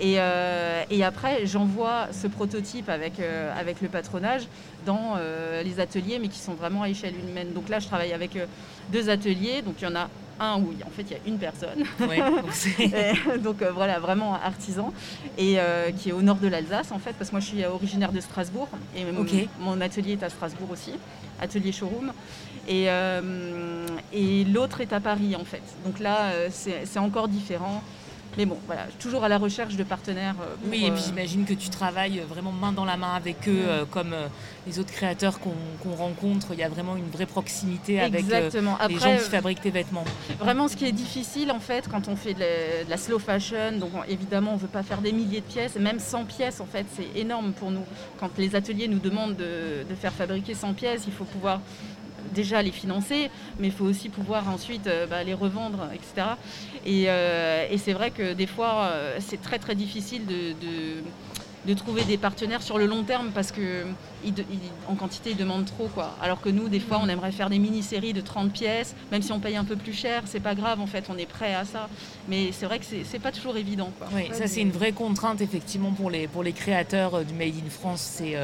Et, 0.00 0.16
euh, 0.18 0.82
et 0.90 1.04
après, 1.04 1.46
j'envoie 1.46 2.08
ce 2.12 2.26
prototype 2.26 2.88
avec, 2.88 3.20
euh, 3.20 3.52
avec 3.58 3.80
le 3.80 3.88
patronage 3.88 4.42
dans 4.84 5.14
euh, 5.16 5.62
les 5.62 5.78
ateliers, 5.78 6.18
mais 6.18 6.28
qui 6.28 6.38
sont 6.38 6.54
vraiment 6.54 6.82
à 6.82 6.88
échelle 6.88 7.14
humaine. 7.28 7.52
Donc 7.52 7.68
là, 7.68 7.78
je 7.78 7.86
travaille 7.86 8.12
avec 8.12 8.36
deux 8.92 9.08
ateliers. 9.08 9.62
Donc 9.62 9.76
il 9.80 9.84
y 9.84 9.86
en 9.86 9.94
a 9.94 10.08
un 10.40 10.58
où 10.58 10.74
en 10.84 10.90
fait 10.90 11.02
il 11.02 11.12
y 11.12 11.14
a 11.14 11.20
une 11.26 11.38
personne. 11.38 11.84
donc 13.40 13.62
voilà, 13.74 14.00
vraiment 14.00 14.34
artisan. 14.34 14.92
Et 15.38 15.58
qui 15.98 16.08
est 16.08 16.12
au 16.12 16.22
nord 16.22 16.36
de 16.36 16.48
l'Alsace 16.48 16.90
en 16.90 16.98
fait, 16.98 17.12
parce 17.12 17.30
que 17.30 17.36
moi 17.36 17.40
je 17.40 17.46
suis 17.46 17.64
originaire 17.64 18.10
de 18.10 18.20
Strasbourg. 18.20 18.68
Et 18.96 19.04
mon 19.60 19.80
atelier 19.80 20.12
est 20.12 20.22
à 20.24 20.28
Strasbourg 20.28 20.70
aussi, 20.72 20.92
atelier 21.40 21.70
showroom. 21.70 22.12
Et, 22.68 22.88
et 24.12 24.44
l'autre 24.44 24.80
est 24.80 24.92
à 24.92 25.00
Paris 25.00 25.36
en 25.36 25.44
fait. 25.44 25.62
Donc 25.84 26.00
là, 26.00 26.30
c'est 26.50 26.98
encore 26.98 27.28
différent. 27.28 27.82
Mais 28.36 28.46
bon, 28.46 28.58
voilà, 28.66 28.86
toujours 28.98 29.24
à 29.24 29.28
la 29.28 29.38
recherche 29.38 29.76
de 29.76 29.84
partenaires. 29.84 30.34
Euh, 30.40 30.54
oui, 30.70 30.84
et 30.84 30.90
puis 30.90 31.00
euh, 31.00 31.04
j'imagine 31.06 31.44
que 31.44 31.54
tu 31.54 31.68
travailles 31.68 32.22
vraiment 32.28 32.52
main 32.52 32.72
dans 32.72 32.84
la 32.84 32.96
main 32.96 33.14
avec 33.14 33.48
eux, 33.48 33.64
euh, 33.66 33.84
comme 33.84 34.14
les 34.66 34.78
autres 34.78 34.92
créateurs 34.92 35.38
qu'on 35.38 35.94
rencontre. 35.94 36.48
Il 36.52 36.58
y 36.58 36.62
a 36.62 36.68
vraiment 36.68 36.96
une 36.96 37.08
vraie 37.10 37.26
proximité 37.26 38.00
avec 38.00 38.24
les 38.26 38.98
gens 38.98 39.16
qui 39.16 39.30
fabriquent 39.30 39.60
tes 39.60 39.70
vêtements. 39.70 40.04
Vraiment, 40.38 40.68
ce 40.68 40.76
qui 40.76 40.84
est 40.84 40.92
difficile, 40.92 41.52
en 41.52 41.60
fait, 41.60 41.88
quand 41.88 42.08
on 42.08 42.16
fait 42.16 42.34
de 42.34 42.88
la, 42.88 42.96
slow 42.96 43.18
fashion, 43.18 43.78
donc 43.78 43.90
évidemment, 44.08 44.52
on 44.52 44.56
ne 44.56 44.60
veut 44.60 44.68
pas 44.68 44.82
faire 44.82 45.00
des 45.00 45.12
milliers 45.12 45.40
de 45.40 45.46
pièces, 45.46 45.76
même 45.76 45.98
100 45.98 46.24
pièces, 46.24 46.60
en 46.60 46.66
fait, 46.66 46.86
c'est 46.96 47.18
énorme 47.18 47.52
pour 47.52 47.70
nous. 47.70 47.84
Quand 48.18 48.30
les 48.38 48.56
ateliers 48.56 48.88
nous 48.88 48.98
demandent 48.98 49.36
de, 49.36 49.84
de 49.88 49.94
faire 49.94 50.12
fabriquer 50.12 50.54
100 50.54 50.74
pièces, 50.74 51.02
il 51.06 51.12
faut 51.12 51.24
pouvoir 51.24 51.60
déjà 52.32 52.62
les 52.62 52.70
financer, 52.70 53.30
mais 53.58 53.68
il 53.68 53.72
faut 53.72 53.84
aussi 53.84 54.08
pouvoir 54.08 54.48
ensuite 54.48 54.86
euh, 54.86 55.06
bah, 55.06 55.24
les 55.24 55.34
revendre, 55.34 55.88
etc. 55.92 56.28
Euh, 56.86 57.66
et, 57.70 57.78
c'est 57.78 57.92
vrai 57.92 58.10
que 58.10 58.32
des 58.32 58.46
fois, 58.46 58.84
euh, 58.84 59.16
c'est 59.20 59.40
très 59.40 59.58
très 59.58 59.74
difficile 59.74 60.22
de, 60.26 61.74
trouver 61.74 62.04
des 62.04 62.18
partenaires 62.18 62.62
sur 62.62 62.78
le 62.78 62.86
long 62.86 63.02
terme 63.04 63.30
parce 63.34 63.50
que 63.50 63.84
en 64.88 64.94
quantité, 64.94 65.30
ils 65.30 65.36
demandent 65.36 65.64
trop. 65.64 65.88
Quoi. 65.88 66.14
Alors 66.22 66.40
que 66.40 66.48
nous, 66.48 66.68
des 66.68 66.80
fois, 66.80 67.00
on 67.02 67.08
aimerait 67.08 67.32
faire 67.32 67.50
des 67.50 67.58
mini-séries 67.58 68.12
de 68.12 68.20
30 68.20 68.52
pièces, 68.52 68.94
même 69.10 69.22
si 69.22 69.32
on 69.32 69.40
paye 69.40 69.56
un 69.56 69.64
peu 69.64 69.76
plus 69.76 69.92
cher, 69.92 70.22
c'est 70.26 70.40
pas 70.40 70.54
grave, 70.54 70.80
en 70.80 70.86
fait, 70.86 71.06
on 71.08 71.16
est 71.16 71.26
prêt 71.26 71.54
à 71.54 71.64
ça. 71.64 71.88
Mais 72.28 72.52
c'est 72.52 72.66
vrai 72.66 72.78
que 72.78 72.84
c'est 73.04 73.18
pas 73.18 73.32
toujours 73.32 73.56
évident. 73.56 73.90
Quoi. 73.98 74.08
Oui, 74.14 74.28
ça, 74.32 74.46
c'est 74.46 74.60
une 74.60 74.72
vraie 74.72 74.92
contrainte, 74.92 75.40
effectivement, 75.40 75.92
pour 75.92 76.10
les, 76.10 76.28
pour 76.28 76.42
les 76.42 76.52
créateurs 76.52 77.24
du 77.24 77.34
Made 77.34 77.54
in 77.54 77.70
France. 77.70 78.00
C'est 78.18 78.36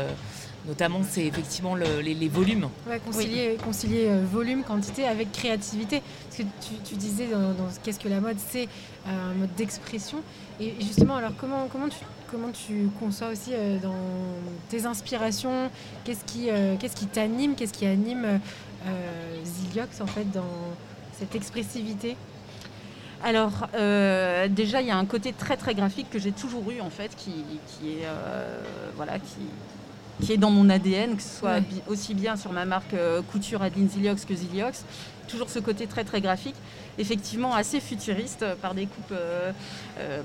Notamment, 0.67 1.01
c'est 1.09 1.25
effectivement 1.25 1.75
les, 1.75 2.29
volumes. 2.29 2.69
concilier, 3.07 3.57
concilier 3.65 4.09
euh, 4.09 4.25
volume, 4.31 4.63
quantité 4.63 5.07
avec 5.07 5.33
créativité. 5.33 6.03
Parce 6.29 6.37
que 6.37 6.43
tu, 6.85 6.97
disais 6.97 7.29
dans, 7.29 7.67
Qu'est-ce 7.83 7.99
que 7.99 8.09
la 8.09 8.21
mode 8.21 8.37
C'est 8.39 8.65
euh, 9.07 9.31
un 9.31 9.35
mode 9.35 9.55
d'expression. 9.55 10.19
Et 10.61 10.75
justement, 10.81 11.17
alors 11.17 11.33
comment, 11.39 11.67
comment, 11.73 11.89
tu, 11.89 11.97
comment 12.31 12.51
tu 12.51 12.91
conçois 13.01 13.29
aussi 13.29 13.53
euh, 13.55 13.79
dans 13.79 13.95
tes 14.69 14.85
inspirations? 14.85 15.71
Qu'est-ce 16.05 16.25
qui 16.25 16.49
qu'est-ce 16.79 16.97
qui 16.97 17.07
t'anime? 17.07 17.55
Qu'est-ce 17.55 17.73
qui 17.73 17.87
anime 17.87 18.41
Ziliox 19.45 20.01
en 20.01 20.07
fait 20.07 20.31
dans 20.31 20.45
cette 21.19 21.35
expressivité? 21.35 22.17
Alors 23.23 23.69
déjà 24.51 24.81
il 24.81 24.89
y 24.89 24.91
a 24.91 24.97
un 24.97 25.07
côté 25.07 25.33
très 25.33 25.57
très 25.57 25.75
graphique 25.75 26.09
que 26.11 26.19
j'ai 26.19 26.33
toujours 26.33 26.71
eu 26.71 26.81
en 26.81 26.91
fait 26.91 27.15
qui, 27.17 27.33
qui 27.67 27.91
est 27.91 28.07
voilà 28.97 29.19
qui, 29.19 29.41
qui 30.21 30.33
est 30.33 30.37
dans 30.37 30.51
mon 30.51 30.69
ADN, 30.69 31.17
que 31.17 31.23
ce 31.23 31.39
soit 31.39 31.61
aussi 31.89 32.15
bien 32.15 32.37
sur 32.37 32.53
ma 32.53 32.65
marque 32.65 32.95
euh, 32.95 33.23
couture 33.23 33.63
Adeline 33.63 33.89
Ziliox 33.89 34.25
que 34.25 34.35
Ziliox. 34.35 34.85
Toujours 35.29 35.49
ce 35.49 35.59
côté 35.61 35.87
très 35.87 36.05
très 36.05 36.21
graphique, 36.21 36.57
effectivement 36.99 37.55
assez 37.55 37.81
futuriste 37.81 38.43
euh, 38.43 38.55
par 38.61 38.75
des 38.75 38.87
coupes, 38.87 39.13
euh, 39.13 39.53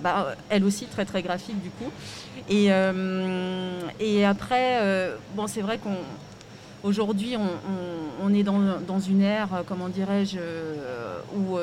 bah, 0.02 0.36
elle 0.50 0.64
aussi 0.64 0.86
très 0.86 1.06
très 1.06 1.22
graphique 1.22 1.62
du 1.62 1.70
coup. 1.70 1.92
Et, 2.50 2.70
et 4.00 4.26
après, 4.26 5.10
bon 5.36 5.48
c'est 5.48 5.62
vrai 5.62 5.78
qu'on 5.78 5.98
aujourd'hui 6.84 7.36
on, 8.22 8.34
est 8.34 8.44
dans, 8.44 9.00
une 9.00 9.22
ère, 9.22 9.64
comment 9.68 9.90
dirais-je, 9.90 10.38
où 11.36 11.58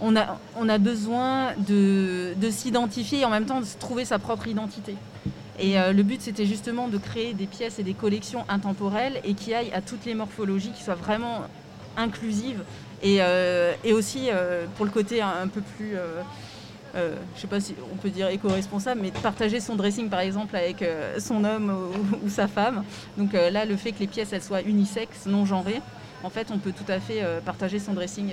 on 0.00 0.16
a, 0.16 0.38
on 0.56 0.68
a 0.68 0.78
besoin 0.78 1.52
de, 1.58 2.34
de 2.36 2.50
s'identifier 2.50 3.20
et 3.20 3.24
en 3.24 3.30
même 3.30 3.46
temps 3.46 3.60
de 3.60 3.66
trouver 3.78 4.04
sa 4.04 4.18
propre 4.18 4.48
identité. 4.48 4.96
Et 5.58 5.78
euh, 5.78 5.92
le 5.92 6.02
but, 6.02 6.20
c'était 6.20 6.46
justement 6.46 6.88
de 6.88 6.98
créer 6.98 7.34
des 7.34 7.46
pièces 7.46 7.78
et 7.78 7.82
des 7.82 7.94
collections 7.94 8.44
intemporelles 8.48 9.20
et 9.24 9.34
qui 9.34 9.54
aillent 9.54 9.72
à 9.72 9.82
toutes 9.82 10.04
les 10.04 10.14
morphologies, 10.14 10.72
qui 10.72 10.82
soient 10.82 10.94
vraiment 10.94 11.42
inclusives. 11.96 12.62
Et, 13.02 13.18
euh, 13.20 13.74
aussi, 13.92 14.28
euh, 14.30 14.66
pour 14.76 14.86
le 14.86 14.90
côté 14.90 15.20
un, 15.20 15.48
peu 15.48 15.60
plus, 15.60 15.96
je 16.94 17.00
ne 17.00 17.14
sais 17.36 17.46
pas 17.46 17.60
si 17.60 17.74
on 17.92 17.96
peut 17.96 18.10
dire 18.10 18.28
éco-responsable, 18.28 19.00
mais 19.02 19.10
de 19.10 19.18
partager 19.18 19.60
son 19.60 19.76
dressing, 19.76 20.08
par 20.08 20.20
exemple, 20.20 20.56
avec 20.56 20.84
son 21.18 21.44
homme 21.44 21.72
ou, 22.24 22.28
sa 22.28 22.48
femme. 22.48 22.84
Donc 23.18 23.32
là, 23.32 23.64
le 23.64 23.76
fait 23.76 23.92
que 23.92 24.00
les 24.00 24.06
pièces, 24.06 24.32
elles 24.32 24.42
soient 24.42 24.62
unisexes, 24.62 25.26
non 25.26 25.44
genrées, 25.44 25.82
en 26.22 26.30
fait, 26.30 26.48
on 26.52 26.58
peut 26.58 26.72
tout 26.72 26.90
à 26.90 27.00
fait 27.00 27.22
partager 27.44 27.78
son 27.78 27.92
dressing 27.92 28.30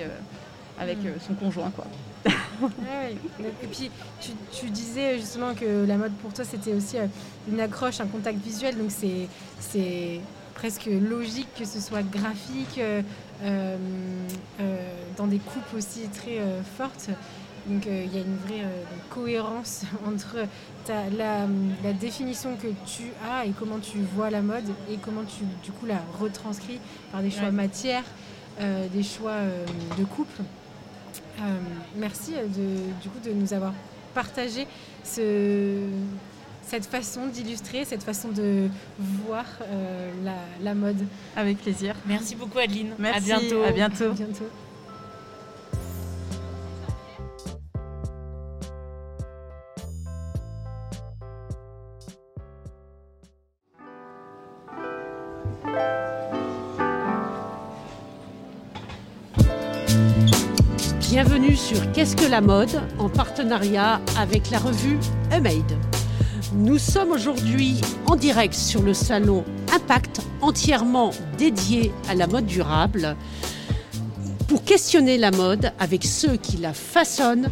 avec 0.80 0.98
mm. 0.98 1.20
son 1.26 1.34
conjoint. 1.34 1.70
Quoi. 1.70 1.86
Et 3.62 3.66
puis, 3.70 3.90
tu, 4.52 4.70
disais 4.70 5.18
justement 5.18 5.54
que 5.54 5.86
la 5.86 5.96
mode 5.96 6.12
pour 6.14 6.32
toi, 6.32 6.44
c'était 6.44 6.74
aussi 6.74 6.98
euh, 6.98 7.06
une 7.50 7.60
accroche, 7.60 8.00
un 8.00 8.06
contact 8.06 8.38
visuel. 8.38 8.76
Donc, 8.76 8.90
c'est 8.90 10.20
presque 10.54 10.86
logique 10.86 11.48
que 11.58 11.64
ce 11.64 11.80
soit 11.80 12.02
graphique, 12.02 12.78
euh, 12.78 13.02
euh, 13.42 13.76
dans 15.16 15.26
des 15.26 15.38
coupes 15.38 15.74
aussi 15.76 16.08
très 16.08 16.38
fortes. 16.76 17.10
Donc, 17.66 17.86
il 17.86 18.14
y 18.14 18.18
a 18.18 18.22
une 18.22 18.36
vraie 18.36 18.66
cohérence 19.10 19.84
entre 20.06 20.46
la, 20.88 21.46
définition 21.92 22.56
que 22.56 22.68
tu 22.86 23.04
as 23.30 23.46
et 23.46 23.52
comment 23.58 23.78
tu 23.78 23.98
vois 24.14 24.30
la 24.30 24.42
mode 24.42 24.68
et 24.90 24.96
comment 24.96 25.24
tu, 25.24 25.44
du 25.62 25.72
coup, 25.72 25.86
la 25.86 26.00
retranscris 26.18 26.80
par 27.12 27.22
des 27.22 27.30
choix 27.30 27.50
matières, 27.50 28.04
des 28.58 29.02
choix 29.02 29.36
de 29.98 30.04
coupe. 30.04 30.28
Euh, 31.40 31.58
merci 31.96 32.34
euh, 32.34 32.42
de, 32.46 32.92
du 33.02 33.08
coup, 33.08 33.18
de 33.24 33.32
nous 33.32 33.52
avoir 33.52 33.72
partagé 34.14 34.66
cette 35.02 36.86
façon 36.86 37.26
d'illustrer, 37.26 37.84
cette 37.84 38.02
façon 38.02 38.28
de 38.28 38.68
voir 38.98 39.46
euh, 39.62 40.10
la, 40.62 40.74
mode. 40.74 41.06
Avec 41.36 41.58
plaisir. 41.58 41.94
Merci 42.06 42.36
beaucoup 42.36 42.58
Adeline. 42.58 42.94
Merci. 42.98 43.32
À 43.32 43.38
bientôt. 43.38 43.62
À 43.62 43.72
bientôt. 43.72 44.04
À 44.04 44.14
bientôt. 44.14 44.46
Bienvenue 61.10 61.56
sur 61.56 61.90
Qu'est-ce 61.90 62.14
que 62.14 62.30
la 62.30 62.40
mode 62.40 62.80
en 63.00 63.08
partenariat 63.08 64.00
avec 64.16 64.48
la 64.50 64.60
revue 64.60 64.96
Made. 65.32 65.76
Nous 66.54 66.78
sommes 66.78 67.10
aujourd'hui 67.10 67.80
en 68.06 68.14
direct 68.14 68.54
sur 68.54 68.80
le 68.80 68.94
salon 68.94 69.44
Impact 69.74 70.20
entièrement 70.40 71.10
dédié 71.36 71.90
à 72.08 72.14
la 72.14 72.28
mode 72.28 72.46
durable 72.46 73.16
pour 74.46 74.62
questionner 74.62 75.18
la 75.18 75.32
mode 75.32 75.72
avec 75.80 76.04
ceux 76.04 76.36
qui 76.36 76.58
la 76.58 76.72
façonnent 76.72 77.50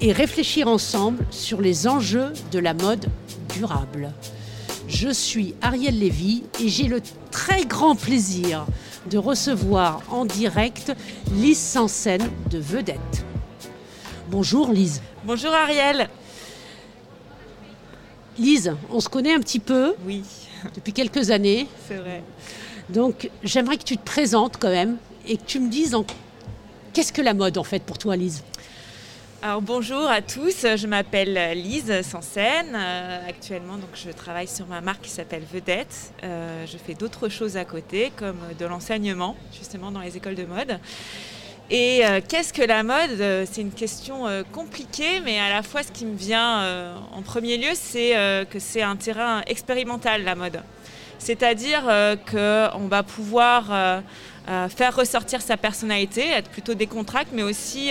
et 0.00 0.12
réfléchir 0.12 0.66
ensemble 0.66 1.22
sur 1.30 1.60
les 1.60 1.86
enjeux 1.86 2.32
de 2.50 2.58
la 2.58 2.72
mode 2.72 3.10
durable. 3.54 4.10
Je 4.88 5.10
suis 5.10 5.54
Ariel 5.60 5.98
Lévy 5.98 6.44
et 6.62 6.68
j'ai 6.70 6.88
le 6.88 7.02
très 7.30 7.66
grand 7.66 7.94
plaisir 7.94 8.64
de 9.10 9.18
recevoir 9.18 10.02
en 10.10 10.24
direct 10.24 10.92
Lise 11.32 11.58
Sansen 11.58 12.20
de 12.50 12.58
Vedette. 12.58 13.24
Bonjour 14.28 14.72
Lise. 14.72 15.00
Bonjour 15.24 15.52
Ariel. 15.52 16.08
Lise, 18.38 18.74
on 18.90 19.00
se 19.00 19.08
connaît 19.08 19.34
un 19.34 19.40
petit 19.40 19.60
peu. 19.60 19.94
Oui. 20.04 20.22
Depuis 20.74 20.92
quelques 20.92 21.30
années. 21.30 21.66
C'est 21.88 21.96
vrai. 21.96 22.22
Donc 22.88 23.30
j'aimerais 23.42 23.76
que 23.76 23.84
tu 23.84 23.96
te 23.96 24.04
présentes 24.04 24.56
quand 24.58 24.70
même 24.70 24.96
et 25.26 25.36
que 25.36 25.44
tu 25.44 25.60
me 25.60 25.70
dises 25.70 25.96
qu'est-ce 26.92 27.12
que 27.12 27.22
la 27.22 27.34
mode 27.34 27.58
en 27.58 27.64
fait 27.64 27.82
pour 27.82 27.98
toi 27.98 28.16
Lise? 28.16 28.42
Bonjour 29.60 30.08
à 30.08 30.22
tous, 30.22 30.66
je 30.76 30.86
m'appelle 30.86 31.38
Lise 31.54 32.02
Sansen. 32.02 32.74
Euh, 32.74 33.28
actuellement, 33.28 33.76
donc, 33.76 33.90
je 33.94 34.10
travaille 34.10 34.48
sur 34.48 34.66
ma 34.66 34.80
marque 34.80 35.02
qui 35.02 35.10
s'appelle 35.10 35.42
Vedette. 35.52 36.12
Euh, 36.24 36.66
je 36.66 36.76
fais 36.76 36.94
d'autres 36.94 37.28
choses 37.28 37.56
à 37.56 37.64
côté, 37.64 38.12
comme 38.16 38.38
de 38.58 38.66
l'enseignement, 38.66 39.36
justement 39.56 39.90
dans 39.90 40.00
les 40.00 40.16
écoles 40.16 40.34
de 40.34 40.44
mode. 40.44 40.78
Et 41.70 42.04
euh, 42.04 42.20
qu'est-ce 42.26 42.52
que 42.52 42.62
la 42.62 42.82
mode? 42.82 43.46
C'est 43.50 43.60
une 43.60 43.72
question 43.72 44.24
compliquée, 44.52 45.20
mais 45.24 45.38
à 45.38 45.48
la 45.48 45.62
fois 45.62 45.82
ce 45.82 45.92
qui 45.92 46.06
me 46.06 46.16
vient 46.16 46.94
en 47.12 47.22
premier 47.22 47.56
lieu, 47.56 47.72
c'est 47.74 48.12
que 48.50 48.58
c'est 48.58 48.82
un 48.82 48.96
terrain 48.96 49.42
expérimental, 49.46 50.24
la 50.24 50.34
mode. 50.34 50.62
C'est-à-dire 51.18 51.82
qu'on 52.30 52.88
va 52.88 53.02
pouvoir 53.02 54.02
faire 54.46 54.94
ressortir 54.94 55.40
sa 55.40 55.56
personnalité, 55.56 56.28
être 56.28 56.50
plutôt 56.50 56.74
décontracté, 56.74 57.30
mais 57.34 57.42
aussi 57.42 57.90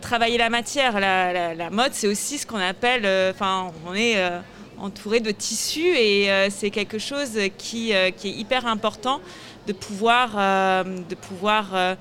travailler 0.00 0.38
la 0.38 0.50
matière. 0.50 1.00
La, 1.00 1.70
mode, 1.70 1.92
c'est 1.92 2.08
aussi 2.08 2.38
ce 2.38 2.46
qu'on 2.46 2.58
appelle, 2.58 3.02
euh, 3.04 3.32
enfin, 3.32 3.72
on 3.86 3.94
est 3.94 4.16
euh, 4.16 4.38
entouré 4.78 5.20
de 5.20 5.30
tissus 5.30 5.96
et 5.96 6.28
c'est 6.50 6.70
quelque 6.70 6.98
chose 6.98 7.38
qui, 7.56 7.92
qui, 8.16 8.28
est 8.28 8.32
hyper 8.32 8.66
important 8.66 9.20
de 9.66 9.72
pouvoir, 9.72 10.34
de 10.84 11.14
pouvoir 11.14 11.96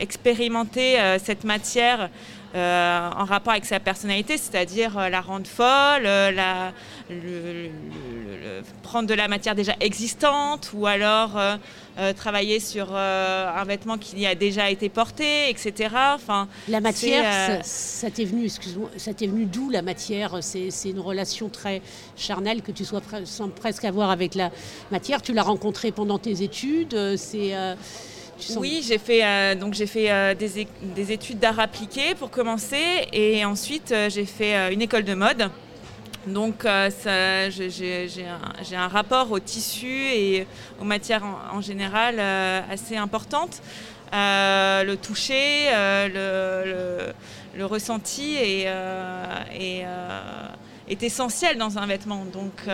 expérimenter 0.00 0.96
cette 1.24 1.44
matière 1.44 2.10
euh, 2.54 3.10
en 3.10 3.24
rapport 3.26 3.52
avec 3.52 3.66
sa 3.66 3.78
personnalité, 3.78 4.38
c'est-à-dire 4.38 4.96
euh, 4.96 5.10
la 5.10 5.20
rendre 5.20 5.46
folle, 5.46 6.06
euh, 6.06 6.30
la, 6.30 6.72
prendre 8.82 9.06
de 9.06 9.12
la 9.12 9.28
matière 9.28 9.54
déjà 9.54 9.74
existante 9.80 10.70
ou 10.72 10.86
alors 10.86 11.38
travailler 12.16 12.60
sur 12.60 12.94
un 12.94 13.64
vêtement 13.64 13.98
qui 13.98 14.24
a 14.26 14.34
déjà 14.34 14.70
été 14.70 14.88
porté, 14.88 15.50
etc. 15.50 15.94
Enfin, 16.14 16.48
la 16.68 16.80
matière, 16.80 17.60
ça, 17.64 18.10
t'est 18.10 18.24
venu, 18.24 18.44
excuse-moi, 18.44 18.90
ça 18.96 19.14
t'est 19.14 19.26
venu 19.26 19.46
d'où 19.46 19.70
la 19.70 19.82
matière? 19.82 20.38
C'est, 20.42 20.68
une 20.84 21.00
relation 21.00 21.48
très 21.48 21.82
charnelle 22.16 22.62
que 22.62 22.72
tu 22.72 22.84
sois 22.84 23.00
sans 23.24 23.48
presque 23.48 23.84
avoir 23.84 24.10
avec 24.10 24.34
la 24.34 24.50
matière. 24.90 25.22
Tu 25.22 25.32
l'as 25.32 25.42
rencontrée 25.42 25.90
pendant 25.90 26.18
tes 26.18 26.42
études. 26.42 27.16
C'est 27.16 27.54
oui, 28.56 28.84
j'ai 28.86 28.98
fait, 28.98 29.24
euh, 29.24 29.54
donc 29.54 29.74
j'ai 29.74 29.86
fait 29.86 30.10
euh, 30.10 30.34
des, 30.34 31.12
études 31.12 31.38
d'art 31.38 31.58
appliqué 31.58 32.14
pour 32.14 32.30
commencer 32.30 33.06
et 33.12 33.44
ensuite 33.44 33.92
euh, 33.92 34.10
j'ai 34.10 34.24
fait 34.24 34.72
une 34.72 34.82
école 34.82 35.04
de 35.04 35.14
mode. 35.14 35.50
Donc 36.26 36.64
j'ai 36.64 38.76
un, 38.76 38.88
rapport 38.88 39.32
au 39.32 39.40
tissu 39.40 39.86
et 39.86 40.46
aux 40.80 40.84
matières 40.84 41.24
en, 41.52 41.60
général 41.60 42.20
assez 42.70 42.96
importante. 42.96 43.62
le 44.12 44.94
toucher, 44.96 45.70
le, 46.12 47.64
ressenti 47.64 48.36
est, 48.36 48.66
est, 49.54 51.02
essentiel 51.02 51.56
dans 51.56 51.78
un 51.78 51.86
vêtement. 51.86 52.26
Donc 52.26 52.66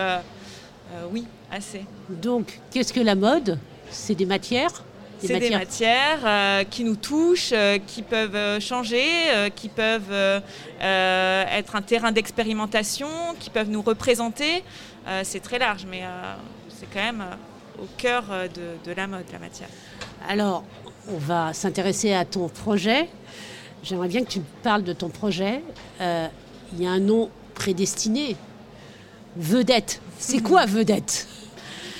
oui, 1.11 1.25
assez. 1.49 1.85
Donc 2.09 2.59
qu'est-ce 2.71 2.91
que 2.91 2.99
la 2.99 3.15
mode? 3.15 3.57
C'est 3.89 4.15
des 4.15 4.25
matières? 4.25 4.83
C'est 5.19 5.39
des 5.39 5.49
matières 5.49 6.19
euh, 6.23 6.63
qui 6.63 6.83
nous 6.83 6.95
touchent, 6.95 7.51
euh, 7.53 7.77
qui 7.85 8.01
peuvent 8.01 8.35
euh, 8.35 8.59
changer, 8.59 9.05
qui 9.55 9.69
peuvent 9.69 10.41
être 10.81 11.75
un 11.75 11.81
terrain 11.81 12.11
d'expérimentation, 12.11 13.07
qui 13.39 13.49
peuvent 13.49 13.69
nous 13.69 13.81
représenter. 13.81 14.63
c'est 15.23 15.41
très 15.41 15.59
large, 15.59 15.85
mais 15.89 16.03
c'est 16.69 16.87
quand 16.91 17.03
même 17.03 17.23
au 17.81 17.87
cœur 17.97 18.23
de, 18.53 18.89
de, 18.89 18.95
la 18.95 19.07
mode, 19.07 19.25
la 19.31 19.39
matière. 19.39 19.69
Alors, 20.27 20.63
on 21.07 21.17
va 21.17 21.53
s'intéresser 21.53 22.13
à 22.13 22.25
ton 22.25 22.47
projet. 22.47 23.09
J'aimerais 23.83 24.07
bien 24.07 24.23
que 24.23 24.29
tu 24.29 24.41
parles 24.63 24.83
de 24.83 24.93
ton 24.93 25.09
projet. 25.09 25.61
Il 25.99 26.81
y 26.81 26.85
a 26.85 26.91
un 26.91 26.99
nom 26.99 27.29
prédestiné. 27.53 28.35
Vedette. 29.35 30.01
C'est 30.17 30.39
quoi 30.43 30.65
vedette? 30.65 31.27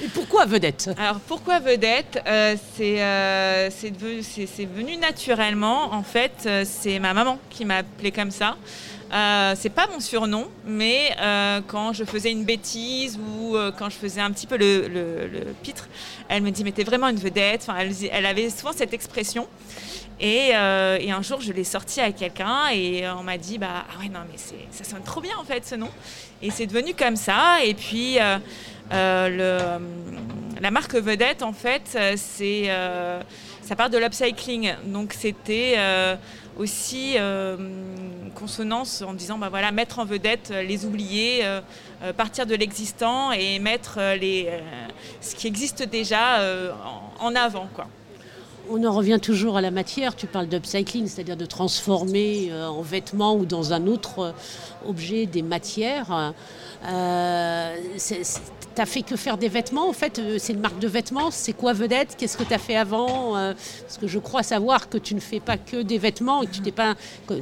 Et 0.04 0.08
pourquoi 0.10 0.46
vedette? 0.46 0.90
Alors 0.98 1.20
pourquoi 1.22 1.60
vedette? 1.60 2.22
Euh, 2.28 2.56
euh, 2.82 3.70
C'est 3.72 4.66
venu, 4.66 4.98
naturellement. 4.98 5.94
En 5.94 6.04
fait, 6.04 6.44
euh, 6.46 6.64
c'est 6.66 7.00
ma 7.00 7.14
maman 7.14 7.40
qui 7.50 7.64
m'a 7.64 7.78
appelé 7.78 8.12
comme 8.12 8.32
ça. 8.32 8.58
c'est 9.56 9.70
pas 9.70 9.88
mon 9.88 10.02
surnom, 10.02 10.48
mais 10.66 11.16
quand 11.68 11.94
je 11.94 12.04
faisais 12.04 12.32
une 12.32 12.44
bêtise 12.44 13.18
ou 13.18 13.56
quand 13.78 13.90
je 13.90 13.96
faisais 13.96 14.20
un 14.20 14.32
petit 14.32 14.48
peu 14.48 14.58
le, 14.58 15.54
pitre, 15.64 15.88
elle 16.28 16.44
me 16.44 16.52
dit 16.52 16.64
mais 16.64 16.74
t'es 16.74 16.84
vraiment 16.84 17.08
une 17.08 17.20
vedette. 17.20 17.66
Enfin, 17.68 17.78
elle, 18.12 18.26
avait 18.26 18.50
souvent 18.50 18.74
cette 18.74 18.94
expression. 18.94 19.48
Et, 20.20 20.54
un 20.54 21.22
jour, 21.22 21.40
je 21.40 21.54
l'ai 21.54 21.64
sorti 21.64 22.02
à 22.02 22.12
quelqu'un 22.12 22.68
et 22.74 23.08
on 23.08 23.24
m'a 23.24 23.38
dit 23.38 23.58
bah 23.58 23.86
ah 23.90 24.00
ouais 24.02 24.10
non 24.10 24.22
mais 24.30 24.38
ça 24.72 24.84
sonne 24.84 25.04
trop 25.04 25.22
bien 25.22 25.38
en 25.40 25.46
fait 25.46 25.66
ce 25.66 25.76
nom. 25.76 25.90
Et 26.42 26.52
c'est 26.52 26.66
devenu 26.66 26.94
comme 26.94 27.16
ça. 27.16 27.64
Et 27.64 27.74
puis 27.74 28.18
le, 28.92 29.80
la 30.62 30.72
marque 30.72 30.96
vedette, 30.96 31.44
en 31.44 31.54
fait, 31.54 31.98
c'est 32.16 32.70
ça 33.62 33.76
part 33.76 33.90
de 33.90 33.98
l'upcycling. 33.98 34.74
Donc 34.86 35.14
c'était 35.14 35.78
aussi 36.58 37.16
consonance 38.36 39.02
en 39.02 39.14
disant 39.14 39.38
bah 39.38 39.50
voilà 39.50 39.72
mettre 39.72 40.00
en 40.00 40.06
vedette 40.06 40.54
les 40.68 40.86
oubliés, 40.86 41.44
partir 42.16 42.46
de 42.46 42.56
l'existant 42.56 43.32
et 43.32 43.60
mettre 43.60 44.00
les 44.20 44.50
ce 45.22 45.36
qui 45.36 45.48
existe 45.48 45.84
déjà 45.84 46.40
en, 47.20 47.36
avant 47.36 47.68
quoi. 47.74 47.88
On 48.70 48.84
en 48.84 48.92
revient 48.94 49.20
toujours 49.22 49.58
à 49.58 49.62
la 49.62 49.70
matière. 49.70 50.16
Tu 50.16 50.26
parles 50.26 50.48
d'upcycling, 50.48 51.08
c'est-à-dire 51.08 51.38
de 51.38 51.46
transformer 51.46 52.48
euh, 52.50 52.68
en 52.68 52.82
vêtements 52.82 53.36
ou 53.36 53.46
dans 53.46 53.74
un 53.74 53.86
autre 53.86 54.20
euh, 54.20 54.32
objet 54.90 55.28
des 55.28 55.44
matières. 55.44 56.34
Euh, 56.88 57.76
T'as 58.76 58.86
fait 58.86 59.02
que 59.02 59.16
faire 59.16 59.38
des 59.38 59.48
vêtements 59.48 59.90
En 59.90 59.94
fait, 59.94 60.20
euh, 60.20 60.36
c'est 60.38 60.54
une 60.54 60.60
marque 60.60 60.80
de 60.80 60.88
vêtements. 60.88 61.32
C'est 61.32 61.54
quoi 61.54 61.74
Vedette? 61.74 62.16
Qu'est-ce 62.18 62.38
que 62.38 62.44
tu 62.44 62.54
as 62.54 62.58
fait 62.58 62.76
avant 62.76 63.34
Parce 63.34 63.98
que 64.00 64.08
je 64.08 64.20
crois 64.20 64.44
savoir 64.44 64.90
que 64.90 64.98
tu 64.98 65.16
ne 65.16 65.20
fais 65.20 65.40
pas 65.40 65.58
que 65.58 65.82
des 65.82 65.98
vêtements 65.98 66.44
et 66.44 66.48
que 66.48 66.52
tu 66.52 66.62
t'es 66.62 66.72
pas. 66.72 66.96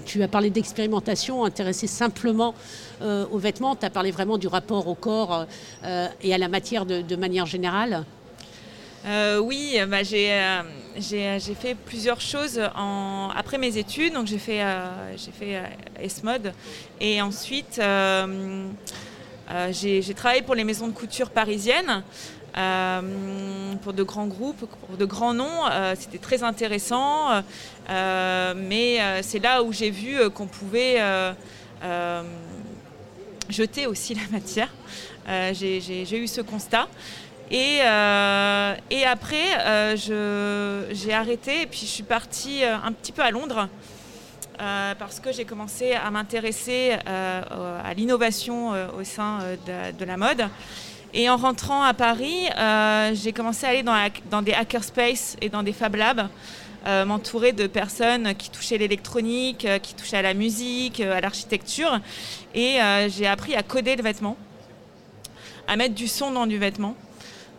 Tu 0.06 0.22
as 0.22 0.28
parlé 0.28 0.50
d'expérimentation, 0.50 1.44
intéressé 1.44 1.88
simplement 1.88 2.54
aux 3.02 3.38
vêtements. 3.38 3.76
Tu 3.76 3.86
as 3.86 3.90
parlé 3.90 4.12
vraiment 4.12 4.38
du 4.38 4.48
rapport 4.48 4.88
au 4.88 4.96
corps 4.96 5.48
et 6.22 6.34
à 6.34 6.38
la 6.38 6.48
matière 6.48 6.86
de 6.86 7.16
manière 7.16 7.46
générale. 7.46 8.06
Euh, 9.06 9.38
oui, 9.40 9.78
bah, 9.88 9.98
euh, 10.14 10.62
j'ai, 10.98 11.56
fait 11.56 11.76
plusieurs 11.76 12.22
choses 12.22 12.62
après 13.36 13.58
mes 13.58 13.78
études. 13.78 14.14
Donc 14.14 14.28
j'ai 14.28 14.38
fait, 14.38 14.62
euh, 14.62 15.18
j'ai 15.18 15.32
fait. 15.32 15.62
Et 17.02 17.22
ensuite, 17.22 17.82
j'ai, 19.72 20.14
travaillé 20.14 20.42
pour 20.42 20.56
les 20.56 20.64
maisons 20.64 20.88
de 20.88 20.94
couture 20.94 21.30
parisiennes. 21.30 22.04
pour 22.54 23.94
de 23.94 24.04
grands 24.04 24.28
groupes, 24.28 24.66
pour 24.88 24.98
de 24.98 25.06
grands 25.06 25.34
noms, 25.34 25.64
c'était 25.96 26.18
très 26.18 26.44
intéressant, 26.44 27.44
mais 27.90 29.22
c'est 29.22 29.40
là 29.40 29.64
où 29.64 29.72
j'ai 29.72 29.90
vu 29.90 30.30
qu'on 30.32 30.48
pouvait 30.48 31.02
jeter 33.50 33.88
aussi 33.88 34.16
la 34.16 34.28
matière. 34.32 34.70
j'ai 35.54 36.18
eu 36.18 36.28
ce 36.28 36.42
constat. 36.42 36.88
Euh, 37.52 38.76
et, 38.90 39.04
après, 39.06 39.60
euh, 39.60 40.88
j'ai 40.92 41.14
arrêté 41.14 41.62
et 41.62 41.66
puis 41.68 41.82
je 41.82 41.86
suis 41.86 42.04
partie 42.04 42.64
euh, 42.64 42.76
un 42.84 42.92
petit 42.92 43.12
peu 43.12 43.22
à 43.22 43.32
Londres 43.32 43.68
parce 44.58 45.20
que 45.20 45.32
j'ai 45.32 45.46
commencé 45.46 45.94
à 45.94 46.10
m'intéresser 46.12 46.98
à 47.06 47.94
l'innovation 47.96 48.72
au 48.98 49.04
sein 49.04 49.40
de, 49.68 50.06
la 50.06 50.18
mode. 50.18 50.48
Et 51.14 51.30
en 51.30 51.38
rentrant 51.38 51.84
à 51.84 51.94
Paris, 51.94 52.48
j'ai 53.14 53.34
commencé 53.34 53.66
à 53.66 53.70
aller 53.70 53.84
dans, 53.84 53.96
dans, 54.30 54.42
des 54.42 54.54
hackerspaces 54.54 55.38
et 55.42 55.50
dans 55.50 55.64
des 55.64 55.74
Fab 55.74 55.96
Labs, 55.96 56.28
m'entourer 57.06 57.52
de 57.52 57.68
personnes 57.68 58.36
qui 58.36 58.50
touchaient 58.50 58.78
l'électronique, 58.78 59.68
qui 59.82 59.94
touchaient 59.94 60.18
à 60.18 60.22
la 60.22 60.34
musique, 60.34 61.00
à 61.00 61.22
l'architecture. 61.22 62.00
Et 62.56 62.80
j'ai 63.10 63.28
appris 63.28 63.56
à 63.56 63.64
coder 63.64 63.96
le 63.96 64.04
vêtement, 64.04 64.38
à 65.68 65.76
mettre 65.76 65.96
du 65.96 66.08
son 66.08 66.32
dans 66.32 66.48
du 66.48 66.58
vêtement. 66.58 66.96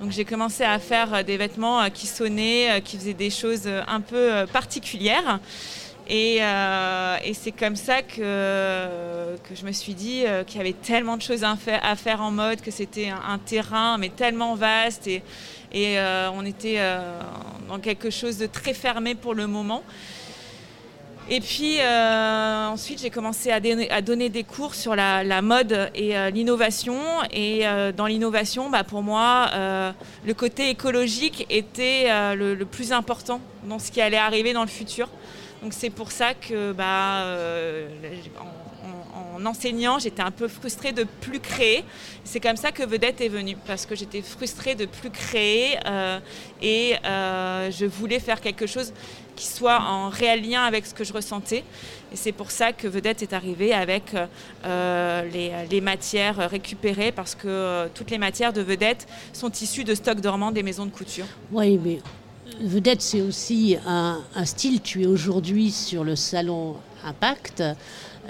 Donc 0.00 0.10
j'ai 0.10 0.24
commencé 0.24 0.64
à 0.64 0.78
faire 0.78 1.14
euh, 1.14 1.22
des 1.22 1.36
vêtements 1.36 1.80
euh, 1.80 1.88
qui 1.88 2.06
sonnaient, 2.06 2.72
euh, 2.72 2.80
qui 2.80 2.98
faisaient 2.98 3.14
des 3.14 3.30
choses 3.30 3.68
un 3.86 4.00
peu 4.00 4.44
particulières. 4.52 5.38
Et, 6.08 6.40
c'est 7.34 7.52
comme 7.52 7.76
ça 7.76 8.02
que, 8.02 9.36
je 9.54 9.64
me 9.64 9.72
suis 9.72 9.94
dit 9.94 10.24
qu'il 10.46 10.58
y 10.58 10.60
avait 10.60 10.72
tellement 10.72 11.16
de 11.16 11.22
choses 11.22 11.44
à 11.44 11.56
faire, 11.96 12.22
en 12.22 12.30
mode, 12.30 12.60
que 12.60 12.70
c'était 12.70 13.08
un, 13.08 13.38
terrain 13.38 13.98
mais 13.98 14.10
tellement 14.10 14.54
vaste 14.54 15.06
et, 15.06 15.22
et 15.72 15.98
on 16.34 16.44
était 16.44 16.78
dans 17.68 17.78
quelque 17.78 18.10
chose 18.10 18.38
de 18.38 18.46
très 18.46 18.74
fermé 18.74 19.14
pour 19.14 19.34
le 19.34 19.46
moment. 19.46 19.82
Et 21.30 21.40
puis 21.40 21.78
euh, 21.80 22.66
ensuite, 22.66 23.00
j'ai 23.00 23.08
commencé 23.08 23.50
à, 23.50 23.60
donner 24.02 24.28
des 24.28 24.44
cours 24.44 24.74
sur 24.74 24.94
la, 24.94 25.42
mode 25.42 25.90
et 25.94 26.16
euh, 26.16 26.28
l'innovation. 26.28 26.98
Et 27.32 27.66
euh, 27.66 27.92
dans 27.92 28.06
l'innovation, 28.06 28.68
bah, 28.68 28.84
pour 28.84 29.02
moi, 29.02 29.50
le 30.26 30.34
côté 30.34 30.68
écologique 30.68 31.46
était 31.48 32.06
le, 32.34 32.62
plus 32.64 32.92
important 32.92 33.40
dans 33.64 33.78
ce 33.78 33.90
qui 33.90 34.00
allait 34.00 34.18
arriver 34.18 34.52
dans 34.52 34.62
le 34.62 34.68
futur. 34.68 35.08
Donc 35.64 35.72
c'est 35.72 35.88
pour 35.88 36.12
ça 36.12 36.34
que 36.34 36.72
bah, 36.72 37.24
en, 39.34 39.46
enseignant, 39.46 39.98
j'étais 39.98 40.20
un 40.20 40.30
peu 40.30 40.46
frustrée 40.46 40.92
de 40.92 41.04
plus 41.22 41.40
créer. 41.40 41.84
C'est 42.22 42.38
comme 42.38 42.56
ça 42.56 42.70
que 42.70 42.82
Vedette 42.82 43.22
est 43.22 43.28
venue, 43.28 43.56
parce 43.66 43.86
que 43.86 43.94
j'étais 43.94 44.20
frustrée 44.20 44.74
de 44.74 44.84
plus 44.84 45.08
créer 45.08 45.78
et 46.60 46.96
je 47.02 47.86
voulais 47.86 48.20
faire 48.20 48.42
quelque 48.42 48.66
chose 48.66 48.92
qui 49.34 49.46
soit 49.46 49.80
en 49.80 50.10
réel 50.10 50.48
lien 50.48 50.62
avec 50.64 50.84
ce 50.84 50.92
que 50.94 51.02
je 51.02 51.14
ressentais. 51.14 51.64
Et 52.12 52.16
c'est 52.16 52.32
pour 52.32 52.50
ça 52.50 52.72
que 52.72 52.86
Vedette 52.86 53.22
est 53.22 53.32
arrivé 53.32 53.72
avec 53.72 54.14
euh, 54.64 55.66
les, 55.70 55.80
matières 55.80 56.48
récupérées, 56.50 57.12
parce 57.12 57.34
que 57.34 57.48
euh, 57.48 57.88
toutes 57.92 58.10
les 58.10 58.18
matières 58.18 58.52
de 58.52 58.60
Vedette 58.60 59.06
sont 59.32 59.50
issues 59.50 59.84
de 59.84 59.94
stocks 59.94 60.20
dormants 60.20 60.52
des 60.52 60.62
maisons 60.62 60.86
de 60.86 60.90
couture. 60.90 61.26
Oui, 61.50 61.78
mais 61.82 61.98
Vedette, 62.60 63.02
c'est 63.02 63.22
aussi 63.22 63.76
un, 63.86 64.20
style. 64.44 64.80
Tu 64.80 65.02
es 65.02 65.06
aujourd'hui 65.06 65.70
sur 65.70 66.04
le 66.04 66.16
salon 66.16 66.76
Impact. 67.04 67.62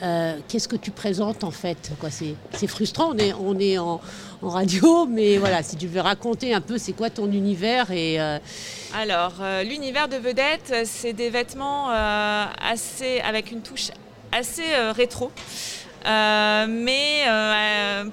Euh, 0.03 0.37
qu'est-ce 0.49 0.67
que 0.67 0.77
tu 0.77 0.91
présentes 0.91 1.45
en 1.45 1.51
fait? 1.53 1.93
C'est 2.53 2.67
frustrant, 2.67 3.13
on 3.13 3.19
est, 3.19 3.33
on 3.33 3.59
est 3.59 3.79
en, 3.79 4.01
radio, 4.43 5.07
mais 5.07 5.39
voilà, 5.39 5.63
si 5.63 5.77
tu 5.77 5.87
veux 5.87 6.01
raconter 6.01 6.53
un 6.53 6.61
peu, 6.61 6.77
c'est 6.77 6.93
quoi 6.93 7.09
ton 7.09 7.31
univers 7.31 7.91
et, 7.93 8.21
euh, 8.21 8.39
Alors, 8.95 9.35
euh, 9.41 9.63
l'univers 9.63 10.09
de 10.09 10.17
Vedette, 10.17 10.75
c'est 10.85 11.13
des 11.13 11.31
vêtements 11.31 11.89
assez, 11.89 13.21
avec 13.21 13.53
une 13.53 13.63
touche 13.63 13.91
assez 14.33 14.75
rétro. 14.91 15.31
Mais 16.05 17.25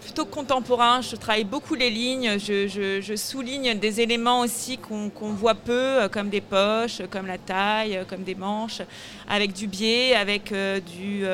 plutôt 0.01 0.25
contemporain. 0.25 1.01
Je 1.01 1.15
travaille 1.15 1.43
beaucoup 1.43 1.75
les 1.75 1.89
lignes, 1.89 2.37
je, 2.39 3.13
souligne 3.15 3.77
des 3.77 4.01
éléments 4.01 4.41
aussi 4.41 4.77
qu'on 4.77 5.31
voit 5.33 5.55
peu, 5.55 6.07
comme 6.11 6.29
des 6.29 6.41
poches, 6.41 7.01
comme 7.09 7.27
la 7.27 7.37
taille, 7.37 8.03
comme 8.09 8.23
des 8.23 8.35
manches, 8.35 8.81
avec 9.29 9.53
du 9.53 9.67
biais, 9.67 10.15
avec 10.15 10.53
du, 10.53 11.25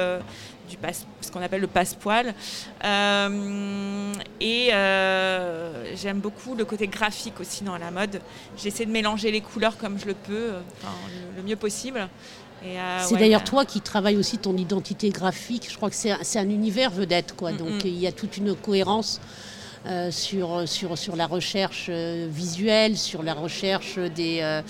du 0.70 0.78
ce 1.22 1.32
qu'on 1.32 1.42
appelle 1.42 1.62
le 1.62 1.68
passe-poil. 1.68 2.34
Euh, 2.84 4.14
et 4.40 4.70
euh, 4.74 5.96
j'aime 5.96 6.20
beaucoup 6.20 6.56
le 6.56 6.66
côté 6.66 6.88
graphique 6.88 7.40
aussi 7.40 7.64
dans 7.64 7.78
la 7.78 7.92
mode. 7.92 8.22
J'essaie 8.58 8.86
de 8.86 8.92
mélanger 8.92 9.32
les 9.32 9.42
couleurs 9.42 9.78
comme 9.78 10.00
je 10.00 10.06
le 10.06 10.14
peux, 10.14 10.34
euh, 10.34 10.62
le, 11.36 11.44
mieux 11.44 11.56
possible. 11.56 12.08
C'est 13.02 13.18
d'ailleurs 13.18 13.44
toi 13.44 13.66
qui 13.66 13.82
travailles 13.82 14.18
aussi 14.18 14.38
ton 14.38 14.56
identité 14.58 15.10
graphique. 15.10 15.68
Je 15.70 15.76
crois 15.76 15.90
que 15.90 15.96
c'est 15.96 16.40
un, 16.40 16.50
univers 16.50 16.92
vedette, 16.92 17.36
quoi. 17.36 17.52
Mm, 17.52 17.58
Donc 17.58 17.84
mm. 17.84 17.88
il 17.88 18.00
y 18.00 18.08
a 18.08 18.12
toute 18.12 18.38
une 18.38 18.56
cohérence. 18.56 19.20
sur, 20.12 20.68
sur, 20.68 20.98
sur 20.98 21.16
la 21.16 21.28
recherche 21.28 21.90
visuelle, 21.90 22.98
sur 22.98 23.24
la 23.24 23.34
recherche 23.34 23.98
des, 23.98 24.62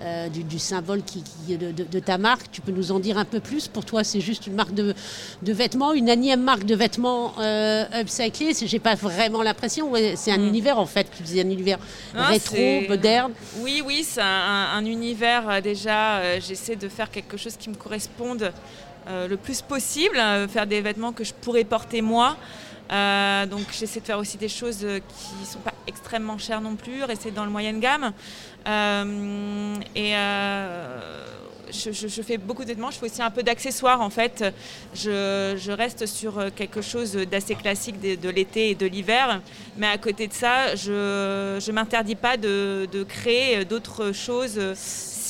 euh, 0.00 0.28
du, 0.28 0.58
symbole 0.60 1.02
qui, 1.02 1.24
de, 1.48 1.98
ta 1.98 2.18
marque. 2.18 2.50
Tu 2.52 2.60
peux 2.60 2.70
nous 2.70 2.92
en 2.92 3.00
dire 3.00 3.18
un 3.18 3.24
peu 3.24 3.40
plus? 3.40 3.66
Pour 3.66 3.84
toi, 3.84 4.04
c'est 4.04 4.20
juste 4.20 4.46
une 4.46 4.54
marque 4.54 4.72
de, 4.72 4.94
vêtements, 5.42 5.92
une 5.92 6.08
énième 6.08 6.42
marque 6.42 6.64
de 6.64 6.76
vêtements 6.76 7.34
euh, 7.40 7.84
upcyclés 8.00 8.52
J'ai 8.64 8.78
pas 8.78 8.94
vraiment 8.94 9.42
l'impression. 9.42 9.92
c'est 10.14 10.30
un 10.30 10.38
hmm. 10.38 10.46
univers 10.46 10.78
en 10.78 10.86
fait. 10.86 11.08
Tu 11.16 11.22
disais 11.22 11.40
un 11.40 11.50
univers 11.50 11.78
rétro, 12.14 12.56
moderne. 12.88 13.32
Oui, 13.58 13.82
oui, 13.84 14.04
c'est 14.04 14.22
un, 14.22 14.84
univers 14.84 15.48
euh, 15.48 15.60
déjà. 15.60 16.18
Euh, 16.18 16.40
j'essaie 16.40 16.76
de 16.76 16.88
faire 16.88 17.10
quelque 17.10 17.36
chose 17.36 17.56
qui 17.56 17.68
me 17.68 17.74
corresponde 17.74 18.52
le 19.10 19.36
plus 19.36 19.62
possible, 19.62 20.18
faire 20.50 20.66
des 20.66 20.82
vêtements 20.82 21.14
que 21.14 21.24
je 21.24 21.32
pourrais 21.32 21.64
porter 21.64 22.02
moi. 22.02 22.36
Euh, 22.90 23.46
donc 23.46 23.66
j'essaie 23.78 24.00
de 24.00 24.06
faire 24.06 24.18
aussi 24.18 24.38
des 24.38 24.48
choses 24.48 24.78
qui 24.78 25.40
ne 25.40 25.46
sont 25.46 25.58
pas 25.58 25.74
extrêmement 25.86 26.38
chères 26.38 26.60
non 26.60 26.74
plus, 26.74 27.04
rester 27.04 27.30
dans 27.30 27.44
le 27.44 27.50
moyenne 27.50 27.80
gamme. 27.80 28.12
Euh, 28.68 29.74
et 29.94 30.12
je, 31.72 32.22
fais 32.22 32.38
beaucoup 32.38 32.62
de 32.62 32.68
vêtements, 32.68 32.90
je 32.90 32.98
fais 32.98 33.06
aussi 33.06 33.22
un 33.22 33.30
peu 33.30 33.42
d'accessoires 33.42 34.00
en 34.00 34.10
fait. 34.10 34.44
Je, 34.94 35.70
reste 35.70 36.06
sur 36.06 36.52
quelque 36.54 36.82
chose 36.82 37.12
d'assez 37.12 37.54
classique 37.54 38.00
de, 38.00 38.28
l'été 38.28 38.70
et 38.70 38.74
de 38.74 38.86
l'hiver, 38.86 39.40
mais 39.76 39.86
à 39.86 39.98
côté 39.98 40.28
de 40.28 40.32
ça, 40.32 40.74
je 40.74 41.56
ne 41.56 41.72
m'interdis 41.72 42.16
pas 42.16 42.36
de 42.36 43.02
créer 43.04 43.64
d'autres 43.64 44.12
choses 44.12 44.58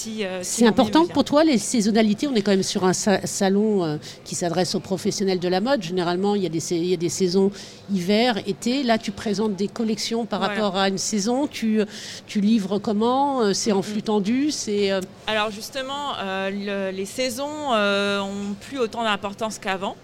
euh, 0.07 0.41
c'est 0.43 0.67
important 0.67 1.07
pour 1.07 1.25
toi 1.25 1.45
les 1.45 1.59
saisonnalités 1.59 2.27
On 2.27 2.35
est 2.35 2.43
quand 2.43 2.51
même 2.51 2.63
sur 2.63 2.85
un 2.85 2.93
salon 2.93 3.85
euh, 3.85 3.97
qui 4.25 4.35
s'adresse 4.35 4.75
aux 4.75 4.81
professionnels 4.81 5.39
de 5.39 5.49
la 5.49 5.61
mode. 5.61 5.83
Généralement, 5.83 6.35
il 6.35 6.43
y, 6.43 6.47
a 6.47 6.49
des, 6.49 6.97
des 6.97 7.09
saisons 7.09 7.51
hiver, 7.93 8.39
été. 8.47 8.83
Là, 8.83 8.99
tu 8.99 9.11
présentes 9.11 9.57
des 9.57 9.69
collections 9.69 10.27
par 10.27 10.41
rapport 10.41 10.77
à 10.77 10.89
une 10.89 10.99
saison. 10.99 11.47
Tu, 11.47 11.81
tu 12.27 12.41
livres 12.41 12.79
comment 12.79 13.43
euh, 13.43 13.53
C'est 13.53 13.73
en 13.73 13.83
flux 13.83 14.03
tendu 14.03 14.51
C'est 14.51 14.91
Alors 15.27 15.51
justement, 15.51 16.15
les 16.51 17.07
saisons 17.07 17.73
ont 17.73 18.55
plus 18.61 18.79
autant 18.79 19.03
d'importance 19.03 19.59
qu'avant. 19.59 19.97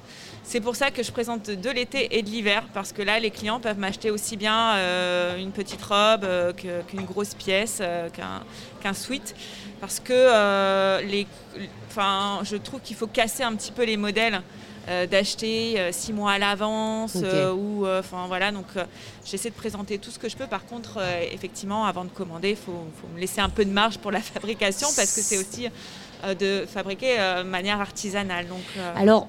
C'est 0.46 0.60
pour 0.60 0.76
ça 0.76 0.90
que 0.90 1.02
je 1.02 1.10
présente 1.10 1.50
de 1.50 1.70
l'été 1.70 2.18
et 2.18 2.22
de 2.22 2.28
l'hiver, 2.28 2.64
parce 2.74 2.92
que 2.92 3.00
là, 3.00 3.18
les 3.18 3.30
clients 3.30 3.60
peuvent 3.60 3.78
m'acheter 3.78 4.10
aussi 4.10 4.36
bien 4.36 4.74
euh, 4.74 5.38
une 5.38 5.52
petite 5.52 5.82
robe 5.82 6.24
euh, 6.24 6.52
qu'une 6.52 7.04
grosse 7.04 7.34
pièce, 7.34 7.78
euh, 7.80 8.10
qu'un 8.82 8.92
suite, 8.92 9.34
parce 9.80 10.00
que 10.00 11.00
les, 11.02 11.26
je 11.96 12.56
trouve 12.56 12.80
qu'il 12.80 12.96
faut 12.96 13.06
casser 13.06 13.42
un 13.42 13.54
petit 13.54 13.72
peu 13.72 13.84
les 13.84 13.96
modèles. 13.96 14.40
d'acheter 15.10 15.80
six 15.92 16.12
mois 16.12 16.32
à 16.32 16.38
l'avance 16.38 17.16
ou 17.56 17.86
enfin 17.86 18.26
voilà. 18.26 18.52
Donc 18.52 18.66
j'essaie 19.24 19.50
de 19.50 19.54
présenter 19.54 19.98
tout 19.98 20.10
ce 20.10 20.18
que 20.18 20.28
je 20.28 20.36
peux. 20.36 20.46
Par 20.46 20.66
contre 20.66 20.98
effectivement 21.32 21.86
avant 21.86 22.04
de 22.04 22.10
commander 22.10 22.50
il 22.50 22.56
faut, 22.56 22.84
faut, 23.00 23.08
me 23.14 23.20
laisser 23.20 23.40
un 23.40 23.48
peu 23.48 23.64
de 23.64 23.70
marge 23.70 23.98
pour 23.98 24.10
la 24.10 24.20
fabrication 24.32 24.88
parce 24.94 25.14
que 25.14 25.22
c'est 25.22 25.38
aussi 25.38 25.68
de 26.38 26.66
fabriquer 26.66 27.16
de 27.16 27.42
manière 27.44 27.80
artisanale. 27.80 28.46
Donc 28.46 28.64
alors 28.96 29.28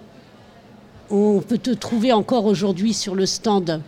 on 1.10 1.42
peut 1.42 1.58
te 1.58 1.72
trouver 1.72 2.12
encore 2.12 2.46
aujourd'hui 2.46 2.94
sur 2.94 3.16
le 3.16 3.26
stand 3.26 3.82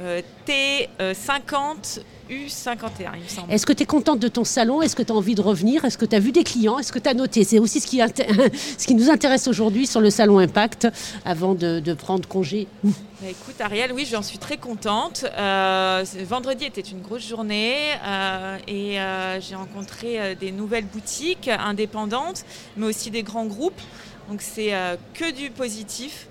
euh, 0.00 0.20
T50 0.46 2.00
U51, 2.28 3.12
il 3.14 3.22
me 3.22 3.28
semble. 3.28 3.52
Est-ce 3.52 3.64
que 3.64 3.72
tu 3.72 3.84
es 3.84 3.86
contente 3.86 4.18
de 4.18 4.28
ton 4.28 4.44
salon? 4.44 4.82
Est-ce 4.82 4.96
que 4.96 5.02
tu 5.02 5.12
as 5.12 5.14
envie 5.14 5.34
de 5.34 5.40
revenir? 5.40 5.84
Est-ce 5.84 5.96
que 5.96 6.04
tu 6.04 6.16
as 6.16 6.18
vu 6.18 6.32
des 6.32 6.44
clients? 6.44 6.78
Est-ce 6.78 6.92
que 6.92 6.98
tu 6.98 7.08
as 7.08 7.14
noté? 7.14 7.44
C'est 7.44 7.58
aussi 7.58 7.80
ce 7.80 7.86
qui, 7.86 7.98
ce 8.78 8.86
qui, 8.86 8.94
nous 8.94 9.10
intéresse 9.10 9.46
aujourd'hui 9.46 9.86
sur 9.86 10.00
le 10.00 10.10
salon 10.10 10.38
Impact 10.38 10.88
avant 11.24 11.54
de, 11.54 11.94
prendre 11.94 12.28
congé. 12.28 12.66
Bah, 12.82 12.90
écoute, 13.30 13.60
Ariel, 13.60 13.92
oui, 13.92 14.06
j'en 14.10 14.22
suis 14.22 14.38
très 14.38 14.56
contente. 14.56 15.24
Euh, 15.38 16.04
vendredi 16.24 16.64
était 16.64 16.80
une 16.80 17.00
grosse 17.00 17.26
journée 17.26 17.76
euh, 18.04 18.58
et 18.66 18.98
j'ai 19.40 19.54
rencontré 19.54 20.34
des 20.34 20.50
nouvelles 20.52 20.86
boutiques 20.86 21.48
indépendantes, 21.48 22.44
mais 22.76 22.86
aussi 22.86 23.10
des 23.10 23.22
grands 23.22 23.46
groupes. 23.46 23.80
Donc 24.28 24.42
c'est 24.42 24.74
euh, 24.74 24.96
que 25.14 25.30
du 25.30 25.50
positif. 25.50 26.28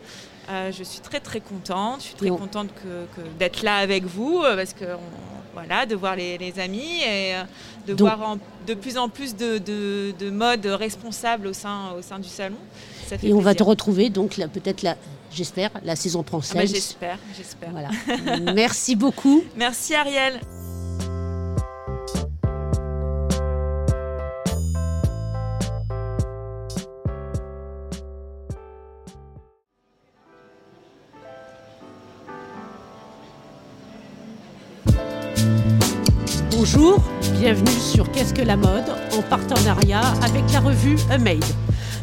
Euh, 0.50 0.72
je 0.72 0.84
suis 0.84 1.00
très 1.00 1.20
très 1.20 1.40
contente. 1.40 2.02
Je 2.02 2.06
suis 2.08 2.16
très 2.16 2.30
contente 2.30 2.70
d'être 3.40 3.64
là 3.64 3.78
avec 3.78 4.06
vous 4.06 4.42
euh, 4.44 4.56
parce 4.56 4.74
que 4.74 4.86
voilà, 5.54 5.86
de 5.86 5.96
voir 5.96 6.16
les, 6.16 6.54
amis 6.60 7.02
et 7.02 7.34
de 7.88 7.94
voir 7.94 8.38
de 8.68 8.74
plus 8.74 8.98
en 8.98 9.10
plus 9.10 9.36
de, 9.36 9.58
de, 9.58 10.30
modes 10.30 10.66
responsables 10.66 11.48
au 11.48 11.54
sein, 11.54 11.94
au 11.98 12.02
sein 12.02 12.20
du 12.20 12.30
salon. 12.30 12.58
et 13.24 13.34
on 13.34 13.40
va 13.40 13.56
te 13.56 13.64
retrouver 13.64 14.10
donc 14.10 14.36
peut-être 14.36 14.82
la, 14.82 14.98
j'espère, 15.32 15.72
la 15.84 15.96
saison 15.96 16.24
prochaine. 16.24 16.58
Ah 16.58 16.62
bah, 16.62 16.66
j'espère, 16.66 17.20
j'espère. 17.38 17.70
Voilà. 17.72 17.90
Merci 18.54 18.96
beaucoup. 18.96 19.44
Merci 19.56 19.96
Ariel. 19.96 20.40
Bienvenue 37.46 37.80
sur 37.80 38.12
Qu'est-ce 38.12 38.34
que 38.34 38.42
la 38.42 38.58
mode 38.58 38.90
en 39.16 39.22
partenariat 39.22 40.02
avec 40.24 40.52
la 40.52 40.62
revue 40.62 40.98
A 41.12 41.20
Made. 41.20 41.46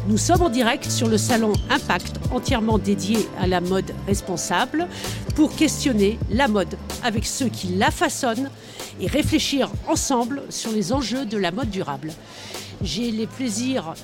Nous 0.07 0.17
sommes 0.17 0.41
en 0.41 0.47
direct 0.47 0.89
sur 0.89 1.09
le 1.09 1.17
salon 1.17 1.51
Impact 1.69 2.15
entièrement 2.31 2.77
dédié 2.77 3.27
à 3.37 3.45
la 3.45 3.59
mode 3.59 3.91
responsable 4.07 4.87
pour 5.35 5.53
questionner 5.53 6.17
la 6.29 6.47
mode 6.47 6.77
avec 7.03 7.25
ceux 7.25 7.49
qui 7.49 7.67
la 7.75 7.91
façonnent 7.91 8.49
et 9.01 9.07
réfléchir 9.07 9.69
ensemble 9.89 10.43
sur 10.47 10.71
les 10.71 10.93
enjeux 10.93 11.25
de 11.25 11.37
la 11.37 11.51
mode 11.51 11.69
durable. 11.69 12.13
J'ai 12.81 13.11
les 13.11 13.27
plaisirs 13.27 13.95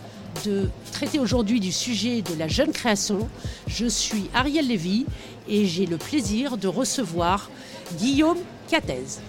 de 0.44 0.68
traiter 0.92 1.20
aujourd'hui 1.20 1.62
du 1.62 1.72
sujet 1.72 2.22
de 2.22 2.38
la 2.38 2.50
jeune 2.50 2.74
création. 2.74 3.30
Je 3.66 3.86
suis 3.86 4.30
Ariel 4.34 4.68
Lévy 4.68 5.06
et 5.48 5.66
j'ai 5.66 5.86
le 5.86 5.96
plaisir 5.96 6.58
de 6.58 6.68
recevoir 6.68 7.50
Guillaume 7.98 8.40
Catez. 8.70 9.22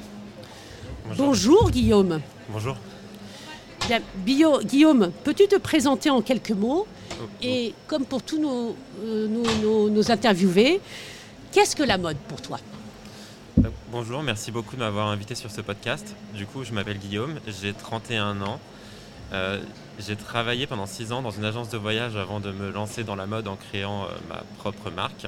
Bonjour. 1.17 1.71
Guillaume. 1.71 2.21
Bonjour. 2.49 2.77
Guillaume, 4.25 5.11
peux-tu 5.25 5.49
te 5.49 5.57
présenter 5.57 6.11
en 6.11 6.23
quelques 6.23 6.53
mots 6.53 6.87
oh, 6.87 7.15
oh. 7.21 7.27
Et 7.43 7.75
comme 7.89 8.05
pour 8.05 8.23
tous 8.23 8.39
nos, 8.39 8.77
euh, 9.03 9.27
nos, 9.91 10.13
interviewés, 10.13 10.81
qu'est-ce 11.51 11.75
que 11.75 11.83
la 11.83 11.99
mode 11.99 12.17
pour 12.29 12.41
toi? 12.41 12.59
Euh, 13.59 13.69
Bonjour, 13.91 14.23
merci 14.23 14.53
beaucoup 14.53 14.77
de 14.77 14.81
m'avoir 14.81 15.09
invité 15.09 15.35
sur 15.35 15.51
ce 15.51 15.61
podcast. 15.61 16.15
Du 16.35 16.47
coup, 16.47 16.63
je 16.63 16.73
m'appelle 16.73 16.99
Guillaume, 16.99 17.41
j'ai 17.49 17.73
31 17.73 18.43
ans. 18.43 18.61
Euh, 19.33 19.61
j'ai 19.99 20.15
travaillé 20.15 20.69
pendant 20.69 20.87
6 20.87 21.11
ans 21.11 21.23
dans 21.23 21.31
une 21.31 21.45
agence 21.45 21.71
de 21.71 21.79
voyage 21.79 22.17
avant 22.17 22.39
de 22.39 22.53
me 22.53 22.71
lancer 22.71 23.03
dans 23.03 23.17
la 23.17 23.27
mode 23.27 23.49
en 23.49 23.57
créant 23.57 24.07
ma 24.29 24.43
propre 24.59 24.91
marque. 24.91 25.27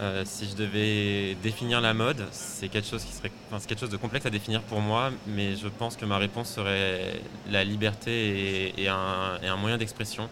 Euh, 0.00 0.22
si 0.24 0.48
je 0.48 0.56
devais 0.56 1.34
définir 1.42 1.82
la 1.82 1.92
mode, 1.92 2.26
c'est 2.32 2.68
quelque 2.68 2.88
chose 2.88 3.04
qui 3.04 3.12
serait, 3.12 3.30
quelque 3.68 3.78
chose 3.78 3.90
de 3.90 3.98
complexe 3.98 4.24
à 4.24 4.30
définir 4.30 4.62
pour 4.62 4.80
moi, 4.80 5.10
mais 5.26 5.56
je 5.56 5.68
pense 5.68 5.96
que 5.96 6.06
ma 6.06 6.16
réponse 6.16 6.48
serait 6.50 7.20
la 7.50 7.64
liberté 7.64 8.72
et, 8.80 8.88
un, 8.88 9.56
moyen 9.58 9.76
d'expression. 9.76 10.30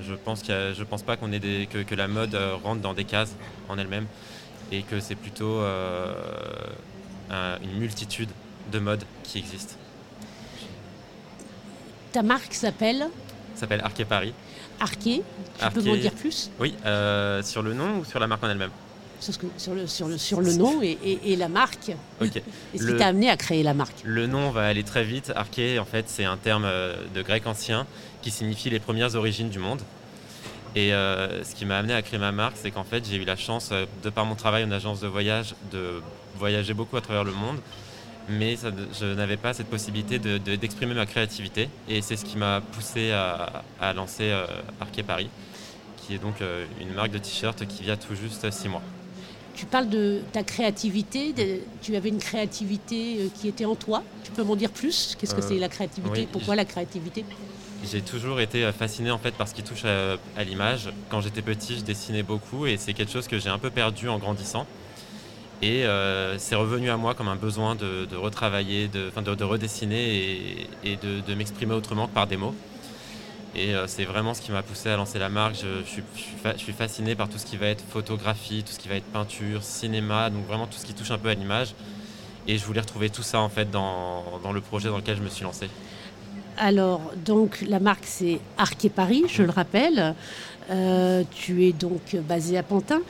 Je 0.00 0.14
pense 0.14 0.42
je 0.44 0.82
pense 0.82 1.04
pas 1.04 1.16
qu'on 1.16 1.30
ait 1.30 1.66
que, 1.66 1.94
la 1.94 2.08
mode 2.08 2.34
euh, 2.34 2.56
rentre 2.56 2.80
dans 2.80 2.94
des 2.94 3.04
cases 3.04 3.36
en 3.68 3.78
elle-même 3.78 4.06
et 4.72 4.82
que 4.82 4.98
c'est 4.98 5.14
plutôt 5.14 5.60
euh, 5.60 6.12
une 7.62 7.78
multitude 7.78 8.30
de 8.72 8.78
modes 8.80 9.04
qui 9.22 9.38
existent. 9.38 9.76
Ta 12.10 12.24
marque 12.24 12.54
s'appelle 12.54 13.06
S'appelle 13.54 13.82
Arquet 13.82 14.04
Paris. 14.04 14.34
Arquet. 14.80 15.22
Tu 15.58 15.70
peux 15.70 15.82
m'en 15.82 15.96
dire 15.96 16.12
plus 16.12 16.50
Oui, 16.58 16.74
euh, 16.84 17.42
sur 17.42 17.62
le 17.62 17.74
nom 17.74 17.98
ou 17.98 18.04
sur 18.04 18.18
la 18.18 18.26
marque 18.26 18.44
en 18.44 18.50
elle-même 18.50 18.70
sur, 19.32 19.74
le, 19.74 19.86
sur, 19.86 20.08
le, 20.08 20.18
sur 20.18 20.40
le 20.40 20.52
nom 20.54 20.82
et, 20.82 21.36
la 21.36 21.48
marque. 21.48 21.92
Ok. 22.20 22.36
Et 22.74 22.78
ce 22.78 22.86
qui 22.86 22.96
t'a 22.96 23.06
amené 23.06 23.30
à 23.30 23.36
créer 23.36 23.62
la 23.62 23.74
marque? 23.74 23.94
Le 24.04 24.26
nom 24.26 24.50
va 24.50 24.66
aller 24.66 24.82
très 24.82 25.04
vite. 25.04 25.32
Arché, 25.34 25.78
en 25.78 25.84
fait, 25.84 26.04
c'est 26.08 26.24
un 26.24 26.36
terme 26.36 26.64
euh, 26.66 26.96
de 27.14 27.22
grec 27.22 27.46
ancien 27.46 27.86
qui 28.22 28.30
signifie 28.30 28.70
les 28.70 28.80
premières 28.80 29.14
origines 29.14 29.48
du 29.48 29.58
monde. 29.58 29.80
Et 30.76 30.92
euh, 30.92 31.44
ce 31.44 31.54
qui 31.54 31.64
m'a 31.64 31.78
amené 31.78 31.94
à 31.94 32.02
créer 32.02 32.18
ma 32.18 32.32
marque, 32.32 32.56
c'est 32.56 32.70
qu'en 32.70 32.84
fait, 32.84 33.04
j'ai 33.08 33.16
eu 33.16 33.24
la 33.24 33.36
chance, 33.36 33.70
de 33.70 34.10
par 34.10 34.26
mon 34.26 34.34
travail 34.34 34.64
en 34.64 34.70
agence 34.72 35.00
de 35.00 35.06
voyage, 35.06 35.54
de 35.72 36.02
voyager 36.36 36.74
beaucoup 36.74 36.96
à 36.96 37.00
travers 37.00 37.24
le 37.24 37.32
monde 37.32 37.58
mais 38.28 38.56
je 38.98 39.06
n'avais 39.14 39.36
pas 39.36 39.52
cette 39.54 39.68
possibilité 39.68 40.18
d'exprimer 40.18 40.94
ma 40.94 41.06
créativité. 41.06 41.68
Et 41.88 42.02
c'est 42.02 42.16
ce 42.16 42.24
qui 42.24 42.36
m'a 42.36 42.60
poussé 42.60 43.12
à, 43.12 43.92
lancer 43.94 44.30
euh, 44.30 44.46
Arquet 44.80 45.02
Paris, 45.02 45.28
qui 45.98 46.14
est 46.14 46.18
donc 46.18 46.40
euh, 46.40 46.64
une 46.80 46.92
marque 46.94 47.10
de 47.10 47.18
t-shirt 47.18 47.66
qui 47.66 47.82
vient 47.82 47.96
tout 47.96 48.14
juste 48.14 48.50
six 48.50 48.68
mois. 48.68 48.82
Tu 49.54 49.66
parles 49.66 49.88
de 49.88 50.20
ta 50.32 50.42
créativité, 50.42 51.32
tu 51.80 51.94
avais 51.94 52.08
une 52.08 52.18
créativité 52.18 53.16
euh, 53.20 53.28
qui 53.34 53.46
était 53.46 53.66
en 53.66 53.76
toi. 53.76 54.02
Tu 54.24 54.32
peux 54.32 54.42
m'en 54.42 54.56
dire 54.56 54.70
plus? 54.70 55.16
Qu'est-ce 55.18 55.34
que 55.34 55.42
c'est 55.42 55.58
la 55.58 55.68
créativité? 55.68 56.26
Pourquoi 56.30 56.56
la 56.56 56.64
créativité? 56.64 57.24
J'ai 57.84 58.00
toujours 58.00 58.40
été 58.40 58.70
fasciné 58.72 59.10
en 59.10 59.18
fait 59.18 59.34
par 59.34 59.46
ce 59.46 59.54
qui 59.54 59.62
touche 59.62 59.84
à, 59.84 60.16
à 60.38 60.44
l'image. 60.44 60.88
Quand 61.10 61.20
j'étais 61.20 61.42
petit, 61.42 61.76
je 61.76 61.82
dessinais 61.82 62.22
beaucoup 62.22 62.66
et 62.66 62.78
c'est 62.78 62.94
quelque 62.94 63.12
chose 63.12 63.28
que 63.28 63.38
j'ai 63.38 63.50
un 63.50 63.58
peu 63.58 63.68
perdu 63.68 64.08
en 64.08 64.18
grandissant. 64.18 64.66
Et 65.64 65.86
euh, 65.86 66.36
c'est 66.36 66.56
revenu 66.56 66.90
à 66.90 66.98
moi 66.98 67.14
comme 67.14 67.28
un 67.28 67.36
besoin 67.36 67.74
de, 67.74 68.06
retravailler, 68.14 68.86
de, 68.86 69.08
de, 69.34 69.44
redessiner 69.44 70.68
et, 70.84 70.96
de, 70.96 71.34
m'exprimer 71.34 71.72
autrement 71.72 72.06
que 72.06 72.12
par 72.12 72.26
des 72.26 72.36
mots. 72.36 72.54
Et 73.54 73.74
euh, 73.74 73.86
c'est 73.86 74.04
vraiment 74.04 74.34
ce 74.34 74.42
qui 74.42 74.52
m'a 74.52 74.62
poussé 74.62 74.90
à 74.90 74.96
lancer 74.96 75.18
la 75.18 75.30
marque. 75.30 75.54
Je, 75.54 75.82
suis, 75.86 76.72
fasciné 76.74 77.14
par 77.14 77.30
tout 77.30 77.38
ce 77.38 77.46
qui 77.46 77.56
va 77.56 77.68
être 77.68 77.82
photographie, 77.88 78.62
tout 78.62 78.74
ce 78.74 78.78
qui 78.78 78.88
va 78.88 78.96
être 78.96 79.06
peinture, 79.06 79.62
cinéma, 79.62 80.28
donc 80.28 80.46
vraiment 80.46 80.66
tout 80.66 80.76
ce 80.76 80.84
qui 80.84 80.92
touche 80.92 81.12
un 81.12 81.16
peu 81.16 81.30
à 81.30 81.34
l'image. 81.34 81.74
Et 82.46 82.58
je 82.58 82.64
voulais 82.66 82.80
retrouver 82.82 83.08
tout 83.08 83.22
ça 83.22 83.40
en 83.40 83.48
fait 83.48 83.70
dans, 83.70 84.22
le 84.52 84.60
projet 84.60 84.90
dans 84.90 84.98
lequel 84.98 85.16
je 85.16 85.22
me 85.22 85.30
suis 85.30 85.44
lancé. 85.44 85.70
Alors, 86.58 87.00
donc 87.24 87.64
la 87.66 87.80
marque 87.80 88.04
c'est 88.04 88.38
Arquet 88.58 88.90
Paris, 88.90 89.24
je 89.28 89.42
le 89.42 89.50
rappelle. 89.50 90.14
Euh, 90.70 91.24
tu 91.30 91.64
es 91.64 91.72
donc 91.72 92.16
basé 92.28 92.58
à 92.58 92.62
Pantin. 92.62 93.00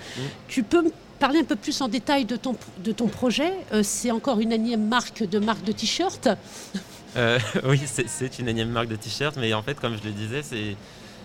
Tu 0.46 0.62
peux 0.62 0.82
me 0.82 0.90
parler 1.24 1.40
un 1.40 1.44
peu 1.44 1.56
plus 1.56 1.80
en 1.80 1.88
détail 1.88 2.26
de 2.26 2.36
ton, 2.36 3.08
projet. 3.08 3.50
Euh, 3.72 3.80
c'est 3.82 4.10
encore 4.10 4.40
une 4.40 4.52
énième 4.52 4.86
marque 4.86 5.22
de 5.26 5.38
marque 5.38 5.64
de 5.64 5.72
t-shirt 5.72 6.28
euh, 7.16 7.38
Oui, 7.64 7.80
c'est 7.86 8.38
une 8.38 8.46
énième 8.46 8.68
marque 8.68 8.88
de 8.88 8.96
t-shirt, 8.96 9.34
mais 9.38 9.54
en 9.54 9.62
fait, 9.62 9.80
comme 9.80 9.96
je 9.96 10.06
le 10.06 10.10
disais, 10.10 10.42
c'est 10.42 10.76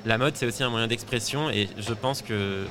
la 0.06 0.18
mode, 0.18 0.38
c'est 0.38 0.46
aussi 0.46 0.64
un 0.64 0.70
moyen 0.70 0.88
d'expression, 0.88 1.50
et 1.50 1.68
je 1.78 1.94
pense 1.94 2.22
que 2.22 2.64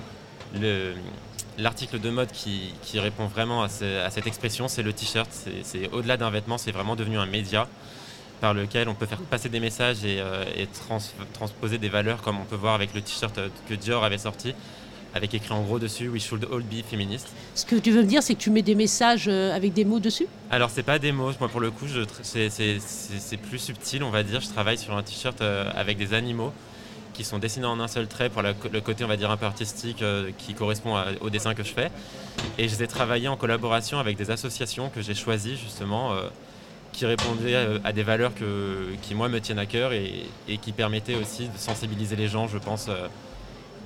l'article 1.59 2.01
de 2.01 2.09
mode 2.09 2.33
qui, 2.33 2.73
qui, 2.81 2.99
répond 2.99 3.27
vraiment 3.27 3.63
à, 3.63 3.69
cette 3.69 4.27
expression, 4.27 4.67
c'est 4.67 4.83
le 4.83 4.95
t-shirt. 4.95 5.29
C'est 5.65 5.91
au-delà 5.93 6.17
d'un 6.17 6.31
vêtement, 6.31 6.57
c'est 6.57 6.73
vraiment 6.73 6.97
devenu 6.97 7.19
un 7.19 7.27
média 7.27 7.69
par 8.41 8.55
lequel 8.55 8.89
on 8.89 8.95
peut 8.95 9.05
faire 9.05 9.21
passer 9.21 9.51
des 9.51 9.61
messages 9.61 10.03
et, 10.03 10.19
euh, 10.19 10.47
transposer 11.35 11.77
des 11.77 11.91
valeurs, 11.91 12.23
comme 12.23 12.41
on 12.41 12.47
peut 12.47 12.57
voir 12.57 12.73
avec 12.73 12.95
le 12.95 13.03
t-shirt 13.03 13.39
que 13.69 13.75
Dior 13.75 14.03
avait 14.03 14.17
sorti 14.17 14.55
avec 15.15 15.35
écrit 15.35 15.53
en 15.53 15.63
gros 15.63 15.79
dessus 15.79 16.09
We 16.09 16.23
should 16.23 16.47
all 16.53 16.63
be 16.63 16.83
feminist. 16.89 17.29
Ce 17.55 17.65
que 17.65 17.77
tu 17.77 17.91
veux 17.91 18.03
me 18.03 18.07
dire, 18.07 18.23
c'est 18.23 18.35
que 18.35 18.41
tu 18.41 18.51
mets 18.51 18.63
des 18.63 18.75
messages 18.75 19.27
euh, 19.29 19.55
avec 19.55 19.73
des 19.73 19.85
mots 19.85 20.01
dessus? 20.01 20.27
Alors, 20.51 20.71
c'est 20.71 20.83
pas 20.83 20.99
des 20.99 21.13
mots. 21.13 21.33
Moi, 21.41 21.49
pour 21.49 21.61
le 21.61 21.71
coup, 21.71 21.87
c'est 22.23 23.37
plus 23.37 23.59
subtil, 23.59 24.03
on 24.03 24.11
va 24.11 24.23
dire. 24.23 24.41
Je 24.41 24.49
travaille 24.49 24.79
sur 24.79 24.97
un 24.97 25.03
t-shirt 25.03 25.41
euh, 25.41 25.71
avec 25.75 25.99
des 25.99 26.15
animaux 26.15 26.53
qui 27.15 27.25
sont 27.25 27.39
dessinés 27.39 27.67
en 27.67 27.81
un 27.81 27.89
seul 27.89 28.07
trait 28.07 28.29
pour 28.29 28.43
le 28.43 28.81
côté, 28.81 29.03
on 29.03 29.09
va 29.09 29.17
dire, 29.17 29.31
un 29.31 29.37
peu 29.37 29.47
artistique 29.47 30.05
qui 30.39 30.55
correspond 30.55 30.95
au 31.21 31.31
dessin 31.31 31.53
que 31.53 31.65
je 31.65 31.73
fais. 31.73 31.91
Et 32.59 32.69
je 32.69 32.77
les 32.77 32.85
ai 32.85 32.87
travaillés 32.87 33.27
en 33.27 33.37
collaboration 33.37 33.99
avec 33.99 34.17
des 34.17 34.31
associations 34.31 34.89
que 34.89 35.03
j'ai 35.03 35.15
choisies 35.15 35.57
justement 35.57 36.13
qui 36.93 37.07
répondaient 37.07 37.57
à 37.83 37.93
des 37.93 38.05
valeurs 38.05 38.31
qui, 39.03 39.17
moi, 39.17 39.29
me 39.29 39.41
tiennent 39.41 39.59
à 39.59 39.67
cœur 39.67 39.93
et, 39.93 40.27
et, 40.47 40.59
qui 40.59 40.71
permettaient 40.71 41.17
aussi 41.17 41.49
de 41.49 41.59
sensibiliser 41.59 42.15
les 42.15 42.29
gens, 42.29 42.47
je 42.47 42.59
pense, 42.59 42.89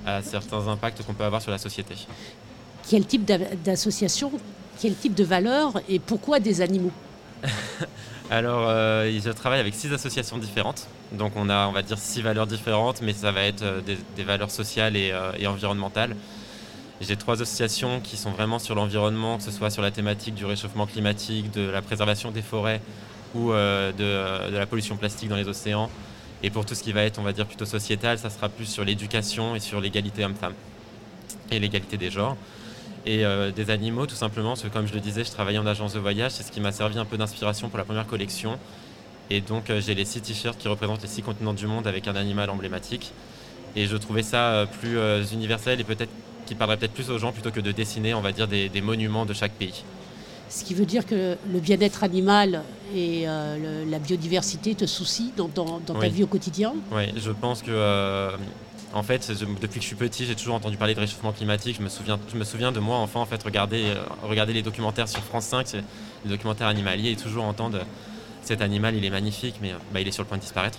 à 0.05 0.21
certains 0.21 0.67
impacts 0.67 1.03
qu'on 1.03 1.13
peut 1.13 1.23
avoir 1.23 1.41
sur 1.41 1.51
la 1.51 1.57
société. 1.57 1.95
Quel 2.89 3.05
type 3.05 3.29
d'association, 3.63 4.31
quel 4.79 4.95
type 4.95 5.15
de 5.15 5.23
valeurs 5.23 5.81
et 5.87 5.99
pourquoi 5.99 6.39
des 6.39 6.61
animaux? 6.61 6.91
Alors, 8.29 8.67
euh, 8.67 9.11
je 9.23 9.29
travaille 9.29 9.59
avec 9.59 9.73
six 9.75 9.91
associations 9.93 10.37
différentes. 10.37 10.87
Donc, 11.11 11.33
on 11.35 11.49
a, 11.49 11.67
on 11.67 11.71
va 11.71 11.81
dire, 11.81 11.97
six 11.99 12.21
valeurs 12.21 12.47
différentes, 12.47 13.01
mais 13.01 13.13
ça 13.13 13.31
va 13.31 13.43
être 13.43 13.61
euh, 13.61 13.81
des, 13.81 14.23
valeurs 14.23 14.49
sociales 14.49 14.93
euh, 14.95 15.31
et, 15.37 15.45
environnementales. 15.45 16.15
J'ai 17.01 17.17
trois 17.17 17.41
associations 17.41 17.99
qui 17.99 18.15
sont 18.17 18.31
vraiment 18.31 18.59
sur 18.59 18.75
l'environnement, 18.75 19.37
que 19.37 19.43
ce 19.43 19.51
soit 19.51 19.69
sur 19.69 19.81
la 19.81 19.91
thématique 19.91 20.35
du 20.35 20.45
réchauffement 20.45 20.87
climatique, 20.87 21.51
de 21.51 21.69
la 21.69 21.81
préservation 21.81 22.31
des 22.31 22.41
forêts 22.41 22.81
ou 23.35 23.51
de, 23.51 24.49
la 24.51 24.65
pollution 24.67 24.95
plastique 24.95 25.27
dans 25.27 25.35
les 25.35 25.47
océans. 25.47 25.89
Et 26.43 26.49
pour 26.49 26.65
tout 26.65 26.75
ce 26.75 26.83
qui 26.83 26.91
va 26.91 27.03
être, 27.03 27.19
on 27.19 27.23
va 27.23 27.31
dire, 27.31 27.45
plutôt 27.45 27.65
sociétal, 27.65 28.19
ça 28.19 28.29
sera 28.29 28.49
plus 28.49 28.65
sur 28.65 28.83
l'éducation 28.83 29.55
et 29.55 29.61
sur 29.61 29.79
l'égalité 29.79 30.25
homme-femme 30.25 30.53
et 31.49 31.59
l'égalité 31.59 31.97
des 31.97 32.11
genres. 32.11 32.35
Et 33.05 33.25
euh, 33.25 33.51
des 33.51 33.69
animaux, 33.69 34.05
tout 34.05 34.15
simplement, 34.15 34.49
parce 34.49 34.63
que 34.63 34.67
comme 34.67 34.87
je 34.87 34.93
le 34.93 34.99
disais, 34.99 35.23
je 35.23 35.31
travaillais 35.31 35.57
en 35.57 35.65
agence 35.65 35.93
de 35.93 35.99
voyage, 35.99 36.31
c'est 36.31 36.43
ce 36.43 36.51
qui 36.51 36.59
m'a 36.59 36.71
servi 36.71 36.99
un 36.99 37.05
peu 37.05 37.17
d'inspiration 37.17 37.69
pour 37.69 37.77
la 37.77 37.85
première 37.85 38.07
collection. 38.07 38.59
Et 39.29 39.39
donc 39.39 39.69
euh, 39.69 39.81
j'ai 39.81 39.95
les 39.95 40.05
six 40.05 40.21
t-shirts 40.21 40.57
qui 40.57 40.67
représentent 40.67 41.01
les 41.01 41.07
six 41.07 41.21
continents 41.21 41.53
du 41.53 41.65
monde 41.65 41.87
avec 41.87 42.07
un 42.07 42.15
animal 42.15 42.49
emblématique. 42.49 43.13
Et 43.75 43.87
je 43.87 43.95
trouvais 43.97 44.23
ça 44.23 44.51
euh, 44.51 44.65
plus 44.65 44.97
universel 45.33 45.79
et 45.79 45.83
peut-être 45.83 46.11
qui 46.45 46.55
parlerait 46.55 46.77
peut-être 46.77 46.93
plus 46.93 47.09
aux 47.09 47.17
gens 47.17 47.31
plutôt 47.31 47.51
que 47.51 47.61
de 47.61 47.71
dessiner, 47.71 48.13
on 48.13 48.21
va 48.21 48.33
dire, 48.33 48.49
des 48.49 48.81
monuments 48.81 49.25
de 49.25 49.33
chaque 49.33 49.53
pays. 49.53 49.85
Ce 50.53 50.63
qui 50.63 50.75
veut 50.75 50.85
dire 50.85 51.07
que 51.07 51.35
le 51.51 51.59
bien-être 51.59 52.03
animal 52.03 52.61
et 52.93 53.23
euh, 53.27 53.85
la 53.89 53.97
biodiversité 53.97 54.75
te 54.75 54.85
soucient 54.85 55.31
dans, 55.55 55.79
ta 55.79 56.07
vie 56.07 56.21
au 56.21 56.27
quotidien 56.27 56.75
Oui, 56.91 57.05
je 57.17 57.31
pense 57.31 57.63
que, 57.63 57.71
euh, 57.71 58.37
en 58.93 59.01
fait, 59.01 59.31
depuis 59.59 59.79
que 59.79 59.81
je 59.81 59.87
suis 59.87 59.95
petit, 59.95 60.27
j'ai 60.27 60.35
toujours 60.35 60.53
entendu 60.53 60.77
parler 60.77 60.93
de 60.93 60.99
réchauffement 60.99 61.31
climatique. 61.31 61.77
Je 61.79 61.83
me 61.83 61.89
souviens, 61.89 62.19
je 62.31 62.37
me 62.37 62.43
souviens 62.43 62.71
de 62.71 62.79
moi, 62.79 62.97
enfant, 62.97 63.21
en 63.21 63.25
fait, 63.25 63.41
regarder, 63.41 63.85
euh, 63.85 64.03
regarder 64.21 64.53
les 64.53 64.61
documentaires 64.61 65.07
sur 65.07 65.23
France 65.23 65.45
5, 65.45 65.73
les 65.73 66.29
documentaires 66.29 66.67
animaliers, 66.67 67.13
et 67.13 67.15
toujours 67.15 67.45
entendre 67.45 67.79
cet 68.43 68.61
animal, 68.61 68.95
il 68.95 69.03
est 69.03 69.09
magnifique, 69.09 69.55
mais 69.59 69.73
bah, 69.91 70.01
il 70.01 70.07
est 70.07 70.11
sur 70.11 70.21
le 70.21 70.27
point 70.27 70.37
de 70.37 70.43
disparaître. 70.43 70.77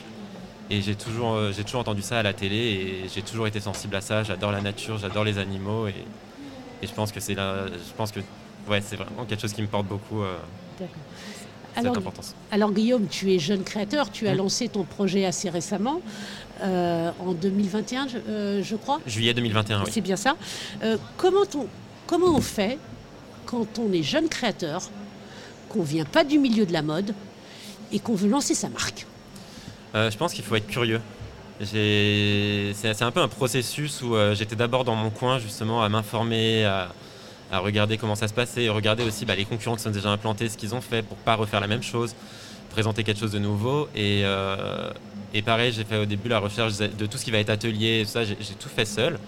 Et 0.70 0.83
j'ai 0.83 0.95
toujours, 0.95 1.37
j'ai 1.51 1.64
toujours 1.64 1.81
entendu 1.81 2.01
ça 2.03 2.20
à 2.20 2.22
la 2.22 2.33
télé, 2.33 2.57
et 2.57 3.09
j'ai 3.12 3.22
toujours 3.22 3.49
été 3.49 3.59
sensible 3.59 3.97
à 3.97 4.01
ça. 4.01 4.22
J'adore 4.22 4.53
la 4.53 4.61
nature, 4.61 4.99
j'adore 4.99 5.25
les 5.25 5.39
animaux, 5.39 5.89
et, 5.89 5.95
et 6.81 6.87
je 6.87 6.93
pense 6.93 7.11
que 7.11 7.18
c'est 7.18 7.35
là, 7.35 7.66
je 7.66 7.93
pense 7.97 8.12
que 8.12 8.20
ouais, 8.69 8.83
c'est 8.85 8.97
vraiment 8.97 9.25
quelque 9.25 9.41
chose 9.41 9.53
qui 9.53 9.62
me 9.62 9.67
porte 9.67 9.87
beaucoup. 9.87 10.23
Euh, 10.23 10.37
alors, 11.77 11.97
alors, 12.53 12.73
Guillaume, 12.73 13.09
tu 13.09 13.33
es 13.33 13.39
jeune 13.39 13.65
créateur, 13.65 14.11
tu 14.11 14.29
as 14.29 14.35
mmh. 14.35 14.39
lancé 14.39 14.69
ton 14.69 14.85
projet 14.85 15.25
assez 15.25 15.51
récemment, 15.51 16.01
euh, 16.62 17.11
en 17.19 17.33
2021, 17.33 18.07
euh, 18.29 18.62
je, 18.62 18.77
crois. 18.77 19.01
Juillet 19.07 19.35
2021, 19.35 19.83
oui. 19.83 19.91
C'est 19.91 20.01
bien 20.01 20.17
ça. 20.17 20.37
comment, 21.17 21.43
on, 21.55 21.67
comment 22.07 22.35
on 22.35 22.41
fait 22.41 22.79
quand 23.47 23.79
on 23.79 23.93
est 23.93 24.03
jeune 24.03 24.29
créateur, 24.29 24.83
qu'on 25.69 25.81
ne 25.81 25.85
vient 25.85 26.05
pas 26.05 26.23
du 26.25 26.39
milieu 26.39 26.65
de 26.65 26.73
la 26.73 26.83
mode 26.83 27.12
et 27.93 27.99
qu'on 27.99 28.15
veut 28.15 28.29
lancer 28.29 28.55
sa 28.55 28.69
marque? 28.69 29.07
Je 29.95 30.17
pense 30.17 30.33
qu'il 30.33 30.45
faut 30.45 30.57
être 30.57 30.67
curieux. 30.67 31.01
C'est 31.62 33.03
un 33.03 33.11
peu 33.11 33.21
un 33.21 33.29
processus 33.29 34.01
où 34.03 34.15
j'étais 34.33 34.57
d'abord 34.57 34.85
dans 34.85 34.97
mon 34.97 35.11
coin 35.11 35.39
justement 35.39 35.83
à 35.83 35.89
m'informer, 35.89 36.65
à, 36.65 36.93
à 37.55 37.59
regarder 37.59 37.99
comment 37.99 38.17
ça 38.17 38.29
se 38.29 38.35
passait, 38.35 38.69
regarder 38.69 39.05
aussi 39.05 39.25
bah, 39.25 39.37
les 39.37 39.45
concurrents 39.45 39.77
qui 39.77 39.83
sont 39.83 39.91
déjà 39.91 40.11
implantés, 40.11 40.49
ce 40.49 40.57
qu'ils 40.57 40.75
ont 40.75 40.81
fait 40.81 41.03
pour 41.03 41.17
pas 41.19 41.35
refaire 41.35 41.61
la 41.61 41.69
même 41.69 41.83
chose, 41.83 42.15
présenter 42.71 43.05
quelque 43.05 43.21
chose 43.21 43.33
de 43.33 43.39
nouveau. 43.39 43.89
Et, 43.95 44.23
euh, 44.25 44.91
et 45.33 45.43
pareil, 45.43 45.73
j'ai 45.73 45.85
fait 45.85 45.99
au 45.99 46.05
début 46.07 46.29
la 46.29 46.41
recherche 46.41 46.77
de 46.79 47.07
tout 47.07 47.17
ce 47.17 47.25
qui 47.25 47.31
va 47.31 47.39
être 47.39 47.51
atelier, 47.51 48.05
ça, 48.05 48.25
j'ai 48.25 48.37
tout 48.37 48.69
fait 48.69 48.85
seul. 48.85 49.19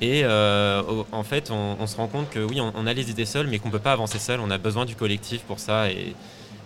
Et 0.00 0.22
euh, 0.24 0.82
en 1.12 1.22
fait, 1.22 1.52
on, 1.52 1.86
se 1.86 1.96
rend 1.96 2.08
compte 2.08 2.28
que 2.28 2.40
oui, 2.40 2.60
on, 2.60 2.86
a 2.88 2.92
les 2.92 3.08
idées 3.10 3.24
seules, 3.24 3.46
mais 3.46 3.60
qu'on 3.60 3.68
ne 3.68 3.72
peut 3.72 3.78
pas 3.78 3.92
avancer 3.92 4.18
seul. 4.18 4.40
On 4.40 4.50
a 4.50 4.58
besoin 4.58 4.84
du 4.84 4.96
collectif 4.96 5.42
pour 5.42 5.60
ça. 5.60 5.92
Et 5.92 6.16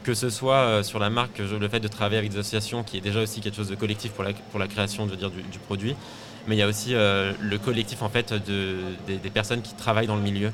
que 0.04 0.14
ce 0.14 0.30
soit 0.30 0.54
euh, 0.54 0.82
sur 0.82 0.98
la 0.98 1.10
marque, 1.10 1.38
le 1.38 1.68
fait 1.68 1.80
de 1.80 1.88
travailler 1.88 2.16
avec 2.16 2.30
des 2.30 2.38
associations, 2.38 2.82
qui 2.82 2.96
est 2.96 3.02
déjà 3.02 3.20
aussi 3.20 3.42
quelque 3.42 3.56
chose 3.56 3.68
de 3.68 3.74
collectif 3.74 4.12
pour 4.12 4.24
la, 4.58 4.68
création 4.68 5.04
du 5.04 5.58
produit, 5.66 5.94
mais 6.46 6.56
il 6.56 6.58
y 6.58 6.62
a 6.62 6.66
aussi 6.66 6.94
euh, 6.94 7.32
le 7.40 7.58
collectif 7.58 8.02
en 8.02 8.08
fait 8.08 8.32
de, 8.32 8.76
des, 9.06 9.30
personnes 9.30 9.62
qui 9.62 9.74
travaillent 9.74 10.06
dans 10.06 10.16
le 10.16 10.22
milieu. 10.22 10.52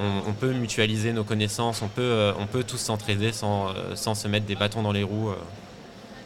On, 0.00 0.32
peut 0.32 0.52
mutualiser 0.52 1.12
nos 1.12 1.24
connaissances, 1.24 1.82
on 1.82 1.88
peut, 1.88 2.02
euh, 2.02 2.32
on 2.38 2.46
peut 2.46 2.62
tous 2.62 2.76
s'entraider 2.76 3.32
sans, 3.32 3.70
euh, 3.70 3.96
sans, 3.96 4.14
se 4.14 4.28
mettre 4.28 4.46
des 4.46 4.54
bâtons 4.54 4.80
dans 4.80 4.92
les 4.92 5.02
roues. 5.02 5.32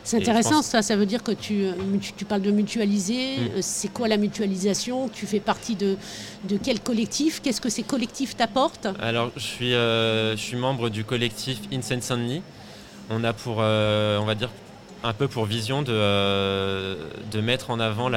C'est 0.05 0.19
intéressant 0.19 0.61
ça, 0.61 0.83
ça 0.83 0.95
veut 0.95 1.07
dire 1.07 1.23
que 1.23 1.33
tu, 1.33 1.65
tu, 2.19 2.27
parles 2.27 2.43
de 2.43 2.51
mutualiser. 2.51 3.39
Mm. 3.39 3.63
C'est 3.63 3.89
quoi 3.89 4.09
la 4.09 4.19
mutualisation? 4.19 5.09
Tu 5.09 5.27
fais 5.27 5.41
partie 5.41 5.75
de, 5.75 5.97
de 6.45 6.59
quel 6.63 6.81
collectif? 6.81 7.41
Qu'est-ce 7.41 7.63
que 7.63 7.71
ces 7.71 7.83
collectifs 7.83 8.37
t'apportent? 8.37 8.89
Alors 9.01 9.31
je 9.37 9.41
suis, 9.41 9.71
je 9.71 10.35
suis 10.37 10.57
membre 10.57 10.91
du 10.91 11.05
collectif 11.05 11.59
Incense 11.73 12.11
Only. 12.11 12.43
On 13.09 13.25
a 13.25 13.33
pour, 13.33 13.57
on 13.57 14.25
va 14.27 14.35
dire, 14.35 14.51
un 15.05 15.13
peu 15.13 15.29
pour 15.29 15.47
vision 15.47 15.83
de, 15.83 15.93
euh, 15.93 16.95
de 17.31 17.41
mettre 17.41 17.71
en 17.71 17.81
avant 17.81 18.11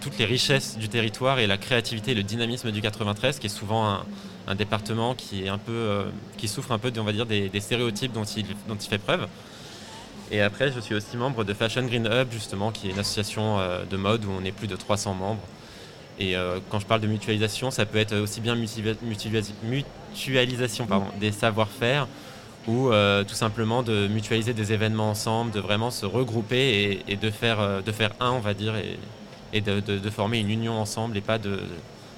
toutes 0.00 0.18
les 0.18 0.24
richesses 0.24 0.76
du 0.76 0.88
territoire 0.88 1.38
et 1.38 1.46
la 1.46 1.56
créativité 1.56 2.12
et 2.12 2.14
le 2.14 2.22
dynamisme 2.22 2.70
du 2.72 2.80
93, 2.80 3.38
qui 3.38 3.46
est 3.46 3.50
souvent 3.50 4.00
un, 4.46 4.54
département 4.54 5.14
qui, 5.14 5.44
est 5.44 5.48
un 5.48 5.58
peu, 5.58 5.72
euh, 5.72 6.04
qui 6.36 6.48
souffre 6.48 6.72
un 6.72 6.78
peu 6.78 6.92
on 6.98 7.04
va 7.04 7.12
dire, 7.12 7.26
des, 7.26 7.50
stéréotypes 7.60 8.12
dont 8.12 8.24
il, 8.24 8.46
dont 8.68 8.76
il 8.76 8.88
fait 8.88 8.98
preuve. 8.98 9.28
Et 10.30 10.40
après, 10.40 10.72
je 10.72 10.80
suis 10.80 10.94
aussi 10.94 11.16
membre 11.16 11.44
de 11.44 11.54
Fashion 11.54 11.82
Green 11.82 12.08
Hub, 12.10 12.32
justement, 12.32 12.72
qui 12.72 12.88
est 12.88 12.90
une 12.90 12.98
association 12.98 13.58
euh, 13.58 13.84
de 13.84 13.96
mode 13.96 14.24
où 14.24 14.30
on 14.30 14.44
est 14.44 14.52
plus 14.52 14.66
de 14.66 14.76
300 14.76 15.14
membres. 15.14 15.42
Et 16.18 16.34
quand 16.68 16.78
je 16.78 16.86
parle 16.86 17.00
de 17.00 17.06
mutualisation, 17.06 17.70
ça 17.70 17.86
peut 17.86 17.98
être 17.98 18.14
aussi 18.14 18.42
bien 18.42 18.54
mutualisation 18.54 20.86
pardon, 20.86 21.06
des 21.18 21.32
savoir-faire 21.32 22.06
ou 22.68 22.90
euh, 22.90 23.24
tout 23.24 23.34
simplement 23.34 23.82
de 23.82 24.06
mutualiser 24.08 24.52
des 24.52 24.72
événements 24.72 25.10
ensemble, 25.10 25.50
de 25.50 25.60
vraiment 25.60 25.90
se 25.90 26.06
regrouper 26.06 27.02
et, 27.08 27.16
de, 27.16 27.30
faire, 27.30 27.60
euh, 27.60 27.82
de 27.82 27.92
faire 27.92 28.12
un, 28.20 28.30
on 28.30 28.40
va 28.40 28.54
dire, 28.54 28.74
et, 29.52 29.60
de, 29.60 30.10
former 30.10 30.38
une 30.38 30.50
union 30.50 30.74
ensemble 30.74 31.16
et 31.16 31.20
pas 31.20 31.38
de 31.38 31.60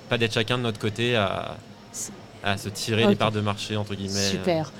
pas 0.09 0.19
d'être 0.19 0.35
chacun 0.35 0.59
de 0.59 0.63
notre 0.63 0.79
côté 0.79 1.17
à, 1.17 1.57
à 2.43 2.59
se 2.59 2.69
tirer 2.69 3.07
les 3.07 3.17
parts 3.17 3.33
de 3.33 3.41
marché, 3.41 3.75
entre 3.75 3.95
guillemets. 3.95 4.31
Super. 4.31 4.71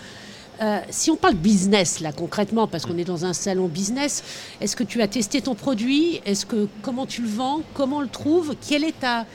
Euh, 0.63 0.81
si 0.91 1.11
on 1.11 1.17
parle 1.17 1.35
business 1.35 1.99
là 2.01 2.13
concrètement, 2.13 2.69
parce 2.69 2.87
qu'on 2.87 2.97
est 2.97 3.05
dans 3.05 3.25
un 3.25 3.33
salon 3.33 3.67
business, 3.67 4.23
est-ce 4.61 4.77
que 4.77 4.85
tu 4.85 5.03
as 5.03 5.09
testé 5.09 5.41
ton 5.41 5.55
produit? 5.55 6.21
Est-ce 6.27 6.47
que 6.47 6.69
comment 6.83 7.07
tu 7.07 7.23
le 7.23 7.29
vends? 7.29 7.63
Comment 7.73 7.97
on 7.97 8.03
le 8.03 8.09
trouve? 8.09 8.55
Quelle 8.69 8.85
est 8.85 9.01
ta 9.01 9.27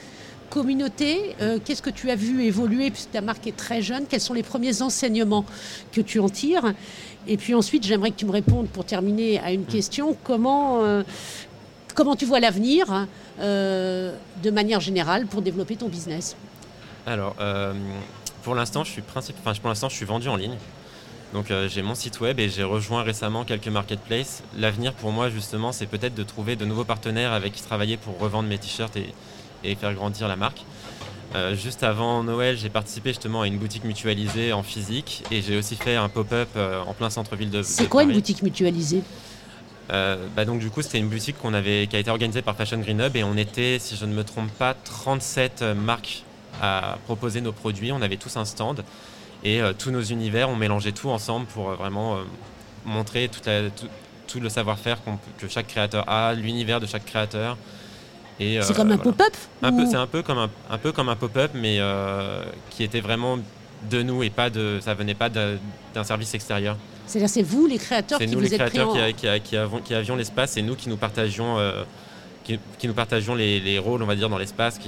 communauté, 0.49 1.35
euh, 1.41 1.59
qu'est-ce 1.63 1.81
que 1.81 1.89
tu 1.89 2.09
as 2.09 2.15
vu 2.15 2.43
évoluer 2.43 2.91
puisque 2.91 3.11
ta 3.11 3.21
marque 3.21 3.47
est 3.47 3.55
très 3.55 3.81
jeune 3.81 4.05
Quels 4.09 4.21
sont 4.21 4.33
les 4.33 4.43
premiers 4.43 4.81
enseignements 4.81 5.45
que 5.91 6.01
tu 6.01 6.19
en 6.19 6.29
tires 6.29 6.73
Et 7.27 7.37
puis 7.37 7.53
ensuite, 7.53 7.85
j'aimerais 7.85 8.11
que 8.11 8.17
tu 8.17 8.25
me 8.25 8.31
répondes 8.31 8.67
pour 8.67 8.85
terminer 8.85 9.39
à 9.39 9.51
une 9.51 9.65
question 9.65 10.17
comment, 10.23 10.83
euh, 10.83 11.03
comment 11.95 12.15
tu 12.15 12.25
vois 12.25 12.39
l'avenir 12.39 13.07
euh, 13.39 14.15
de 14.43 14.51
manière 14.51 14.79
générale 14.79 15.27
pour 15.27 15.41
développer 15.41 15.75
ton 15.75 15.87
business 15.87 16.35
Alors, 17.05 17.35
pour 18.43 18.55
l'instant, 18.55 18.83
je 18.83 18.91
suis 18.91 19.03
je 19.15 19.87
suis 19.89 20.05
vendu 20.05 20.27
en 20.27 20.35
ligne. 20.35 20.57
Donc 21.31 21.53
j'ai 21.67 21.83
mon 21.83 21.93
site 21.93 22.21
web 22.21 22.39
et 22.39 22.49
j'ai 22.49 22.63
rejoint 22.63 23.03
récemment 23.03 23.45
quelques 23.45 23.67
marketplaces. 23.67 24.41
L'avenir 24.57 24.93
pour 24.93 25.11
moi 25.11 25.29
justement 25.29 25.71
c'est 25.71 25.85
peut-être 25.85 26.15
de 26.15 26.23
trouver 26.23 26.55
de 26.55 26.65
nouveaux 26.65 26.85
partenaires 26.85 27.33
avec 27.33 27.53
qui 27.53 27.61
travailler 27.61 27.97
pour 27.97 28.17
revendre 28.17 28.49
mes 28.49 28.57
t-shirts 28.57 28.97
et, 28.97 29.13
et 29.63 29.75
faire 29.75 29.93
grandir 29.93 30.27
la 30.27 30.35
marque. 30.35 30.63
Euh, 31.35 31.55
juste 31.55 31.83
avant 31.83 32.23
Noël, 32.23 32.57
j'ai 32.57 32.69
participé 32.69 33.09
justement 33.09 33.41
à 33.41 33.47
une 33.47 33.57
boutique 33.57 33.83
mutualisée 33.83 34.51
en 34.51 34.63
physique 34.63 35.23
et 35.29 35.43
j'ai 35.43 35.57
aussi 35.57 35.75
fait 35.75 35.95
un 35.95 36.09
pop-up 36.09 36.49
euh, 36.55 36.81
en 36.81 36.93
plein 36.93 37.11
centre-ville 37.11 37.51
de. 37.51 37.61
C'est 37.61 37.87
quoi 37.87 38.03
une 38.03 38.13
boutique 38.13 38.41
mutualisée? 38.41 39.03
Euh, 39.91 40.17
bah 40.35 40.45
donc 40.45 40.59
du 40.59 40.69
coup 40.69 40.83
c'était 40.83 40.99
une 40.99 41.07
boutique 41.07 41.37
qu'on 41.39 41.53
avait, 41.53 41.87
qui 41.87 41.95
a 41.95 41.99
été 41.99 42.11
organisée 42.11 42.41
par 42.41 42.55
Fashion 42.55 42.77
Green 42.77 42.99
Hub 43.01 43.15
et 43.15 43.23
on 43.23 43.37
était, 43.37 43.77
si 43.79 43.95
je 43.95 44.05
ne 44.05 44.13
me 44.13 44.23
trompe 44.23 44.51
pas, 44.51 44.73
37 44.73 45.63
marques 45.75 46.23
à 46.61 46.97
proposer 47.05 47.41
nos 47.41 47.51
produits. 47.51 47.91
On 47.91 48.01
avait 48.01 48.17
tous 48.17 48.37
un 48.37 48.45
stand 48.45 48.83
et 49.43 49.61
tous 49.77 49.89
nos 49.89 50.01
univers, 50.01 50.49
on 50.49 50.55
mélangeait 50.55 50.91
tout 50.91 51.09
ensemble 51.09 51.47
pour 51.47 51.71
vraiment 51.71 52.17
montrer 52.85 53.29
tout, 53.29 53.39
tout, 54.27 54.39
le 54.39 54.49
savoir-faire 54.49 54.99
que 55.39 55.47
chaque 55.47 55.67
créateur 55.67 56.07
a, 56.07 56.33
l'univers 56.33 56.79
de 56.79 56.85
chaque 56.85 57.05
créateur, 57.05 57.57
c'est 58.39 58.75
comme 58.75 58.91
un 58.91 58.97
pop-up 58.97 59.33
C'est 59.61 59.95
un 59.95 60.07
peu 60.07 60.21
comme 60.23 60.37
un, 60.37 60.49
un 60.69 60.77
peu 60.77 60.91
comme 60.91 61.09
un 61.09 61.15
pop-up, 61.15 61.51
mais 61.53 61.77
euh, 61.79 62.43
qui 62.69 62.83
était 62.83 63.01
vraiment 63.01 63.37
de 63.89 64.01
nous 64.01 64.23
et 64.23 64.29
pas 64.29 64.49
de, 64.49 64.79
ça 64.81 64.93
venait 64.93 65.13
pas 65.13 65.29
d'un 65.29 66.03
service 66.03 66.33
extérieur. 66.33 66.77
C'est-à-dire 67.05 67.29
c'est 67.29 67.41
vous 67.41 67.65
les 67.65 67.77
créateurs 67.77 68.19
qui 68.19 68.27
nous 68.27 68.33
vous 68.33 68.39
les 68.41 68.51
créateurs 68.51 68.93
qui, 68.93 69.13
qui, 69.13 69.27
qui, 69.27 69.41
qui, 69.41 69.57
avions, 69.57 69.79
qui, 69.79 69.93
avions 69.93 70.15
l'espace 70.15 70.57
et 70.57 70.61
nous 70.61 70.75
qui 70.75 70.89
nous 70.89 70.97
partagions, 70.97 71.57
euh, 71.57 71.83
qui, 72.43 72.87
nous 72.87 72.93
partagions 72.93 73.35
les, 73.35 73.79
rôles, 73.79 74.01
on 74.03 74.05
va 74.05 74.15
dire, 74.15 74.29
dans 74.29 74.37
l'espace. 74.37 74.79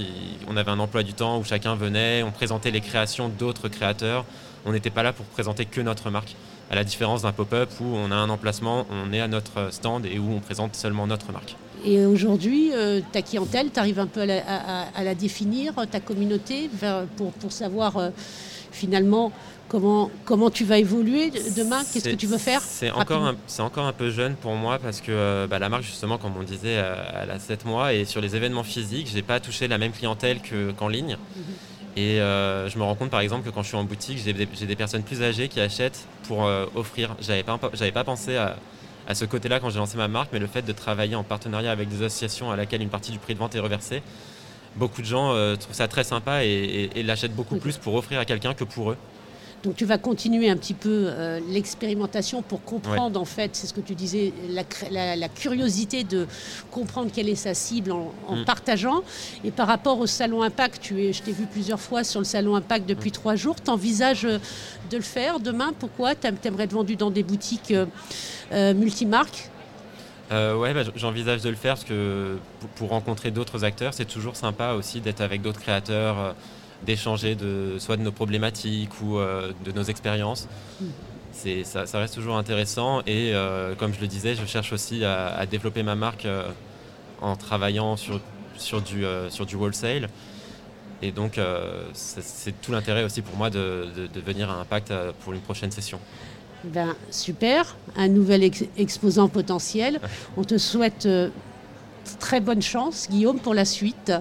On 0.48 0.56
avait 0.56 0.70
un 0.70 0.78
emploi 0.78 1.02
du 1.02 1.14
temps 1.14 1.38
où 1.38 1.44
chacun 1.44 1.74
venait, 1.74 2.22
on 2.22 2.30
présentait 2.30 2.70
les 2.70 2.80
créations 2.80 3.28
d'autres 3.28 3.68
créateurs. 3.68 4.24
On 4.64 4.72
n'était 4.72 4.90
pas 4.90 5.02
là 5.02 5.12
pour 5.12 5.26
présenter 5.26 5.64
que 5.64 5.80
notre 5.80 6.10
marque, 6.10 6.36
à 6.70 6.74
la 6.74 6.84
différence 6.84 7.22
d'un 7.22 7.32
pop-up 7.32 7.68
où 7.80 7.84
on 7.84 8.10
a 8.10 8.14
un 8.14 8.30
emplacement, 8.30 8.86
on 8.90 9.12
est 9.12 9.20
à 9.20 9.28
notre 9.28 9.72
stand 9.72 10.06
et 10.06 10.18
où 10.18 10.32
on 10.32 10.40
présente 10.40 10.74
seulement 10.76 11.06
notre 11.06 11.32
marque. 11.32 11.56
Et 11.84 12.04
aujourd'hui, 12.06 12.70
euh, 12.72 13.00
ta 13.12 13.22
clientèle, 13.22 13.70
tu 13.72 13.80
arrives 13.80 13.98
un 13.98 14.06
peu 14.06 14.20
à 14.20 15.02
la, 15.02 15.14
définir, 15.14 15.74
ta 15.90 16.00
communauté, 16.00 16.70
pour, 17.16 17.32
pour 17.32 17.52
savoir 17.52 17.96
euh, 17.96 18.10
finalement 18.70 19.32
comment, 19.68 20.10
comment 20.24 20.50
tu 20.50 20.64
vas 20.64 20.78
évoluer 20.78 21.30
demain, 21.56 21.82
qu'est-ce 21.92 22.10
que 22.10 22.14
tu 22.14 22.26
veux 22.26 22.38
faire 22.38 22.60
C'est 22.60 22.90
encore, 22.90 23.24
un, 23.24 23.36
encore 23.58 23.86
un 23.86 23.92
peu 23.92 24.10
jeune 24.10 24.34
pour 24.36 24.54
moi 24.54 24.78
parce 24.78 25.00
que 25.00 25.10
euh, 25.10 25.46
bah, 25.48 25.58
la 25.58 25.68
marque, 25.68 25.82
justement, 25.82 26.18
comme 26.18 26.36
on 26.38 26.42
disait, 26.42 26.82
elle 27.20 27.30
a 27.30 27.38
7 27.38 27.64
mois 27.64 27.92
et 27.94 28.04
sur 28.04 28.20
les 28.20 28.36
événements 28.36 28.64
physiques, 28.64 29.08
je 29.08 29.14
n'ai 29.14 29.22
pas 29.22 29.40
touché 29.40 29.66
la 29.66 29.78
même 29.78 29.92
clientèle 29.92 30.38
qu'en 30.76 30.88
ligne. 30.88 31.16
Mhm. 31.36 31.42
Et 31.94 32.16
je 32.16 32.78
me 32.78 32.84
rends 32.84 32.94
compte 32.94 33.10
par 33.10 33.20
exemple 33.20 33.44
que 33.44 33.54
quand 33.54 33.62
je 33.62 33.68
suis 33.68 33.76
en 33.76 33.84
boutique, 33.84 34.18
j'ai 34.24 34.32
des, 34.32 34.76
personnes 34.76 35.02
plus 35.02 35.22
âgées 35.22 35.48
qui 35.48 35.60
achètent 35.60 36.06
pour 36.26 36.48
offrir. 36.74 37.16
J'avais 37.20 37.42
pas, 37.42 37.58
pas 37.58 38.04
pensé 38.04 38.36
à, 38.36 38.56
à 39.06 39.14
ce 39.14 39.24
côté-là 39.24 39.60
quand 39.60 39.70
j'ai 39.70 39.78
lancé 39.78 39.96
ma 39.96 40.08
marque, 40.08 40.30
mais 40.32 40.38
le 40.38 40.46
fait 40.46 40.62
de 40.62 40.72
travailler 40.72 41.14
en 41.14 41.24
partenariat 41.24 41.70
avec 41.70 41.88
des 41.88 42.02
associations 42.02 42.50
à 42.50 42.56
laquelle 42.56 42.82
une 42.82 42.88
partie 42.88 43.12
du 43.12 43.18
prix 43.18 43.34
de 43.34 43.38
vente 43.38 43.54
est 43.54 43.60
reversée, 43.60 44.02
beaucoup 44.76 45.02
de 45.02 45.06
gens 45.06 45.32
euh, 45.32 45.56
trouvent 45.56 45.74
ça 45.74 45.88
très 45.88 46.04
sympa 46.04 46.44
et, 46.44 47.02
l'achètent 47.02 47.34
beaucoup 47.34 47.56
plus 47.56 47.76
pour 47.76 47.94
offrir 47.94 48.18
à 48.20 48.24
quelqu'un 48.24 48.54
que 48.54 48.64
pour 48.64 48.92
eux. 48.92 48.96
Donc 49.62 49.76
tu 49.76 49.84
vas 49.84 49.96
continuer 49.96 50.50
un 50.50 50.56
petit 50.56 50.74
peu 50.74 51.06
euh, 51.06 51.38
l'expérimentation 51.48 52.42
pour 52.42 52.64
comprendre 52.64 53.20
en 53.20 53.24
fait, 53.24 53.54
c'est 53.54 53.68
ce 53.68 53.72
que 53.72 53.80
tu 53.80 53.94
disais, 53.94 54.32
la, 54.90 55.28
curiosité 55.28 56.02
de 56.02 56.26
comprendre 56.72 57.12
quelle 57.14 57.28
est 57.28 57.36
sa 57.36 57.54
cible 57.54 57.92
en, 57.92 58.12
mm. 58.28 58.44
partageant. 58.44 59.02
Et 59.44 59.52
par 59.52 59.68
rapport 59.68 60.00
au 60.00 60.06
salon 60.06 60.42
Impact, 60.42 60.82
tu 60.82 61.04
es, 61.04 61.12
je 61.12 61.22
t'ai 61.22 61.30
vu 61.30 61.46
plusieurs 61.46 61.80
fois 61.80 62.02
sur 62.02 62.20
le 62.20 62.24
salon 62.24 62.56
Impact 62.56 62.88
depuis 62.88 63.10
mm. 63.10 63.14
trois 63.14 63.36
jours, 63.36 63.54
tu 63.62 63.70
envisages 63.70 64.24
euh, 64.24 64.38
de 64.90 64.96
le 64.96 65.02
faire 65.02 65.38
demain? 65.38 65.72
Pourquoi? 65.78 66.16
Tu 66.16 66.26
aimerais 66.26 66.64
être 66.64 66.72
vendu 66.72 66.96
dans 66.96 67.12
des 67.12 67.22
boutiques 67.22 67.70
euh, 67.70 67.86
multimarques 68.52 69.50
euh, 70.30 70.56
ouais, 70.56 70.72
bah, 70.72 70.82
j'envisage 70.96 71.42
de 71.42 71.50
le 71.50 71.56
faire 71.56 71.74
parce 71.74 71.84
que 71.84 72.38
pour, 72.76 72.88
rencontrer 72.88 73.30
d'autres 73.30 73.64
acteurs, 73.64 73.92
c'est 73.92 74.06
toujours 74.06 74.34
sympa 74.36 74.72
aussi 74.72 75.00
d'être 75.00 75.20
avec 75.20 75.42
d'autres 75.42 75.60
créateurs, 75.60 76.34
d'échanger 76.84 77.34
de, 77.34 77.76
soit 77.78 77.96
de 77.96 78.02
nos 78.02 78.12
problématiques 78.12 79.00
ou 79.02 79.18
euh, 79.18 79.52
de 79.64 79.72
nos 79.72 79.82
expériences. 79.82 80.48
C'est, 81.32 81.64
ça, 81.64 81.86
reste 81.94 82.14
toujours 82.14 82.36
intéressant 82.36 83.00
et 83.00 83.32
euh, 83.32 83.74
comme 83.74 83.94
je 83.94 84.00
le 84.00 84.06
disais, 84.06 84.34
je 84.34 84.44
cherche 84.44 84.72
aussi 84.72 85.04
à, 85.04 85.44
développer 85.46 85.82
ma 85.82 85.94
marque 85.94 86.26
euh, 86.26 86.48
en 87.20 87.36
travaillant 87.36 87.96
sur, 87.96 88.20
sur, 88.56 88.82
du, 88.82 89.04
sur 89.30 89.46
du 89.46 89.56
wholesale. 89.56 90.08
Et 91.04 91.10
donc, 91.10 91.40
c'est, 91.94 92.60
tout 92.60 92.70
l'intérêt 92.70 93.02
aussi 93.02 93.22
pour 93.22 93.36
moi 93.36 93.50
de, 93.50 93.88
de, 94.12 94.20
venir 94.20 94.50
à 94.50 94.54
Impact 94.60 94.92
pour 95.24 95.32
une 95.32 95.40
prochaine 95.40 95.72
session. 95.72 95.98
Ben, 96.64 96.94
super, 97.10 97.76
un 97.96 98.08
nouvel 98.08 98.50
exposant 98.76 99.28
potentiel. 99.28 100.00
On 100.36 100.44
te 100.44 100.58
souhaite 100.58 101.08
très 102.18 102.40
bonne 102.40 102.62
chance, 102.62 103.08
Guillaume, 103.10 103.38
pour 103.38 103.54
la 103.54 103.64
suite 103.64 104.12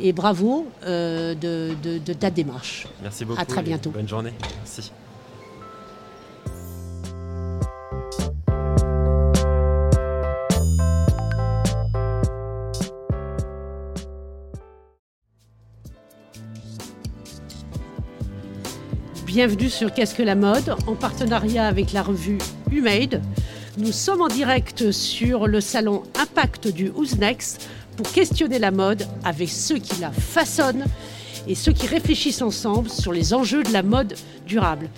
et 0.00 0.12
bravo 0.12 0.66
euh, 0.84 1.34
de, 1.34 2.12
ta 2.12 2.30
démarche. 2.30 2.86
Merci 3.02 3.24
beaucoup. 3.24 3.40
À 3.40 3.44
très 3.44 3.62
bientôt. 3.62 3.90
Bonne 3.90 4.08
journée. 4.08 4.32
Merci. 4.58 4.92
Bienvenue 19.34 19.70
sur 19.70 19.94
Qu'est-ce 19.94 20.14
que 20.14 20.22
la 20.22 20.34
mode 20.34 20.76
en 20.86 20.94
partenariat 20.94 21.66
avec 21.66 21.94
la 21.94 22.02
revue 22.02 22.36
Humade. 22.70 23.22
Nous 23.78 23.90
sommes 23.90 24.20
en 24.20 24.28
direct 24.28 24.92
sur 24.92 25.46
le 25.46 25.62
salon 25.62 26.02
Impact 26.20 26.68
du 26.68 26.90
Who's 26.90 27.16
Next 27.16 27.66
pour 27.96 28.12
questionner 28.12 28.58
la 28.58 28.70
mode 28.70 29.08
avec 29.24 29.48
ceux 29.48 29.78
qui 29.78 29.98
la 30.02 30.12
façonnent 30.12 30.84
et 31.48 31.54
ceux 31.54 31.72
qui 31.72 31.86
réfléchissent 31.86 32.42
ensemble 32.42 32.90
sur 32.90 33.10
les 33.10 33.32
enjeux 33.32 33.62
de 33.62 33.72
la 33.72 33.82
mode 33.82 34.16
durable. 34.46 34.90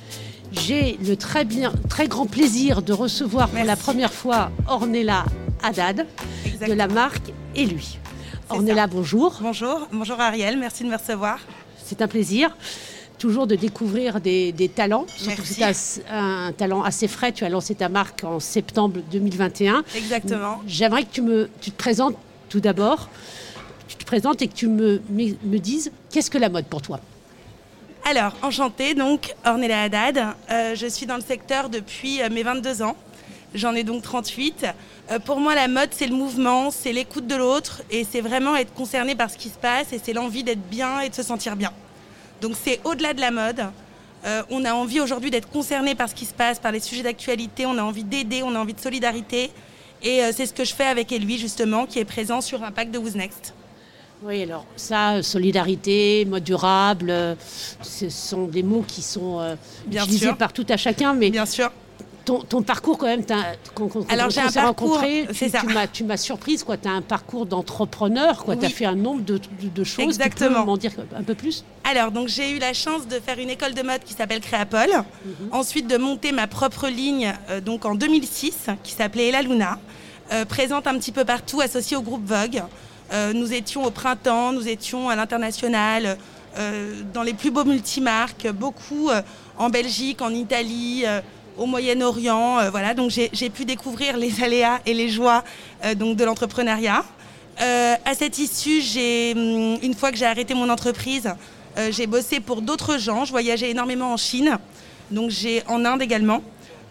J'ai 0.51 0.99
le 1.07 1.15
très, 1.15 1.45
bien, 1.45 1.73
très 1.89 2.09
grand 2.09 2.27
plaisir 2.27 2.83
de 2.83 2.93
recevoir 2.93 3.49
pour 3.49 3.65
la 3.65 3.77
première 3.77 4.13
fois 4.13 4.51
Ornella 4.67 5.27
Haddad 5.63 6.09
de 6.61 6.73
la 6.73 6.89
marque 6.89 7.33
Et 7.55 7.67
lui. 7.67 8.01
Ornella, 8.51 8.89
bonjour. 8.89 9.39
Bonjour, 9.41 9.87
bonjour 9.93 10.21
Ariel, 10.21 10.59
merci 10.59 10.83
de 10.83 10.89
me 10.89 10.97
recevoir. 10.97 11.39
C'est 11.85 12.03
un 12.03 12.09
plaisir 12.09 12.57
toujours 13.25 13.47
de 13.47 13.55
découvrir 13.55 14.21
des, 14.21 14.71
talents. 14.77 15.07
Surtout 15.17 15.41
que 15.41 15.49
c'est 15.49 16.05
un, 16.11 16.53
talent 16.53 16.83
assez 16.83 17.09
frais. 17.09 17.33
Tu 17.33 17.43
as 17.47 17.49
lancé 17.49 17.75
ta 17.75 17.89
marque 17.89 18.23
en 18.23 18.39
septembre 18.39 19.01
2021. 19.11 19.83
Exactement. 19.97 20.61
J'aimerais 20.67 21.05
que 21.05 21.11
tu, 21.11 21.23
me, 21.23 21.49
tu 21.63 21.71
te 21.71 21.77
présentes 21.77 22.19
tout 22.51 22.61
d'abord, 22.61 23.09
tu 23.89 23.97
te 23.97 24.05
présentes 24.05 24.43
et 24.43 24.49
que 24.49 24.53
tu 24.53 24.69
me, 24.69 25.01
me 25.11 25.57
dises 25.57 25.91
qu'est-ce 26.11 26.31
que 26.31 26.37
la 26.37 26.51
mode 26.51 26.67
pour 26.67 26.83
toi? 26.83 27.01
Alors, 28.05 28.35
enchantée, 28.43 28.93
donc 28.93 29.35
Ornella 29.47 29.85
Haddad. 29.85 30.19
Euh, 30.51 30.75
je 30.75 30.87
suis 30.87 31.07
dans 31.07 31.17
le 31.17 31.23
secteur 31.23 31.71
depuis 31.71 32.21
euh, 32.21 32.29
mes 32.31 32.43
22 32.43 32.83
ans. 32.83 32.95
J'en 33.55 33.75
ai 33.75 33.85
donc 33.85 34.03
38. 34.03 34.67
Euh, 35.13 35.19
pour 35.19 35.41
moi, 35.41 35.55
la 35.55 35.69
mode, 35.69 35.89
c'est 35.93 36.09
le 36.09 36.15
mouvement, 36.15 36.71
c'est 36.71 36.93
l'écoute 36.93 37.27
de 37.27 37.37
l'autre 37.37 37.81
et 37.91 38.05
c'est 38.05 38.21
vraiment 38.21 38.55
être 38.55 38.75
concerné 38.75 39.15
par 39.15 39.31
ce 39.31 39.39
qui 39.39 39.49
se 39.49 39.57
passe 39.57 39.95
et 39.95 40.01
c'est 40.05 40.13
l'envie 40.13 40.45
d'être 40.45 40.69
bien 40.69 41.01
et 41.01 41.09
de 41.09 41.15
se 41.15 41.23
sentir 41.23 41.57
bien. 41.57 41.73
Donc 42.41 42.55
c'est 42.63 42.81
au-delà 42.85 43.15
de 43.15 43.21
la 43.21 43.31
mode. 43.31 43.65
on 44.51 44.65
a 44.65 44.73
envie 44.73 45.01
aujourd'hui 45.01 45.31
d'être 45.31 45.51
concerné 45.51 45.95
par 45.95 46.09
ce 46.09 46.15
qui 46.15 46.25
se 46.27 46.35
passe, 46.35 46.59
par 46.59 46.73
les 46.73 46.81
sujets 46.81 47.03
d'actualité, 47.03 47.67
on 47.67 47.77
a 47.79 47.83
envie 47.83 48.05
d'aider, 48.05 48.43
on 48.43 48.55
a 48.55 48.59
envie 48.59 48.75
de 48.75 48.81
solidarité. 48.81 49.51
Et 50.05 50.23
euh, 50.23 50.33
c'est 50.37 50.45
ce 50.45 50.53
que 50.53 50.65
je 50.65 50.75
fais 50.75 50.85
avec 50.85 51.11
Elui, 51.13 51.39
justement, 51.39 51.87
qui 51.87 51.99
est 51.99 52.05
présent 52.05 52.43
sur 52.43 52.63
Impact 52.63 52.93
de 52.93 52.99
Who's 52.99 53.15
Next. 53.15 53.55
Oui, 54.23 54.43
alors 54.43 54.67
ça, 54.77 55.23
solidarité, 55.23 56.25
mode 56.27 56.45
durable, 56.45 57.11
euh, 57.11 57.35
ce 57.83 58.09
sont 58.11 58.45
des 58.47 58.63
mots 58.63 58.85
qui 58.87 59.03
sont 59.03 59.41
euh, 59.41 59.57
utilisés 59.91 60.33
par 60.35 60.53
tout 60.53 60.67
à 60.69 60.77
chacun, 60.77 61.15
mais 61.15 61.31
Bien 61.31 61.47
sûr. 61.47 61.71
Ton, 62.25 62.63
parcours 62.63 62.97
quand 62.97 63.07
même, 63.07 63.25
quand, 63.75 63.91
Alors, 64.11 64.31
j'ai 64.31 64.41
un 64.41 64.51
parcours, 64.51 64.95
rencontré, 64.95 65.27
tu, 65.93 66.05
m'as 66.05 66.17
surprise, 66.17 66.65
tu 66.65 66.89
as 66.89 66.93
un 66.93 67.03
parcours 67.03 67.47
d'entrepreneur, 67.47 68.45
tu 68.45 68.65
as 68.65 68.71
fait 68.71 68.87
un 68.87 68.95
nombre 68.95 69.23
de, 69.23 69.85
choses. 69.85 70.05
Exactement. 70.05 70.61
Tu 70.61 70.67
m'en 70.67 70.77
dire 70.77 70.93
un 71.17 71.23
peu 71.23 71.35
plus? 71.35 71.65
Alors, 71.85 72.11
donc 72.11 72.29
j'ai 72.29 72.51
eu 72.53 72.59
la 72.59 72.73
chance 72.73 73.07
de 73.07 73.21
faire 73.21 73.39
une 73.39 73.51
école 73.51 73.75
de 73.75 73.83
mode 73.83 74.03
qui 74.05 74.15
s'appelle 74.15 74.41
Créapol, 74.41 74.89
mhm. 75.25 75.49
ensuite 75.53 75.87
de 75.87 75.99
monter 75.99 76.33
ma 76.33 76.47
propre 76.47 76.89
ligne 76.89 77.35
donc 77.65 77.85
en 77.85 77.95
2006 77.95 78.69
qui 78.83 78.93
s'appelait 78.93 79.29
Ella 79.29 79.43
Luna. 79.43 79.79
Euh, 80.33 80.45
présente 80.47 80.87
un 80.87 80.95
petit 80.99 81.13
peu 81.13 81.25
partout, 81.25 81.61
associée 81.61 81.97
au 81.97 82.03
groupe 82.03 82.25
Vogue. 82.25 82.63
Euh, 83.13 83.33
nous 83.35 83.53
étions 83.53 83.85
au 83.85 83.91
printemps, 83.91 84.53
nous 84.53 84.67
étions 84.69 85.11
à 85.11 85.17
l'international, 85.17 86.17
euh, 86.57 87.03
dans 87.13 87.23
les 87.23 87.35
plus 87.35 87.51
beaux 87.51 87.65
multimarques, 87.65 88.49
beaucoup 88.51 89.11
en 89.59 89.69
Belgique, 89.69 90.23
en 90.23 90.31
Italie, 90.31 91.05
au 91.57 91.67
Moyen-Orient. 91.67 92.71
voilà, 92.71 92.95
donc 92.95 93.11
j'ai 93.11 93.51
pu 93.51 93.65
découvrir 93.65 94.17
les 94.17 94.43
aléas 94.43 94.81
et 94.87 94.95
les 94.95 95.09
joies 95.09 95.45
donc 95.97 96.17
de 96.17 96.25
l'entrepreneuriat. 96.25 97.05
à 97.59 98.15
cette 98.15 98.39
issue, 98.39 98.81
hum, 99.37 99.79
une 99.83 99.95
fois 99.95 100.11
que 100.11 100.17
j'ai 100.17 100.27
arrêté 100.27 100.55
mon 100.55 100.69
entreprise, 100.69 101.33
j'ai 101.91 102.07
bossé 102.07 102.41
pour 102.41 102.63
d'autres 102.63 102.99
gens. 102.99 103.25
Je 103.25 103.31
voyageais 103.31 103.71
énormément 103.71 104.13
en 104.13 104.17
Chine, 104.17 104.59
donc 105.11 105.31
j'ai 105.31 105.63
en 105.69 105.85
Inde 105.85 106.03
également. 106.03 106.43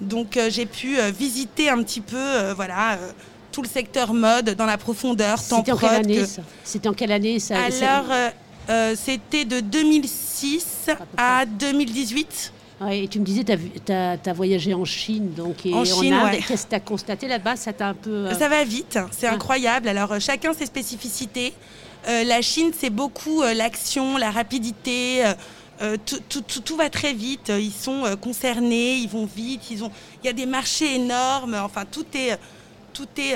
Donc 0.03 0.37
euh, 0.37 0.49
j'ai 0.49 0.65
pu 0.65 0.99
euh, 0.99 1.11
visiter 1.11 1.69
un 1.69 1.81
petit 1.83 2.01
peu, 2.01 2.17
euh, 2.17 2.53
voilà 2.53 2.97
tout 3.51 3.61
le 3.61 3.67
secteur 3.67 4.13
mode 4.15 4.55
dans 4.55 4.65
la 4.65 4.79
profondeur. 4.79 5.37
C'était 5.37 5.71
en, 5.71 5.77
quelle 5.77 5.89
année 5.89 6.25
ça? 6.25 6.41
En 6.89 6.93
quelle 6.93 7.11
année 7.11 7.39
ça 7.39 7.55
Alors, 7.55 8.05
c'était 8.95 9.45
de 9.45 9.59
2006 9.59 10.89
à, 11.17 11.45
2018. 11.45 12.51
Et 12.91 13.07
tu 13.07 13.19
me 13.19 13.25
disais, 13.25 13.43
tu 13.43 13.91
as, 13.91 14.33
voyagé 14.33 14.73
en 14.73 14.85
Chine 14.85 15.33
donc, 15.33 15.65
et 15.65 15.73
en, 15.73 15.85
Chine, 15.85 16.15
Qu'est-ce 16.47 16.65
que 16.65 16.69
tu 16.69 16.75
as 16.75 16.79
constaté 16.79 17.27
là-bas? 17.27 17.55
Ça 17.55 17.71
un 17.79 17.93
peu. 17.93 18.33
Ça 18.33 18.49
va 18.49 18.63
vite, 18.63 18.99
c'est 19.11 19.27
incroyable. 19.27 19.87
Alors, 19.87 20.19
chacun 20.19 20.53
ses 20.53 20.65
spécificités. 20.65 21.53
la 22.07 22.41
Chine, 22.41 22.71
c'est 22.77 22.89
beaucoup 22.89 23.43
l'action, 23.43 24.17
la 24.17 24.31
rapidité. 24.31 25.23
Euh, 25.81 25.97
tout, 26.05 26.77
va 26.77 26.89
très 26.89 27.13
vite, 27.13 27.49
ils 27.49 27.71
sont 27.71 28.05
euh, 28.05 28.15
concernés, 28.15 28.93
ils 28.95 29.09
vont 29.09 29.25
vite, 29.25 29.71
ils 29.71 29.83
ont... 29.83 29.91
il 30.23 30.27
y 30.27 30.29
a 30.29 30.33
des 30.33 30.45
marchés 30.45 30.95
énormes, 30.95 31.55
enfin 31.55 31.83
tout 31.91 32.05
est, 32.13 32.37
tout 32.93 33.07
est 33.17 33.35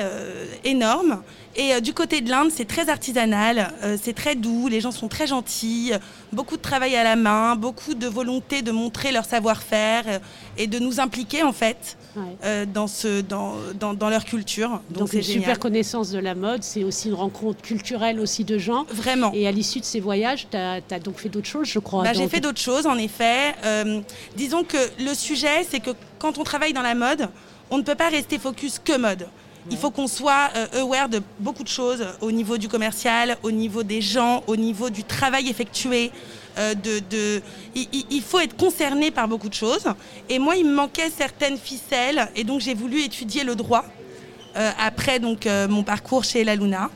énorme. 0.64 1.24
Et 1.58 1.82
du 1.82 1.94
côté 1.94 2.22
de 2.22 2.30
l'Inde, 2.30 2.52
c'est 2.52 2.68
très 2.68 2.88
artisanal, 2.88 3.74
c'est 4.02 4.14
très 4.14 4.36
doux, 4.36 4.68
les 4.68 4.80
gens 4.80 4.92
sont 4.92 5.08
très 5.08 5.26
gentils, 5.26 5.92
beaucoup 6.32 6.56
de 6.56 6.62
travail 6.62 6.96
à 6.96 7.04
la 7.04 7.16
main, 7.16 7.56
beaucoup 7.56 7.96
de 7.96 8.08
volonté 8.08 8.62
de 8.62 8.72
montrer 8.72 9.12
leur 9.12 9.26
savoir-faire 9.26 10.22
et 10.58 10.68
de 10.68 10.78
nous 10.80 11.00
impliquer 11.00 11.42
en 11.44 11.54
fait 11.54 11.98
euh, 12.44 12.66
dans, 12.66 12.88
ce, 12.88 13.22
dans, 13.22 13.56
dans, 13.74 14.10
leur 14.10 14.26
culture. 14.26 14.82
Donc, 14.90 15.14
une 15.14 15.22
super 15.22 15.60
connaissance 15.60 16.10
de 16.10 16.20
la 16.20 16.36
mode, 16.36 16.64
c'est 16.64 16.84
aussi 16.84 17.10
une 17.10 17.14
rencontre 17.14 17.62
culturelle 17.62 18.20
aussi 18.20 18.44
de 18.44 18.58
gens. 18.58 18.86
Vraiment. 18.90 19.32
Et 19.34 19.48
à 19.48 19.52
l'issue 19.52 19.80
de 19.80 19.86
ces 19.86 20.00
voyages, 20.00 20.48
tu 20.50 20.58
as, 20.58 20.82
donc 21.00 21.18
fait 21.18 21.30
d'autres 21.30 21.48
choses, 21.48 21.68
je 21.68 21.80
crois. 21.80 22.04
Bah, 22.04 22.14
j'ai 22.14 22.28
fait 22.28 22.40
d'autres 22.40 22.62
choses, 22.62 22.88
en 22.88 22.98
effet. 22.98 23.56
Euh, 23.66 24.02
disons 24.36 24.64
que 24.64 24.78
le 25.00 25.14
sujet, 25.14 25.66
c'est 25.70 25.80
que 25.80 25.92
quand 26.20 26.38
on 26.38 26.44
travaille 26.44 26.74
dans 26.74 26.82
la 26.82 26.96
mode, 26.96 27.30
on 27.70 27.78
ne 27.78 27.84
peut 27.84 27.96
pas 27.96 28.10
rester 28.10 28.40
focus 28.40 28.80
que 28.84 28.98
mode. 28.98 29.28
Il 29.70 29.78
faut 29.78 29.92
qu'on 29.92 30.08
soit 30.08 30.50
euh, 30.56 30.82
aware 30.82 31.10
de 31.10 31.22
beaucoup 31.40 31.64
de 31.64 31.68
choses 31.68 32.06
au 32.22 32.32
niveau 32.32 32.58
du 32.58 32.68
commercial, 32.68 33.38
au 33.44 33.52
niveau 33.52 33.84
des 33.84 34.02
gens, 34.02 34.44
au 34.48 34.56
niveau 34.56 34.90
du 34.90 35.04
travail 35.04 35.50
effectué, 35.50 36.12
euh, 36.58 36.74
de, 36.74 37.42
il, 37.76 38.22
faut 38.22 38.40
être 38.40 38.58
concerné 38.58 39.12
par 39.12 39.28
beaucoup 39.28 39.50
de 39.50 39.54
choses. 39.54 39.86
Et 40.28 40.40
moi, 40.40 40.56
il 40.56 40.66
me 40.66 40.74
manquait 40.74 41.12
certaines 41.16 41.58
ficelles, 41.58 42.30
et 42.36 42.44
donc 42.44 42.62
j'ai 42.62 42.74
voulu 42.74 43.02
étudier 43.02 43.44
le 43.44 43.56
droit 43.56 43.86
euh, 44.56 44.72
après 44.80 45.20
donc 45.20 45.46
euh, 45.46 45.68
mon 45.68 45.84
parcours 45.84 46.24
chez 46.24 46.44
La 46.44 46.56
Luna. 46.56 46.90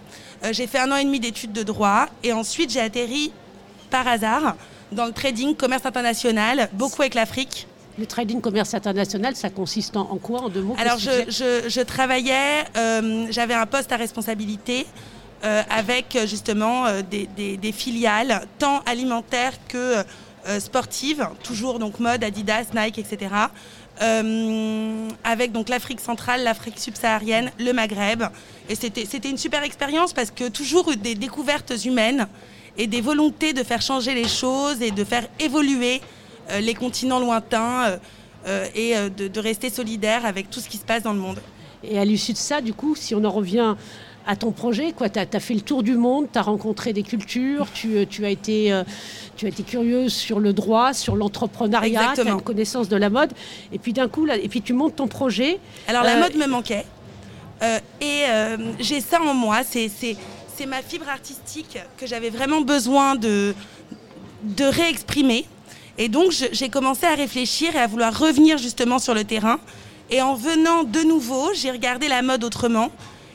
j'ai 0.52 0.66
fait 0.66 0.80
un 0.80 0.92
an 0.92 0.96
et 0.96 1.04
demi 1.04 1.20
d'études 1.20 1.54
de 1.54 1.62
droit, 1.62 2.08
et 2.24 2.34
ensuite 2.34 2.72
j'ai 2.72 2.80
atterri 2.80 3.32
par 3.92 4.08
hasard 4.08 4.56
dans 4.92 5.06
le 5.06 5.12
trading, 5.12 5.56
commerce 5.56 5.86
international, 5.86 6.70
beaucoup 6.74 7.04
avec 7.04 7.14
l'Afrique. 7.14 7.68
Le 7.98 8.06
trading 8.06 8.42
commerce 8.42 8.74
international, 8.74 9.36
ça 9.36 9.50
consiste 9.50 9.98
en, 9.98 10.06
quoi 10.18 10.44
En 10.44 10.50
deux 10.50 10.62
mots 10.62 10.76
Alors, 10.80 10.98
je, 10.98 11.10
je, 11.68 11.82
travaillais, 11.82 12.64
j'avais 13.30 13.54
un 13.54 13.66
poste 13.66 13.92
à 13.92 13.98
responsabilité 13.98 14.86
euh, 15.44 15.64
avec 15.72 16.16
euh, 16.16 16.28
justement 16.28 16.86
euh, 16.86 17.02
des, 17.02 17.72
filiales 17.72 18.46
tant 18.60 18.82
alimentaires 18.86 19.54
que 19.68 20.04
sportives, 20.60 21.28
toujours 21.44 21.78
donc 21.78 22.00
mode, 22.00 22.24
Adidas, 22.24 22.66
Nike, 22.74 22.98
etc. 22.98 23.30
avec 25.24 25.52
donc 25.52 25.70
l'Afrique 25.70 26.00
centrale, 26.00 26.44
l'Afrique 26.44 26.80
subsaharienne, 26.80 27.52
le 27.60 27.74
Maghreb. 27.74 28.24
Et 28.68 28.74
c'était 28.74 29.30
une 29.30 29.38
super 29.38 29.62
expérience 29.62 30.14
parce 30.14 30.32
que 30.32 30.50
toujours 30.50 30.96
des 30.96 31.14
découvertes 31.14 31.86
humaines 31.86 32.28
et 32.76 32.88
des 32.88 33.02
volontés 33.02 33.54
de 33.54 33.64
faire 33.64 33.84
changer 33.84 34.16
les 34.16 34.28
choses 34.28 34.82
et 34.82 34.90
de 34.90 35.04
faire 35.04 35.28
évoluer 35.40 36.02
les 36.60 36.74
continents 36.74 37.20
lointains 37.20 38.00
et 38.76 38.96
de, 38.96 39.28
de, 39.28 39.40
rester 39.40 39.70
solidaire 39.70 40.26
avec 40.26 40.50
tout 40.50 40.60
ce 40.60 40.68
qui 40.68 40.78
se 40.78 40.86
passe 40.86 41.04
dans 41.04 41.14
le 41.14 41.20
monde. 41.20 41.40
Et 41.84 41.98
à 42.00 42.06
l'issue 42.06 42.34
de 42.34 42.38
ça, 42.38 42.62
du 42.62 42.74
coup, 42.74 42.96
si 42.96 43.16
on 43.16 43.24
en 43.24 43.32
revient 43.32 43.76
à 44.26 44.36
ton 44.36 44.52
projet. 44.52 44.94
Tu 44.98 45.20
as, 45.20 45.40
fait 45.40 45.54
le 45.54 45.62
tour 45.62 45.84
du 45.84 45.96
monde, 45.96 46.28
tu 46.32 46.40
as 46.40 46.42
rencontré 46.42 46.94
des 46.94 47.04
cultures, 47.04 47.68
tu, 47.74 47.98
euh, 47.98 48.06
tu, 48.10 48.26
as 48.26 48.30
été, 48.30 48.72
euh, 48.72 48.84
tu 49.36 49.46
as 49.46 49.50
été 49.50 49.64
curieuse 49.64 50.14
sur 50.14 50.40
le 50.40 50.54
droit, 50.54 50.94
sur 50.94 51.16
l'entrepreneuriat, 51.16 52.14
tu 52.16 52.22
as 52.22 52.30
une 52.30 52.42
connaissance 52.42 52.90
de 52.90 52.98
la 52.98 53.10
mode. 53.10 53.32
Et 53.72 53.80
puis 53.80 53.94
d'un 53.94 54.08
coup, 54.08 54.26
là, 54.26 54.38
et 54.38 54.48
puis 54.48 54.62
tu 54.62 54.74
montes 54.74 54.96
ton 54.96 55.08
projet. 55.08 55.60
Alors 55.88 56.04
la 56.04 56.18
euh, 56.18 56.20
mode 56.20 56.36
me 56.36 56.48
manquait. 56.48 56.86
et 58.00 58.24
j'ai 58.80 59.02
ça 59.02 59.22
en 59.22 59.34
moi. 59.34 59.62
C'est 59.64 60.66
ma 60.68 60.84
fibre 60.84 61.10
artistique 61.10 61.80
que 61.98 62.06
j'avais 62.06 62.30
vraiment 62.30 62.62
besoin 62.62 63.16
de, 63.16 63.56
de 64.44 64.64
réexprimer. 64.64 65.46
Et 65.98 66.10
donc 66.10 66.32
j'ai 66.52 66.70
commencé 66.70 67.06
à 67.06 67.16
réfléchir 67.16 67.76
et 67.76 67.80
à 67.80 67.88
vouloir 67.88 68.18
revenir 68.18 68.58
justement 68.58 69.00
sur 69.00 69.14
le 69.14 69.24
terrain. 69.24 69.60
Et 70.10 70.22
en 70.22 70.36
venant 70.36 70.84
de 70.84 71.02
nouveau, 71.02 71.52
j'ai 71.54 71.72
regardé 71.72 72.08
la 72.08 72.22
mode 72.22 72.44
autrement. 72.44 72.92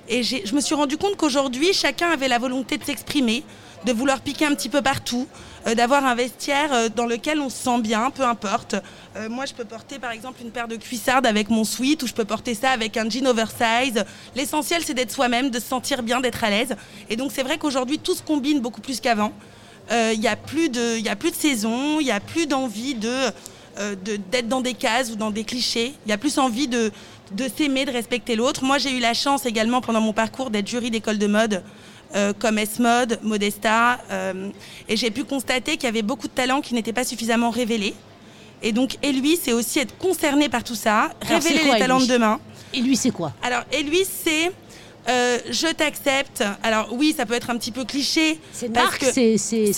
Et 0.09 0.23
je 0.23 0.55
me 0.55 0.61
suis 0.61 0.75
rendu 0.75 0.97
compte 0.97 1.17
qu'aujourd'hui, 1.17 1.73
chacun 1.73 2.11
avait 2.11 2.29
la 2.29 2.39
volonté 2.39 2.77
de 2.79 2.85
s'exprimer, 2.85 3.43
de 3.85 3.93
vouloir 3.93 4.21
piquer 4.21 4.47
un 4.47 4.55
petit 4.55 4.69
peu 4.69 4.83
partout, 4.83 5.27
euh, 5.67 5.75
d'avoir 5.75 6.05
un 6.05 6.15
vestiaire 6.15 6.73
euh, 6.73 6.89
dans 6.89 7.07
lequel 7.07 7.41
on 7.41 7.49
se 7.49 7.57
sent 7.57 7.81
bien, 7.81 8.11
peu 8.11 8.23
importe. 8.23 8.77
Euh, 9.17 9.29
moi, 9.29 9.47
je 9.47 9.55
peux 9.55 9.65
porter 9.65 9.99
par 9.99 10.13
exemple 10.13 10.43
une 10.43 10.51
paire 10.51 10.69
de 10.69 10.77
cuissardes 10.77 11.27
avec 11.27 11.51
mon 11.51 11.65
sweat 11.65 12.03
ou 12.03 12.07
je 12.07 12.13
peux 12.13 12.25
porter 12.25 12.55
ça 12.55 12.71
avec 12.71 12.97
un 12.97 13.09
jean 13.09 13.27
oversize. 13.27 14.05
L'essentiel, 14.37 14.83
c'est 14.85 14.95
d'être 14.95 15.11
soi-même, 15.11 15.51
de 15.51 15.59
se 15.59 15.67
sentir 15.67 16.03
bien, 16.03 16.21
d'être 16.21 16.45
à 16.45 16.51
l'aise. 16.51 16.77
Et 17.11 17.17
donc, 17.17 17.33
c'est 17.35 17.43
vrai 17.43 17.59
qu'aujourd'hui, 17.59 17.99
tout 17.99 18.15
se 18.15 18.23
combine 18.23 18.61
beaucoup 18.61 18.81
plus 18.81 19.01
qu'avant. 19.01 19.33
Il 19.91 20.21
n'y 20.21 20.29
a, 20.29 20.37
plus 20.37 20.69
de, 20.69 21.09
a 21.09 21.17
plus 21.17 21.31
de 21.31 21.37
saison, 21.37 22.01
il 22.01 22.05
n'y 22.05 22.11
a 22.11 22.21
plus 22.21 22.47
d'envie 22.47 22.95
de 22.95 23.31
d'être 24.05 24.49
dans 24.49 24.63
des 24.63 24.73
cases 24.73 25.11
ou 25.11 25.17
dans 25.17 25.31
des 25.31 25.45
clichés. 25.45 25.93
Il 26.07 26.09
y 26.09 26.13
a 26.13 26.17
plus 26.19 26.39
envie 26.39 26.67
de, 26.67 26.91
de 27.33 27.47
s'aimer, 27.55 27.85
de 27.85 27.91
respecter 27.91 28.35
l'autre. 28.35 28.65
Moi, 28.65 28.79
j'ai 28.79 28.91
eu 28.91 29.01
la 29.01 29.13
chance 29.13 29.45
également 29.45 29.83
pendant 29.83 30.01
mon 30.01 30.15
parcours 30.15 30.49
d'être 30.49 30.67
jury 30.67 30.91
d'école 30.91 31.19
de 31.19 31.27
mode. 31.27 31.63
Euh, 32.15 32.33
comme 32.33 32.57
S-Mode, 32.57 33.19
Modesta, 33.23 33.99
euh, 34.13 34.51
et 34.89 34.97
j'ai 34.97 35.11
pu 35.11 35.25
constater 35.25 35.73
qu'il 35.73 35.85
y 35.85 35.89
avait 35.89 36.03
beaucoup 36.03 36.29
de 36.29 36.33
talents 36.33 36.61
qui 36.61 36.73
n'étaient 36.73 36.93
pas 36.93 37.05
suffisamment 37.05 37.51
révélés. 37.51 37.95
Et 38.63 38.71
donc, 38.73 38.97
et 39.03 39.13
lui, 39.13 39.37
c'est 39.37 39.53
aussi 39.53 39.81
être 39.81 39.99
concerné 39.99 40.49
par 40.49 40.63
tout 40.63 40.77
ça, 40.77 41.11
révéler 41.21 41.65
les 41.65 41.79
talents 41.79 41.99
de 41.99 42.07
demain. 42.07 42.39
Et 42.73 42.81
lui, 42.81 42.97
c'est 42.97 43.11
quoi? 43.11 43.33
Alors, 43.43 43.65
et 43.73 43.83
lui, 43.83 44.05
c'est 44.05 44.53
euh, 45.09 45.39
je 45.51 45.73
t'accepte. 45.73 46.45
Alors 46.63 46.89
oui, 46.93 47.15
ça 47.17 47.27
peut 47.27 47.35
être 47.35 47.51
un 47.51 47.57
petit 47.57 47.73
peu 47.73 47.85
cliché. 47.85 48.39
C'est 48.53 48.67
une 48.67 48.73
marque. 48.73 49.05
C'est 49.05 49.37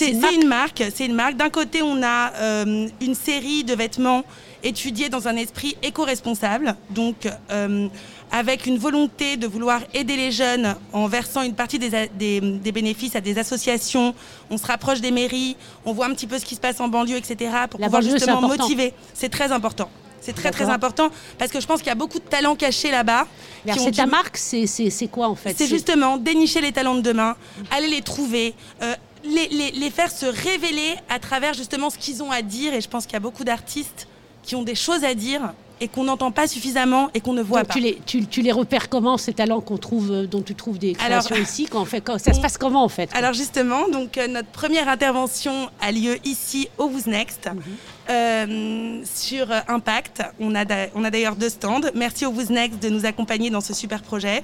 une, 0.09 0.47
marque. 0.47 0.83
C'est 0.93 1.05
une 1.05 1.13
marque. 1.13 1.35
D'un 1.35 1.49
côté, 1.49 1.81
on 1.81 2.01
a 2.03 2.63
une 3.01 3.15
série 3.15 3.63
de 3.63 3.73
vêtements 3.73 4.23
étudié 4.63 5.09
dans 5.09 5.27
un 5.27 5.35
esprit 5.35 5.77
éco-responsable, 5.83 6.75
donc 6.89 7.29
euh, 7.51 7.87
avec 8.31 8.65
une 8.65 8.77
volonté 8.77 9.37
de 9.37 9.47
vouloir 9.47 9.81
aider 9.93 10.15
les 10.15 10.31
jeunes 10.31 10.75
en 10.93 11.07
versant 11.07 11.41
une 11.41 11.55
partie 11.55 11.79
des, 11.79 12.09
des, 12.17 12.71
bénéfices 12.71 13.15
à 13.15 13.21
des 13.21 13.37
associations. 13.37 14.13
On 14.49 14.57
se 14.57 14.65
rapproche 14.65 15.01
des 15.01 15.11
mairies, 15.11 15.55
on 15.85 15.93
voit 15.93 16.05
un 16.05 16.13
petit 16.13 16.27
peu 16.27 16.37
ce 16.37 16.45
qui 16.45 16.55
se 16.55 16.59
passe 16.59 16.79
en 16.79 16.87
banlieue, 16.87 17.17
etc. 17.17 17.51
pour 17.69 17.79
pouvoir 17.79 18.01
justement 18.01 18.41
motiver. 18.41 18.93
C'est 19.13 19.29
très 19.29 19.51
important. 19.51 19.89
C'est 20.21 20.33
très 20.33 20.51
très 20.51 20.69
important 20.69 21.09
parce 21.37 21.51
que 21.51 21.59
je 21.59 21.67
pense 21.67 21.79
qu'il 21.79 21.87
y 21.87 21.91
a 21.91 21.95
beaucoup 21.95 22.19
de 22.19 22.23
talents 22.23 22.55
cachés 22.55 22.91
là-bas. 22.91 23.27
C'est 23.65 23.91
ta 23.91 24.05
marque, 24.05 24.37
c'est 24.37 25.09
quoi 25.11 25.27
en 25.27 25.35
fait? 25.35 25.55
C'est 25.57 25.67
justement 25.67 26.17
dénicher 26.17 26.61
les 26.61 26.71
talents 26.71 26.95
de 26.95 27.01
demain, 27.01 27.35
aller 27.71 27.87
les 27.87 28.01
trouver, 28.01 28.53
euh, 28.81 28.95
les, 29.23 29.47
les, 29.49 29.71
les, 29.71 29.89
faire 29.89 30.11
se 30.11 30.25
révéler 30.25 30.95
à 31.09 31.19
travers 31.19 31.53
justement 31.53 31.89
ce 31.89 31.97
qu'ils 31.97 32.23
ont 32.23 32.31
à 32.31 32.41
dire. 32.41 32.73
Et 32.73 32.81
je 32.81 32.87
pense 32.87 33.05
qu'il 33.05 33.13
y 33.13 33.17
a 33.17 33.21
beaucoup 33.21 33.43
d'artistes 33.43 34.07
qui 34.43 34.55
ont 34.55 34.63
des 34.63 34.75
choses 34.75 35.03
à 35.03 35.13
dire 35.13 35.53
et 35.81 35.87
qu'on 35.87 36.03
n'entend 36.03 36.31
pas 36.31 36.47
suffisamment 36.47 37.09
et 37.13 37.21
qu'on 37.21 37.33
ne 37.33 37.41
voit 37.41 37.63
pas. 37.63 37.73
Tu 37.73 37.79
les, 37.79 37.99
tu, 38.05 38.25
tu 38.25 38.41
les 38.41 38.51
repères 38.51 38.89
comment 38.89 39.17
ces 39.17 39.33
talents 39.33 39.61
qu'on 39.61 39.77
trouve, 39.77 40.11
euh, 40.11 40.27
dont 40.27 40.41
tu 40.41 40.55
trouves 40.55 40.77
des 40.79 40.93
créations 40.93 41.35
ici 41.41 41.67
quand, 41.69 41.85
fait, 41.85 42.01
quand, 42.01 42.17
Ça 42.17 42.33
se 42.33 42.41
passe 42.41 42.57
comment 42.57 42.83
en 42.83 42.89
fait 42.89 43.09
Alors 43.13 43.33
justement, 43.33 43.87
donc 43.89 44.17
euh, 44.17 44.27
notre 44.27 44.49
première 44.49 44.89
intervention 44.89 45.69
a 45.81 45.91
lieu 45.91 46.17
ici 46.25 46.69
au 46.77 46.85
Who's 46.85 47.07
Next 47.07 47.47
mhm. 47.47 47.61
euh, 48.09 49.01
sur 49.05 49.47
Impact. 49.67 50.23
On 50.39 50.55
a, 50.55 50.65
on 50.95 51.03
a 51.03 51.11
d'ailleurs 51.11 51.35
deux 51.35 51.49
stands. 51.49 51.81
Merci 51.95 52.25
au 52.25 52.31
Who's 52.31 52.49
Next 52.49 52.81
de 52.81 52.89
nous 52.89 53.05
accompagner 53.05 53.49
dans 53.49 53.61
ce 53.61 53.73
super 53.73 54.01
projet. 54.01 54.43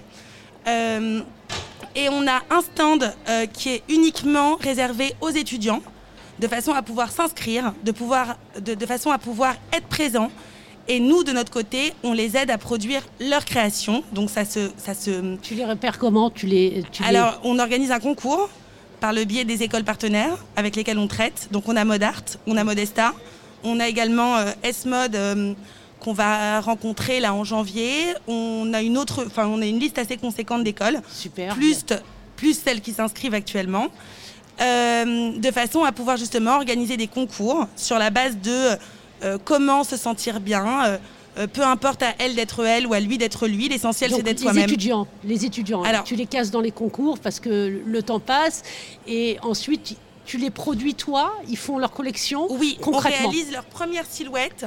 et 0.67 2.09
on 2.09 2.27
a 2.27 2.41
un 2.49 2.61
stand 2.61 3.13
qui 3.53 3.69
est 3.69 3.83
uniquement 3.89 4.55
réservé 4.55 5.13
aux 5.21 5.29
étudiants 5.29 5.81
de 6.39 6.47
façon 6.47 6.73
à 6.73 6.81
pouvoir 6.81 7.11
s'inscrire, 7.11 7.73
de, 7.83 7.91
pouvoir, 7.91 8.37
de, 8.59 8.85
façon 8.85 9.11
à 9.11 9.17
pouvoir 9.17 9.55
être 9.71 9.87
présent. 9.87 10.31
Et 10.87 10.99
nous, 10.99 11.23
de 11.23 11.31
notre 11.31 11.51
côté, 11.51 11.93
on 12.03 12.13
les 12.13 12.37
aide 12.37 12.51
à 12.51 12.57
produire 12.57 13.01
leur 13.19 13.43
création. 13.45 14.03
Donc 14.13 14.29
ça 14.29 14.45
se, 14.45 14.69
ça 14.77 14.93
se... 14.93 15.35
Tu 15.41 15.55
les 15.55 15.65
repères 15.65 15.97
comment 15.97 16.29
tu 16.29 16.45
les, 16.45 16.83
Alors, 17.03 17.39
on 17.43 17.57
organise 17.57 17.91
un 17.91 17.99
concours 17.99 18.49
par 18.99 19.11
le 19.13 19.23
biais 19.23 19.45
des 19.45 19.63
écoles 19.63 19.83
partenaires 19.83 20.37
avec 20.55 20.75
lesquelles 20.75 20.99
on 20.99 21.07
traite. 21.07 21.49
Donc 21.51 21.67
on 21.67 21.75
a 21.75 21.83
Modart, 21.85 22.23
on 22.45 22.55
a 22.55 22.63
Modesta, 22.63 23.13
on 23.63 23.79
a 23.79 23.87
également 23.87 24.37
euh, 24.37 24.51
S-Mode 24.63 25.15
euh, 25.15 25.53
qu'on 25.99 26.13
va 26.13 26.61
rencontrer 26.61 27.19
là 27.19 27.33
en 27.33 27.43
janvier. 27.43 28.13
On 28.27 28.71
a 28.73 28.81
une 28.81 28.97
autre, 28.97 29.25
enfin 29.25 29.47
on 29.47 29.61
a 29.61 29.65
une 29.65 29.79
liste 29.79 29.97
assez 29.97 30.17
conséquente 30.17 30.63
d'écoles. 30.63 31.01
Super. 31.11 31.55
Plus, 31.55 31.83
plus 32.35 32.57
celles 32.57 32.81
qui 32.81 32.93
s'inscrivent 32.93 33.33
actuellement. 33.33 33.87
Euh, 34.61 35.37
de 35.37 35.51
façon 35.51 35.83
à 35.83 35.91
pouvoir 35.91 36.15
justement 36.15 36.55
organiser 36.55 36.95
des 36.95 37.07
concours 37.07 37.67
sur 37.75 37.97
la 37.97 38.09
base 38.09 38.37
de 38.37 38.77
comment 39.43 39.83
se 39.83 39.97
sentir 39.97 40.39
bien. 40.39 40.99
Euh, 41.37 41.47
peu 41.47 41.63
importe 41.63 42.01
à 42.01 42.13
elle 42.19 42.35
d'être 42.35 42.63
elle 42.65 42.87
ou 42.87 42.93
à 42.93 42.99
lui 42.99 43.17
d'être 43.17 43.47
lui, 43.47 43.67
l'essentiel 43.67 44.11
c'est 44.15 44.23
d'être 44.23 44.39
soi-même. 44.39 44.67
Les 44.67 44.73
étudiants, 44.73 45.07
les 45.23 45.45
étudiants. 45.45 45.83
Alors, 45.83 46.03
tu 46.03 46.15
les 46.15 46.25
casses 46.25 46.51
dans 46.51 46.61
les 46.61 46.71
concours 46.71 47.19
parce 47.19 47.39
que 47.39 47.81
le 47.85 48.03
temps 48.03 48.21
passe 48.21 48.63
et 49.05 49.37
ensuite 49.41 49.97
tu 50.25 50.37
les 50.37 50.49
produis 50.49 50.95
toi, 50.95 51.33
ils 51.49 51.57
font 51.57 51.77
leur 51.77 51.91
collection. 51.91 52.47
Oui, 52.51 52.77
on 52.85 52.97
réalise 52.97 53.51
leur 53.51 53.65
première 53.65 54.05
silhouette 54.05 54.65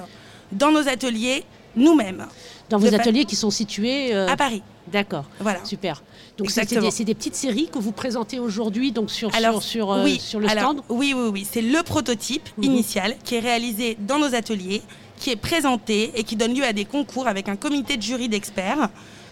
dans 0.53 0.71
nos 0.71 0.89
ateliers 0.89 1.45
nous-mêmes. 1.79 2.27
Dans 2.69 2.79
vos 2.79 2.95
ateliers 2.95 3.25
qui 3.25 3.37
sont 3.37 3.51
situés 3.51 4.13
à 4.13 4.37
Paris. 4.37 4.63
D'accord. 4.93 5.25
Voilà. 5.41 5.65
Super. 5.65 6.03
Donc 6.37 6.51
c'est 6.51 7.05
des, 7.05 7.15
petites 7.15 7.35
séries 7.35 7.69
que 7.73 7.79
vous 7.79 7.93
présentez 7.93 8.39
aujourd'hui 8.39 8.93
donc 8.93 9.11
sur, 9.11 9.31
sur, 9.61 9.93
euh, 9.93 10.09
sur, 10.19 10.41
le 10.41 10.49
stand? 10.49 10.81
Oui, 10.89 11.15
oui, 11.17 11.31
oui. 11.33 11.47
C'est 11.51 11.63
le 11.63 11.83
prototype 11.83 12.49
mhm. 12.57 12.65
initial 12.65 13.17
qui 13.25 13.35
est 13.35 13.41
réalisé 13.41 13.97
dans 14.01 14.19
nos 14.19 14.35
ateliers, 14.35 14.83
qui 15.19 15.31
est 15.31 15.37
présenté 15.37 16.13
et 16.15 16.23
qui 16.23 16.37
donne 16.37 16.55
lieu 16.55 16.65
à 16.65 16.73
des 16.73 16.85
concours 16.85 17.27
avec 17.27 17.49
un 17.49 17.57
comité 17.57 17.97
de 17.97 18.03
jury 18.03 18.29
d'experts. 18.29 18.89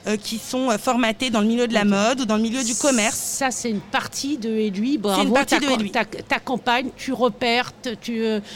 Euh, 0.06 0.16
qui 0.16 0.38
sont 0.38 0.70
euh, 0.70 0.78
formatés 0.78 1.30
dans 1.30 1.40
le 1.40 1.46
milieu 1.46 1.66
de 1.66 1.74
la 1.74 1.84
mode 1.84 2.20
ou 2.20 2.24
dans 2.24 2.36
le 2.36 2.42
milieu 2.42 2.62
du 2.62 2.74
commerce. 2.74 3.16
Ça, 3.16 3.50
c'est 3.50 3.70
une 3.70 3.80
partie 3.80 4.38
de 4.38 4.48
Elui. 4.50 4.98
Bravo, 4.98 5.22
une 5.22 5.32
partie 5.32 5.58
de 5.58 5.66
Elui. 5.66 5.90
ta, 5.90 6.04
ta 6.04 6.38
campagne, 6.38 6.90
tu 6.96 7.12
repères, 7.12 7.72
tu, 7.82 7.92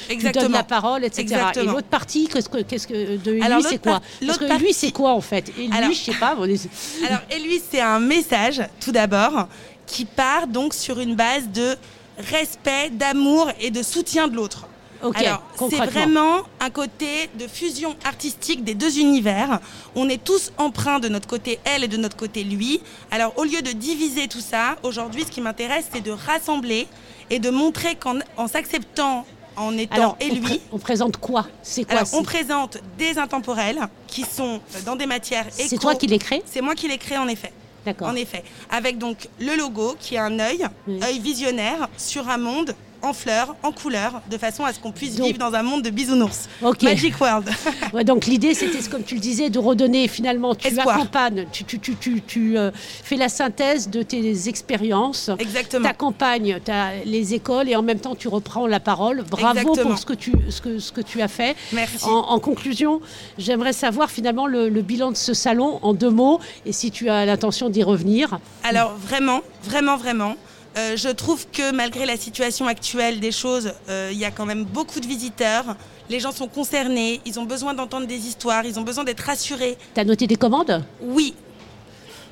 tu 0.08 0.30
donnes 0.32 0.52
la 0.52 0.62
parole, 0.64 1.04
etc. 1.04 1.22
Exactement. 1.22 1.64
Et 1.64 1.74
l'autre 1.74 1.88
partie, 1.88 2.28
qu'est-ce 2.28 2.48
que, 2.48 2.62
qu'est-ce 2.62 2.86
que 2.86 3.16
de 3.16 3.42
Alors, 3.42 3.62
c'est 3.62 3.78
quoi 3.82 3.92
par- 3.92 4.00
Parce 4.00 4.20
l'autre 4.22 4.38
que 4.40 4.46
partie- 4.48 4.72
c'est 4.74 4.92
quoi 4.92 5.10
en 5.12 5.20
fait 5.20 5.52
Alors- 5.72 5.90
je 5.90 5.96
sais 5.96 6.14
pas. 6.14 6.36
on 6.38 6.44
est- 6.44 6.68
Alors, 7.06 7.20
et 7.30 7.38
lui, 7.40 7.60
c'est 7.70 7.80
un 7.80 7.98
message, 8.00 8.62
tout 8.80 8.92
d'abord, 8.92 9.48
qui 9.86 10.04
part 10.04 10.46
donc 10.46 10.72
sur 10.74 11.00
une 11.00 11.16
base 11.16 11.48
de 11.52 11.74
respect, 12.18 12.90
d'amour 12.90 13.50
et 13.60 13.70
de 13.70 13.82
soutien 13.82 14.28
de 14.28 14.36
l'autre. 14.36 14.66
Alors, 15.14 15.42
c'est 15.70 15.76
vraiment 15.76 16.42
un 16.60 16.70
côté 16.70 17.30
de 17.38 17.46
fusion 17.46 17.96
artistique 18.04 18.64
des 18.64 18.74
deux 18.74 18.98
univers. 18.98 19.60
On 19.94 20.08
est 20.08 20.22
tous 20.22 20.52
emprunts 20.58 20.98
de 21.00 21.08
notre 21.08 21.26
côté 21.28 21.58
elle 21.64 21.84
et 21.84 21.88
de 21.88 21.96
notre 21.96 22.16
côté 22.16 22.44
lui. 22.44 22.80
Alors, 23.10 23.32
au 23.38 23.44
lieu 23.44 23.62
de 23.62 23.72
diviser 23.72 24.28
tout 24.28 24.40
ça, 24.40 24.76
aujourd'hui, 24.82 25.24
ce 25.24 25.30
qui 25.30 25.40
m'intéresse, 25.40 25.86
c'est 25.92 26.02
de 26.02 26.10
rassembler 26.10 26.86
et 27.30 27.38
de 27.38 27.50
montrer 27.50 27.94
qu'en 27.94 28.18
en 28.36 28.48
s'acceptant, 28.48 29.24
en 29.56 29.76
étant 29.76 29.94
Alors, 29.94 30.16
et 30.20 30.30
on, 30.30 30.34
lui, 30.34 30.60
on 30.72 30.78
présente 30.78 31.16
quoi? 31.16 31.46
C'est 31.62 31.84
quoi 31.84 31.98
alors, 31.98 32.08
on 32.14 32.22
présente 32.22 32.78
des 32.98 33.18
intemporels 33.18 33.80
qui 34.06 34.22
sont 34.22 34.60
dans 34.84 34.96
des 34.96 35.06
matières 35.06 35.46
éco. 35.58 35.68
C'est 35.68 35.78
toi 35.78 35.94
qui 35.94 36.06
les 36.06 36.18
crée 36.18 36.42
C'est 36.46 36.60
moi 36.60 36.74
qui 36.74 36.88
les 36.88 36.98
crée 36.98 37.18
en 37.18 37.28
effet. 37.28 37.52
D'accord. 37.86 38.08
En 38.08 38.14
effet, 38.14 38.44
avec 38.70 38.98
donc 38.98 39.28
le 39.38 39.56
logo 39.56 39.96
qui 39.98 40.14
est 40.16 40.18
un 40.18 40.38
œil, 40.38 40.66
Oui. 40.86 41.00
œil 41.02 41.18
visionnaire 41.18 41.88
sur 41.96 42.28
un 42.28 42.36
monde 42.36 42.74
en 43.02 43.12
fleurs, 43.12 43.54
en 43.62 43.72
couleurs, 43.72 44.20
de 44.30 44.36
façon 44.38 44.64
à 44.64 44.72
ce 44.72 44.78
qu'on 44.78 44.92
puisse 44.92 45.16
Donc- 45.16 45.26
vivre 45.26 45.38
dans 45.38 45.54
un 45.54 45.62
monde 45.62 45.82
de 45.82 45.90
bisounours. 45.90 46.48
Magic 46.82 47.20
World. 47.20 47.48
Ouais, 47.92 48.04
donc 48.04 48.26
l'idée, 48.26 48.54
c'était, 48.54 48.78
comme 48.88 49.02
tu 49.02 49.14
le 49.14 49.20
disais, 49.20 49.50
de 49.50 49.58
redonner 49.58 50.06
finalement, 50.06 50.54
tu 50.54 50.68
Espoir. 50.68 50.96
accompagnes, 50.96 51.46
tu, 51.50 51.64
tu, 51.64 51.78
tu, 51.80 51.96
tu, 51.96 52.20
tu, 52.22 52.56
euh, 52.58 52.70
fais 52.74 53.16
la 53.16 53.28
synthèse 53.28 53.88
de 53.90 54.02
tes 54.02 54.48
expériences. 54.48 55.30
Exactement. 55.38 55.82
Tu 55.84 55.90
accompagnes 55.90 56.60
les 57.04 57.34
écoles 57.34 57.68
et 57.68 57.76
en 57.76 57.82
même 57.82 57.98
temps 57.98 58.14
tu 58.14 58.28
reprends 58.28 58.66
la 58.66 58.80
parole. 58.80 59.24
Bravo 59.28 59.58
Exactement. 59.58 59.90
pour 59.90 59.98
ce 59.98 60.06
que, 60.06 60.12
tu, 60.12 60.32
ce, 60.50 60.60
que, 60.60 60.78
ce 60.78 60.92
que 60.92 61.00
tu 61.00 61.20
as 61.22 61.28
fait. 61.28 61.56
Merci. 61.72 62.04
En, 62.04 62.10
en 62.30 62.38
conclusion, 62.38 63.00
j'aimerais 63.38 63.72
savoir 63.72 64.10
finalement 64.10 64.46
le, 64.46 64.68
le 64.68 64.82
bilan 64.82 65.10
de 65.10 65.16
ce 65.16 65.34
salon 65.34 65.78
en 65.82 65.94
deux 65.94 66.10
mots 66.10 66.38
et 66.66 66.72
si 66.72 66.90
tu 66.90 67.08
as 67.08 67.26
l'intention 67.26 67.68
d'y 67.70 67.82
revenir. 67.82 68.38
Alors 68.62 68.94
vraiment, 68.96 69.40
vraiment, 69.64 69.96
vraiment. 69.96 70.36
Euh, 70.76 70.96
je 70.96 71.08
trouve 71.08 71.46
que 71.52 71.72
malgré 71.72 72.06
la 72.06 72.16
situation 72.16 72.66
actuelle 72.66 73.18
des 73.20 73.32
choses, 73.32 73.72
euh, 73.88 74.10
il 74.12 74.18
y 74.18 74.24
a 74.24 74.30
quand 74.30 74.46
même 74.46 74.64
beaucoup 74.64 75.00
de 75.00 75.06
visiteurs. 75.06 75.76
Les 76.08 76.20
gens 76.20 76.32
sont 76.32 76.48
concernés, 76.48 77.20
ils 77.26 77.38
ont 77.40 77.44
besoin 77.44 77.74
d'entendre 77.74 78.06
des 78.06 78.26
histoires, 78.26 78.64
ils 78.64 78.78
ont 78.78 78.82
besoin 78.82 79.04
d'être 79.04 79.20
rassurés. 79.20 79.76
Tu 79.94 80.00
as 80.00 80.04
noté 80.04 80.26
des 80.26 80.36
commandes? 80.36 80.84
Oui, 81.02 81.34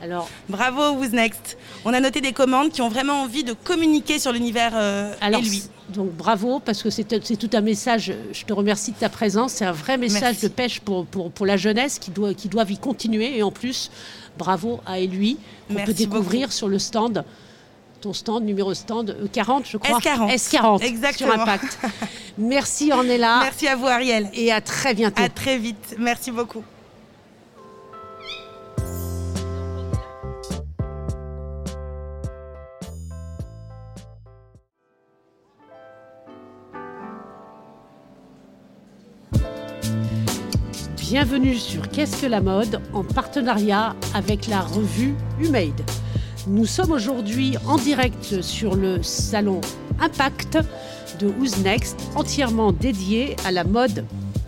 Alors, 0.00 0.28
bravo 0.48 0.96
Who's 0.96 1.10
Next. 1.10 1.58
On 1.84 1.92
a 1.92 2.00
noté 2.00 2.20
des 2.20 2.32
commandes 2.32 2.70
qui 2.70 2.80
ont 2.82 2.88
vraiment 2.88 3.22
envie 3.22 3.42
de 3.42 3.52
communiquer 3.52 4.18
sur 4.20 4.32
l'univers 4.32 4.72
euh, 4.74 5.12
alors 5.20 5.40
et 5.40 5.44
lui. 5.44 5.62
donc 5.88 6.12
bravo 6.12 6.60
parce 6.60 6.82
que 6.84 6.90
c'est 6.90 7.04
tout 7.04 7.50
un 7.52 7.60
message. 7.60 8.12
Je 8.32 8.44
te 8.44 8.52
remercie 8.52 8.92
de 8.92 8.96
ta 8.98 9.08
présence. 9.08 9.52
C'est 9.54 9.64
un 9.64 9.72
vrai 9.72 9.96
message 9.98 10.22
Merci. 10.22 10.42
de 10.44 10.48
pêche 10.48 10.80
pour, 10.80 11.04
pour, 11.06 11.30
pour 11.32 11.46
la 11.46 11.56
jeunesse 11.56 11.98
qui, 11.98 12.12
doit, 12.12 12.34
qui 12.34 12.48
doivent 12.48 12.70
y 12.70 12.78
continuer. 12.78 13.36
Et 13.38 13.42
en 13.42 13.50
plus, 13.50 13.90
bravo 14.38 14.80
à 14.86 15.00
lui 15.00 15.36
qu'on 15.68 15.84
peut 15.84 15.94
découvrir 15.94 16.52
sur 16.52 16.68
le 16.68 16.78
stand. 16.78 17.24
Ton 18.00 18.12
stand, 18.12 18.44
numéro 18.44 18.74
stand 18.74 19.10
euh, 19.10 19.26
40, 19.32 19.66
je 19.66 19.76
crois. 19.76 19.98
S40. 19.98 20.32
S40. 20.32 20.82
Exactement. 20.84 21.32
Sur 21.32 21.40
Impact. 21.42 21.78
Merci 22.38 22.92
Ornella. 22.92 23.40
Merci 23.42 23.66
à 23.66 23.74
vous 23.74 23.86
Ariel. 23.86 24.30
Et 24.34 24.52
à 24.52 24.60
très 24.60 24.94
bientôt. 24.94 25.20
À 25.20 25.28
très 25.28 25.58
vite. 25.58 25.96
Merci 25.98 26.30
beaucoup. 26.30 26.62
Bienvenue 41.10 41.56
sur 41.56 41.88
Qu'est-ce 41.88 42.20
que 42.20 42.26
la 42.26 42.42
mode 42.42 42.80
en 42.92 43.02
partenariat 43.02 43.96
avec 44.14 44.46
la 44.46 44.60
revue 44.60 45.14
Humade. 45.40 45.80
Nous 46.46 46.66
sommes 46.66 46.92
aujourd'hui 46.92 47.56
en 47.66 47.76
direct 47.76 48.42
sur 48.42 48.76
le 48.76 49.02
salon 49.02 49.60
Impact 50.00 50.58
de 51.18 51.26
Who's 51.26 51.58
Next, 51.58 51.98
entièrement 52.14 52.72
dédié 52.72 53.36
à 53.44 53.50
la 53.50 53.64
mode 53.64 54.04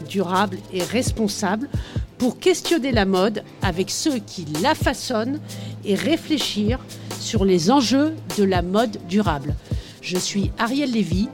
durable 0.09 0.59
et 0.73 0.83
responsable 0.83 1.69
pour 2.17 2.39
questionner 2.39 2.93
la 2.93 3.05
mode 3.05 3.43
avec 3.61 3.91
ceux 3.91 4.19
qui 4.19 4.47
la 4.63 4.75
façonnent 4.75 5.41
et 5.85 5.95
réfléchir 5.95 6.79
sur 7.19 7.45
les 7.45 7.71
enjeux 7.71 8.15
de 8.39 8.45
la 8.45 8.63
mode 8.63 8.99
durable. 9.09 9.55
Je 10.01 10.17
suis 10.17 10.53
Ariel 10.59 10.93
Lévy, 10.93 11.29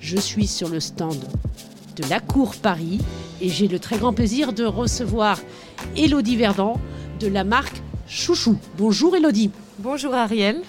je 0.00 0.18
suis 0.18 0.48
sur 0.48 0.68
le 0.68 0.80
stand 0.80 1.24
de 1.96 2.04
la 2.10 2.20
Cour 2.20 2.56
Paris 2.56 2.98
et 3.40 3.48
j'ai 3.48 3.68
le 3.68 3.78
très 3.78 3.98
grand 3.98 4.12
plaisir 4.12 4.52
de 4.52 4.64
recevoir 4.64 5.38
Elodie 5.96 6.36
Verdant 6.36 6.80
de 7.20 7.28
la 7.28 7.44
marque 7.44 7.82
Chouchou. 8.08 8.58
Bonjour 8.76 9.16
Elodie, 9.16 9.50
Bonjour 9.78 10.14
Ariel. 10.14 10.60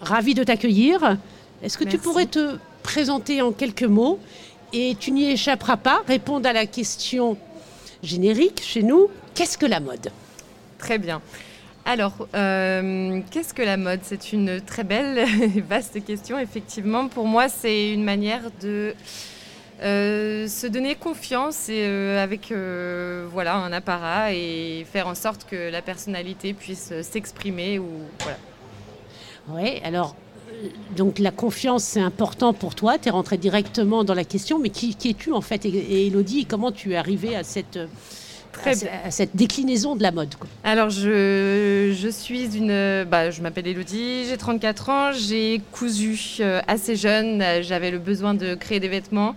ravie 0.00 0.32
de 0.34 0.42
t'accueillir. 0.42 1.18
Est-ce 1.62 1.76
que 1.76 1.84
tu 1.84 1.98
pourrais 1.98 2.24
te 2.24 2.56
présenter 2.82 3.42
en 3.42 3.52
quelques 3.52 3.82
mots 3.82 4.18
et 4.72 4.96
tu 4.98 5.10
n'y 5.10 5.30
échapperas 5.30 5.76
pas, 5.76 6.02
répondre 6.06 6.48
à 6.48 6.54
la 6.54 6.64
question 6.64 7.36
générique 8.02 8.62
chez 8.64 8.82
nous, 8.82 9.08
qu'est-ce 9.34 9.58
que 9.58 9.66
la 9.66 9.80
mode? 9.80 10.10
Très 10.78 10.96
bien. 10.96 11.20
Alors, 11.84 12.26
euh, 12.34 13.20
qu'est-ce 13.30 13.52
que 13.52 13.62
la 13.62 13.76
mode? 13.76 14.00
C'est 14.02 14.32
une 14.32 14.62
très 14.62 14.84
belle 14.84 15.18
et 15.42 15.60
vaste 15.60 16.02
question. 16.02 16.38
Effectivement, 16.38 17.08
pour 17.08 17.26
moi, 17.26 17.50
c'est 17.50 17.92
une 17.92 18.02
manière 18.02 18.50
de 18.62 18.94
euh, 19.82 20.46
se 20.46 20.66
donner 20.66 20.94
confiance 20.94 21.68
et, 21.68 21.82
euh, 21.82 22.22
avec 22.22 22.52
euh, 22.52 23.26
voilà, 23.32 23.56
un 23.56 23.72
apparat 23.72 24.32
et 24.32 24.86
faire 24.90 25.08
en 25.08 25.14
sorte 25.14 25.44
que 25.44 25.70
la 25.70 25.82
personnalité 25.82 26.52
puisse 26.52 26.92
s'exprimer. 27.02 27.78
Ou, 27.78 27.88
voilà. 28.20 28.38
Oui, 29.48 29.80
alors, 29.82 30.14
donc 30.96 31.18
la 31.18 31.32
confiance, 31.32 31.82
c'est 31.82 32.00
important 32.00 32.52
pour 32.52 32.74
toi. 32.74 32.96
Tu 32.98 33.08
es 33.08 33.10
rentré 33.10 33.38
directement 33.38 34.04
dans 34.04 34.14
la 34.14 34.24
question, 34.24 34.58
mais 34.58 34.70
qui, 34.70 34.94
qui 34.94 35.10
es-tu 35.10 35.32
en 35.32 35.40
fait? 35.40 35.64
Et, 35.64 35.70
et 35.70 36.06
Elodie, 36.06 36.46
comment 36.46 36.70
tu 36.70 36.92
es 36.92 36.96
arrivée 36.96 37.34
à 37.34 37.42
cette, 37.42 37.78
Très 38.52 38.86
à, 38.86 39.10
cette 39.10 39.34
déclinaison 39.34 39.96
de 39.96 40.02
la 40.02 40.12
mode 40.12 40.34
quoi? 40.34 40.48
Alors, 40.62 40.90
je, 40.90 41.94
je 41.98 42.08
suis 42.08 42.56
une. 42.56 43.04
Bah, 43.04 43.30
je 43.30 43.40
m'appelle 43.40 43.66
Elodie, 43.66 44.26
j'ai 44.28 44.36
34 44.36 44.88
ans, 44.90 45.12
j'ai 45.12 45.60
cousu 45.72 46.40
assez 46.68 46.94
jeune, 46.94 47.42
j'avais 47.62 47.90
le 47.90 47.98
besoin 47.98 48.34
de 48.34 48.54
créer 48.54 48.78
des 48.78 48.88
vêtements, 48.88 49.34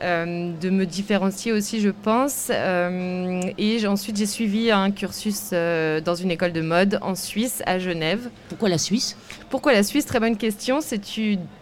euh, 0.00 0.52
de 0.58 0.70
me 0.70 0.86
différencier 0.86 1.52
aussi, 1.52 1.80
je 1.80 1.90
pense. 1.90 2.48
Euh, 2.50 3.42
et 3.58 3.86
ensuite, 3.86 4.16
j'ai 4.16 4.26
suivi 4.26 4.70
un 4.70 4.90
cursus 4.90 5.50
euh, 5.52 6.00
dans 6.00 6.14
une 6.14 6.30
école 6.30 6.52
de 6.52 6.62
mode 6.62 6.98
en 7.02 7.14
Suisse, 7.14 7.62
à 7.66 7.78
Genève. 7.78 8.30
Pourquoi 8.48 8.68
la 8.68 8.78
Suisse? 8.78 9.16
Pourquoi 9.50 9.72
la 9.72 9.82
Suisse? 9.82 10.06
Très 10.06 10.20
bonne 10.20 10.36
question. 10.36 10.80
C'est 10.80 11.00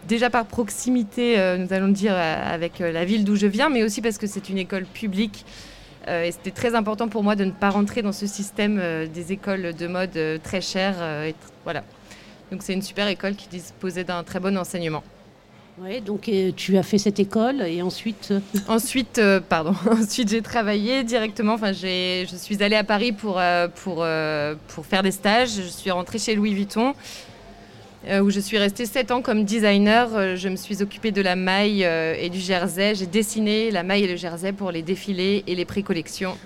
déjà 0.07 0.31
par 0.31 0.47
proximité, 0.47 1.37
nous 1.59 1.73
allons 1.73 1.89
dire, 1.89 2.15
avec 2.15 2.79
la 2.79 3.05
ville 3.05 3.25
d'où 3.25 3.37
je 3.37 3.47
viens, 3.47 3.69
mais 3.69 3.83
aussi 3.83 4.01
parce 4.01 4.17
que 4.17 4.27
c'est 4.27 4.49
une 4.49 4.59
école 4.59 4.85
publique. 4.85 5.45
Et 6.09 6.31
c'était 6.31 6.53
très 6.53 6.75
important 6.75 7.09
pour 7.09 7.25
moi 7.25 7.37
de 7.37 7.45
ne 7.45 7.51
pas 7.51 7.71
rentrer 7.71 8.03
dans 8.03 8.13
ce 8.13 8.27
système 8.27 8.81
des 9.13 9.33
écoles 9.33 9.75
de 9.75 9.87
mode 9.89 10.19
très 10.43 10.61
chères. 10.61 11.03
et 11.25 11.35
voilà. 11.65 11.83
Donc 12.53 12.63
c'est 12.63 12.75
une 12.75 12.83
super 12.83 13.09
école 13.09 13.35
qui 13.35 13.49
disposait 13.49 14.05
d'un 14.05 14.23
très 14.23 14.39
bon 14.39 14.57
enseignement. 14.57 15.03
Donc 16.05 16.31
tu 16.57 16.77
as 16.77 16.83
fait 16.83 16.99
cette 16.99 17.19
école 17.21 17.63
et 17.63 17.81
ensuite. 17.81 18.29
euh, 18.33 18.41
Ensuite, 18.69 19.19
euh, 19.19 19.41
pardon, 19.41 19.75
ensuite 19.91 20.29
j'ai 20.29 20.43
travaillé 20.43 21.05
directement. 21.05 21.55
Enfin, 21.55 21.73
je 21.73 22.27
suis 22.37 22.63
allée 22.63 22.77
à 22.77 22.85
Paris 22.85 23.13
pour, 23.13 23.39
euh, 23.39 23.67
pour, 23.69 24.05
pour 24.69 24.87
faire 24.87 25.03
des 25.03 25.11
stages. 25.11 25.51
Je 25.57 25.63
suis 25.63 25.91
rentrée 25.91 26.19
chez 26.19 26.35
Louis 26.35 26.53
Vuitton, 26.53 26.95
où 28.23 28.31
je 28.31 28.41
suis 28.41 28.59
restée 28.59 28.85
7 28.85 29.11
ans 29.11 29.23
comme 29.23 29.45
designer. 29.45 30.37
Je 30.37 30.49
me 30.49 30.57
suis 30.57 30.83
occupée 30.83 31.13
de 31.13 31.23
la 31.23 31.35
maille 31.35 31.83
et 31.83 32.29
du 32.29 32.41
jersey. 32.41 32.95
J'ai 32.95 33.07
dessiné 33.07 33.71
la 33.71 33.83
maille 33.83 34.05
et 34.05 34.09
le 34.09 34.17
jersey 34.17 34.53
pour 34.53 34.71
les 34.71 34.83
défilés 34.83 35.45
et 35.47 35.55
les 35.55 35.65
pré-collections. 35.65 36.37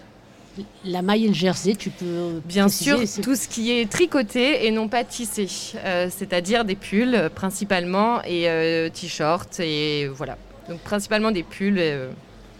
La 0.85 1.03
maille 1.03 1.25
et 1.25 1.29
le 1.29 1.35
jersey, 1.35 1.75
tu 1.75 1.91
peux. 1.91 2.41
Bien 2.45 2.65
préciser, 2.67 3.07
sûr, 3.07 3.25
tout 3.25 3.35
ce 3.35 3.49
qui 3.49 3.73
est 3.73 3.91
tricoté 3.91 4.67
et 4.67 4.71
non 4.71 4.89
pas 4.89 5.03
tissé, 5.05 5.47
Euh, 5.85 6.09
c'est-à-dire 6.11 6.65
des 6.65 6.77
pulls 6.77 7.15
euh, 7.15 7.29
principalement 7.29 8.23
et 8.23 8.49
euh, 8.49 8.89
t-shirts 8.89 9.61
et 9.61 10.07
voilà. 10.09 10.37
Donc 10.69 10.79
principalement 10.81 11.31
des 11.33 11.43
pulls. 11.43 11.79
euh, 11.79 12.11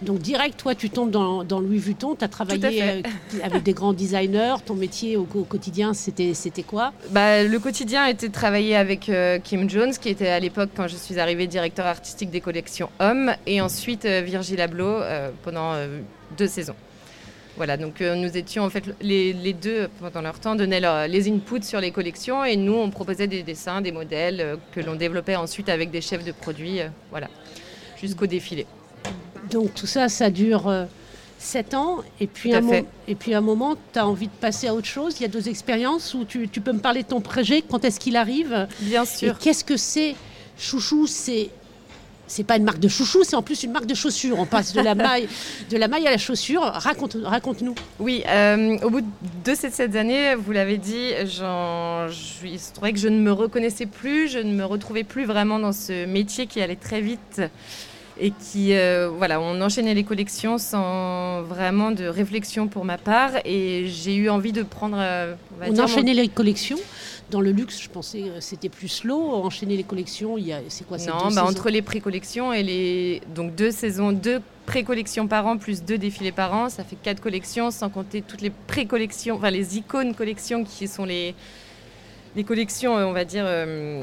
Donc 0.03 0.19
direct, 0.19 0.59
toi, 0.59 0.75
tu 0.75 0.91
tombes 0.91 1.11
dans, 1.11 1.45
dans 1.45 1.61
Louis 1.61 1.79
Vuitton, 1.79 2.15
tu 2.17 2.25
as 2.25 2.29
travaillé 2.29 2.83
euh, 2.83 3.03
avec 3.43 3.63
des 3.63 3.73
grands 3.73 3.95
designers. 3.95 4.57
Ton 4.67 4.75
métier 4.75 5.17
au, 5.17 5.27
au 5.35 5.45
quotidien, 5.45 5.95
c'était 5.95 6.35
c'était 6.35 6.65
quoi? 6.65 6.93
Bah, 7.11 7.45
le 7.45 7.59
quotidien 7.61 8.07
était 8.07 8.29
de 8.29 8.33
travailler 8.33 8.75
avec 8.77 9.09
euh, 9.09 9.39
Kim 9.39 9.71
Jones, 9.71 9.95
qui 9.99 10.09
était 10.09 10.29
à 10.29 10.41
l'époque, 10.41 10.71
quand 10.77 10.89
je 10.89 10.97
suis 10.97 11.19
arrivée, 11.21 11.47
directeur 11.47 11.87
artistique 11.87 12.31
des 12.31 12.41
collections 12.41 12.91
hommes, 12.99 13.33
et 13.47 13.61
ensuite 13.61 14.05
euh, 14.05 14.21
Virgil 14.21 14.61
Abloh 14.61 14.99
pendant 15.45 15.73
deux 16.37 16.49
saisons. 16.49 16.75
Voilà, 17.57 17.77
donc 17.77 18.01
nous 18.01 18.37
étions 18.37 18.65
en 18.65 18.71
fait 18.71 18.85
les, 19.01 19.53
deux 19.53 19.89
pendant 20.01 20.23
leur 20.23 20.41
temps 20.41 20.57
donnaient 20.57 20.83
les 21.09 21.29
inputs 21.31 21.63
sur 21.63 21.81
les 21.81 21.93
collections 21.93 22.45
et 22.45 22.57
nous 22.57 22.75
on 22.75 22.91
proposait 22.91 23.29
des 23.29 23.45
dessins, 23.45 23.81
des 23.81 23.93
modèles 23.93 24.59
que 24.73 24.81
l'on 24.81 24.97
développait 24.97 25.37
ensuite 25.37 25.69
avec 25.69 25.93
des 25.93 26.01
chefs 26.01 26.25
de 26.25 26.33
produits, 26.33 26.81
voilà, 27.11 27.29
jusqu'au 28.01 28.27
défilé. 28.27 28.67
Donc 29.51 29.73
tout 29.75 29.87
ça, 29.87 30.09
ça 30.09 30.31
dure 30.31 30.69
7 31.45 31.75
ans, 31.75 31.99
et 32.21 32.27
puis, 32.27 32.55
un 32.55 32.63
et 33.07 33.15
puis 33.15 33.35
à 33.35 33.39
un 33.39 33.43
moment, 33.43 33.77
tu 33.93 33.99
as 33.99 34.07
envie 34.07 34.29
de 34.29 34.33
passer 34.33 34.67
à 34.67 34.75
autre 34.75 34.87
chose? 34.87 35.17
Il 35.19 35.23
y 35.23 35.27
a 35.27 35.29
deux 35.29 35.49
expériences 35.49 36.15
où 36.15 36.25
tu, 36.25 36.49
peux 36.49 36.73
me 36.73 36.81
parler 36.81 37.03
de 37.03 37.09
ton 37.09 37.21
projet, 37.21 37.63
quand 37.63 37.85
est-ce 37.85 38.01
qu'il 38.01 38.17
arrive? 38.17 38.67
Bien 38.81 39.05
sûr. 39.05 39.39
Qu'est-ce 39.39 39.65
que 39.65 39.77
c'est 39.77 40.15
Chouchou, 40.57 41.07
c'est 41.07 41.51
c'est 42.27 42.45
pas 42.45 42.57
une 42.57 42.65
marque 42.65 42.81
de 42.81 42.89
chouchou, 42.89 43.25
c'est 43.25 43.37
en 43.37 43.43
plus 43.43 43.63
une 43.63 43.73
marque 43.73 43.87
de 43.87 43.95
chaussures. 43.95 44.39
On 44.39 44.47
passe 44.47 44.73
de 44.73 44.81
la 44.81 44.95
maille, 44.95 45.29
de 45.71 45.77
la 45.77 45.89
maille 45.89 46.07
à 46.07 46.11
la 46.11 46.19
chaussure. 46.19 46.63
Raconte, 46.63 47.17
raconte-nous. 47.23 47.75
Oui, 47.99 48.23
euh, 48.29 48.79
au 48.83 48.91
bout 48.91 49.03
de 49.45 49.55
ces 49.55 49.71
sept 49.71 49.97
années, 49.97 50.35
vous 50.35 50.53
l'avez 50.53 50.79
dit, 50.79 51.11
je, 51.25 52.47
il 52.47 52.59
se 52.61 52.73
trouvait 52.73 52.93
que 52.93 52.99
je 52.99 53.09
ne 53.09 53.19
me 53.19 53.33
reconnaissais 53.33 53.87
plus, 53.87 54.29
je 54.29 54.39
ne 54.39 54.53
me 54.53 54.65
retrouvais 54.65 55.05
plus 55.05 55.25
vraiment 55.25 55.59
dans 55.59 55.73
ce 55.73 56.07
métier 56.07 56.47
qui 56.47 56.61
allait 56.61 56.77
très 56.77 57.01
vite 57.01 57.43
et 58.19 58.31
qui, 58.31 58.75
euh, 58.75 59.11
voilà, 59.17 59.41
on 59.41 59.61
enchaînait 59.61 59.95
les 59.95 60.05
collections 60.05 60.59
sans 60.59 61.43
vraiment 61.43 61.91
de 61.91 62.05
réflexion 62.05 62.69
pour 62.69 62.85
ma 62.85 62.99
part 62.99 63.33
et 63.45 63.87
j'ai 63.89 64.15
eu 64.15 64.29
envie 64.29 64.53
de 64.53 64.63
prendre. 64.63 64.97
Euh, 65.01 65.35
on, 65.63 65.79
enchaînait 65.79 66.15
les 66.15 66.29
collections. 66.29 66.79
Dans 67.31 67.41
le 67.41 67.53
luxe, 67.53 67.81
je 67.81 67.89
pensais 67.89 68.21
que 68.21 68.41
c'était 68.41 68.69
plus 68.69 68.89
slow. 68.89 69.33
Enchaîner 69.35 69.77
les 69.77 69.83
collections, 69.83 70.37
il 70.39 70.47
y 70.47 70.53
a, 70.53 70.61
c'est 70.69 70.87
quoi 70.87 70.99
Non, 70.99 71.31
bah, 71.35 71.45
entre 71.45 71.71
les 71.71 71.83
pré-collections 71.83 72.53
et 72.53 72.63
les 72.63 73.23
donc 73.35 73.55
deux 73.55 73.71
saisons, 73.71 74.13
deux 74.13 74.41
pré-collections 74.67 75.27
par 75.27 75.47
an 75.47 75.57
plus 75.57 75.83
deux 75.83 75.99
défilés 75.99 76.33
par 76.33 76.55
an, 76.55 76.69
ça 76.69 76.85
fait 76.85 76.97
quatre 77.03 77.21
collections, 77.21 77.71
sans 77.71 77.91
compter 77.91 78.23
toutes 78.23 78.41
les 78.41 78.51
pré-collections, 78.51 79.37
enfin 79.37 79.51
les 79.51 79.77
icônes 79.77 80.15
collections 80.15 80.65
qui 80.65 80.89
sont 80.89 81.05
les 81.05 81.35
les 82.37 82.45
collections, 82.45 82.97
euh, 82.97 83.05
on 83.05 83.13
va 83.13 83.25
dire, 83.25 83.45
euh, 83.47 84.03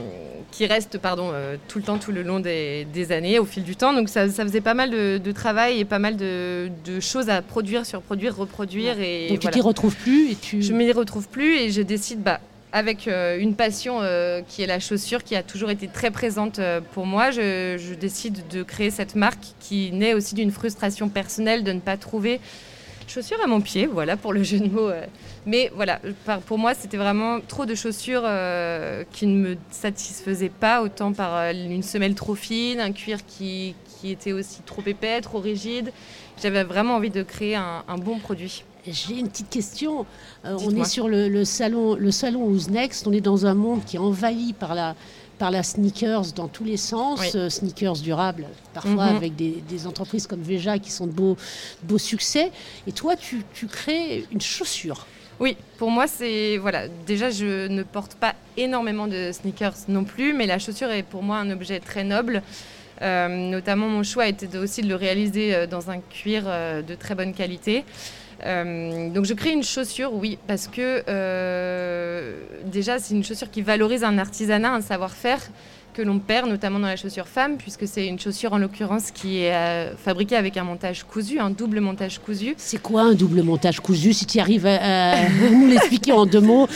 qui 0.52 0.66
restent 0.66 0.98
pardon, 0.98 1.32
euh, 1.34 1.58
tout 1.68 1.80
le 1.80 1.84
temps, 1.84 1.98
tout 1.98 2.12
le 2.12 2.24
long 2.24 2.40
des, 2.40 3.12
années, 3.12 3.40
au 3.40 3.46
fil 3.46 3.64
du 3.64 3.76
temps. 3.76 3.94
Donc 3.94 4.10
ça, 4.10 4.28
faisait 4.28 4.62
pas 4.62 4.74
mal 4.74 4.90
de, 4.90 5.32
travail 5.32 5.80
et 5.80 5.86
pas 5.86 6.00
mal 6.00 6.16
de, 6.18 6.70
choses 7.00 7.30
à 7.30 7.42
produire, 7.42 7.86
surproduire, 7.86 8.36
reproduire. 8.36 9.00
Et 9.00 9.30
Donc 9.30 9.40
tu 9.40 9.48
t'y 9.50 9.62
retrouves 9.62 9.96
plus 9.96 10.32
et 10.32 10.36
tu... 10.36 10.62
Je 10.62 10.74
m'y 10.74 10.92
retrouve 10.92 11.28
plus 11.28 11.58
et 11.58 11.72
je 11.72 11.82
décide, 11.82 12.22
bah, 12.22 12.40
avec 12.72 13.08
une 13.08 13.56
passion 13.56 14.00
qui 14.48 14.62
est 14.62 14.68
la 14.68 14.80
chaussure, 14.80 15.24
qui 15.24 15.36
a 15.36 15.44
toujours 15.44 15.70
été 15.70 15.88
très 15.88 16.12
présente 16.12 16.60
pour 16.94 17.06
moi, 17.06 17.32
je, 17.32 17.94
décide 17.96 18.48
de 18.50 18.64
créer 18.64 18.92
cette 18.92 19.16
marque 19.16 19.44
qui 19.60 19.92
naît 19.92 20.14
aussi 20.14 20.36
d'une 20.36 20.52
frustration 20.52 21.10
personnelle 21.10 21.64
de 21.64 21.72
ne 21.74 21.80
pas 21.80 21.98
trouver 21.98 22.40
chaussures 23.08 23.42
à 23.44 23.48
mon 23.48 23.60
pied, 23.60 23.88
voilà 23.88 24.16
pour 24.16 24.32
le 24.32 24.44
jeu 24.44 24.60
de 24.60 24.68
mots. 24.68 24.90
Mais 25.46 25.72
voilà, 25.74 26.00
pour 26.46 26.60
moi, 26.60 26.76
c'était 26.76 26.98
vraiment 26.98 27.40
trop 27.42 27.66
de 27.66 27.74
chaussures 27.74 28.22
euh, 28.26 29.04
qui 29.12 29.26
ne 29.26 29.36
me 29.36 29.58
satisfaisaient 29.72 30.50
pas, 30.50 30.84
autant 30.84 31.14
par 31.14 31.36
euh, 31.36 31.52
une 31.52 31.82
semelle 31.82 32.14
trop 32.14 32.36
fine, 32.36 32.80
un 32.80 32.92
cuir 32.92 33.26
qui, 33.26 33.76
était 34.04 34.34
aussi 34.34 34.62
trop 34.64 34.82
épais, 34.86 35.22
trop 35.22 35.40
rigide. 35.40 35.92
J'avais 36.42 36.64
vraiment 36.64 36.96
envie 36.96 37.12
de 37.12 37.22
créer 37.22 37.56
un, 37.56 37.84
bon 37.98 38.18
produit. 38.18 38.64
J'ai 38.88 39.20
une 39.20 39.30
petite 39.30 39.50
question. 39.50 40.06
Euh, 40.46 40.58
on 40.62 40.76
est 40.76 40.86
sur 40.86 41.08
le, 41.08 41.44
salon, 41.46 41.96
le 41.96 42.12
salon 42.12 42.46
Who's 42.46 42.70
Next. 42.70 43.06
On 43.08 43.12
est 43.14 43.22
dans 43.22 43.46
un 43.46 43.54
monde 43.54 43.84
qui 43.86 43.98
est 43.98 44.00
envahi 44.00 44.54
par 44.54 44.74
la, 44.74 44.96
par 45.38 45.52
la 45.52 45.64
sneakers 45.64 46.34
dans 46.36 46.48
tous 46.48 46.64
les 46.64 46.78
sens, 46.78 47.20
sneakers 47.50 47.98
durables, 47.98 48.48
parfois 48.74 49.12
mhm. 49.12 49.16
avec 49.16 49.36
des, 49.36 49.88
entreprises 49.88 50.28
comme 50.28 50.42
Veja 50.42 50.80
qui 50.80 50.92
sont 50.92 51.08
de 51.08 51.12
beaux, 51.12 51.38
beaux 51.84 51.98
succès. 51.98 52.52
Et 52.88 52.92
toi, 52.92 53.16
tu, 53.16 53.44
tu 53.54 53.68
crées 53.68 54.26
une 54.32 54.42
chaussure. 54.42 55.06
Oui, 55.40 55.58
pour 55.78 55.90
moi, 55.90 56.06
c'est. 56.06 56.58
Voilà, 56.58 56.88
déjà, 57.08 57.32
je 57.32 57.68
ne 57.68 57.82
porte 57.82 58.14
pas 58.16 58.36
énormément 58.58 59.08
de 59.08 59.32
sneakers 59.32 59.74
non 59.88 60.04
plus, 60.04 60.34
mais 60.34 60.46
la 60.46 60.60
chaussure 60.60 60.92
est 60.92 61.02
pour 61.02 61.24
moi 61.24 61.38
un 61.38 61.50
objet 61.50 61.80
très 61.80 62.04
noble. 62.04 62.44
Euh, 63.02 63.28
notamment, 63.28 63.88
mon 63.88 64.04
choix 64.04 64.28
était 64.28 64.56
aussi 64.58 64.82
de 64.82 64.88
le 64.88 64.96
réaliser 64.96 65.56
euh, 65.56 65.68
dans 65.68 65.90
un 65.90 66.00
cuir 66.00 66.44
euh, 66.46 66.82
de 66.82 66.94
très 66.94 67.16
bonne 67.16 67.34
qualité. 67.34 67.84
Donc 68.44 69.26
je 69.26 69.34
crée 69.34 69.52
une 69.52 69.64
chaussure, 69.64 70.14
oui, 70.14 70.38
parce 70.48 70.68
que 70.68 71.04
déjà 72.66 73.00
c'est 73.00 73.14
une 73.14 73.24
chaussure 73.24 73.50
qui 73.50 73.62
valorise 73.62 74.04
un 74.04 74.18
artisanat, 74.18 74.74
un 74.74 74.82
savoir-faire 74.82 75.42
que 75.94 76.02
l'on 76.02 76.20
perd, 76.20 76.50
notamment 76.50 76.80
dans 76.80 76.88
la 76.88 76.96
chaussure 76.96 77.28
femme, 77.28 77.58
puisque 77.58 77.88
c'est 77.88 78.08
une 78.08 78.20
chaussure 78.20 78.54
en 78.54 78.58
l'occurrence 78.58 79.12
qui 79.12 79.44
est 79.44 79.54
euh, 79.54 79.96
fabriquée 79.96 80.36
avec 80.36 80.58
un 80.58 80.64
montage 80.64 81.04
cousu, 81.04 81.40
un 81.40 81.50
double 81.50 81.80
montage 81.82 82.20
cousu. 82.20 82.54
C'est 82.58 82.82
quoi 82.82 83.04
un 83.04 83.14
double 83.14 83.44
montage 83.44 83.80
cousu 83.80 84.14
Si 84.14 84.26
tu 84.26 84.40
arrives 84.40 84.66
à, 84.66 85.16
nous 85.52 85.68
l'expliquer 85.68 86.12
en 86.12 86.26
deux 86.26 86.40
mots? 86.40 86.68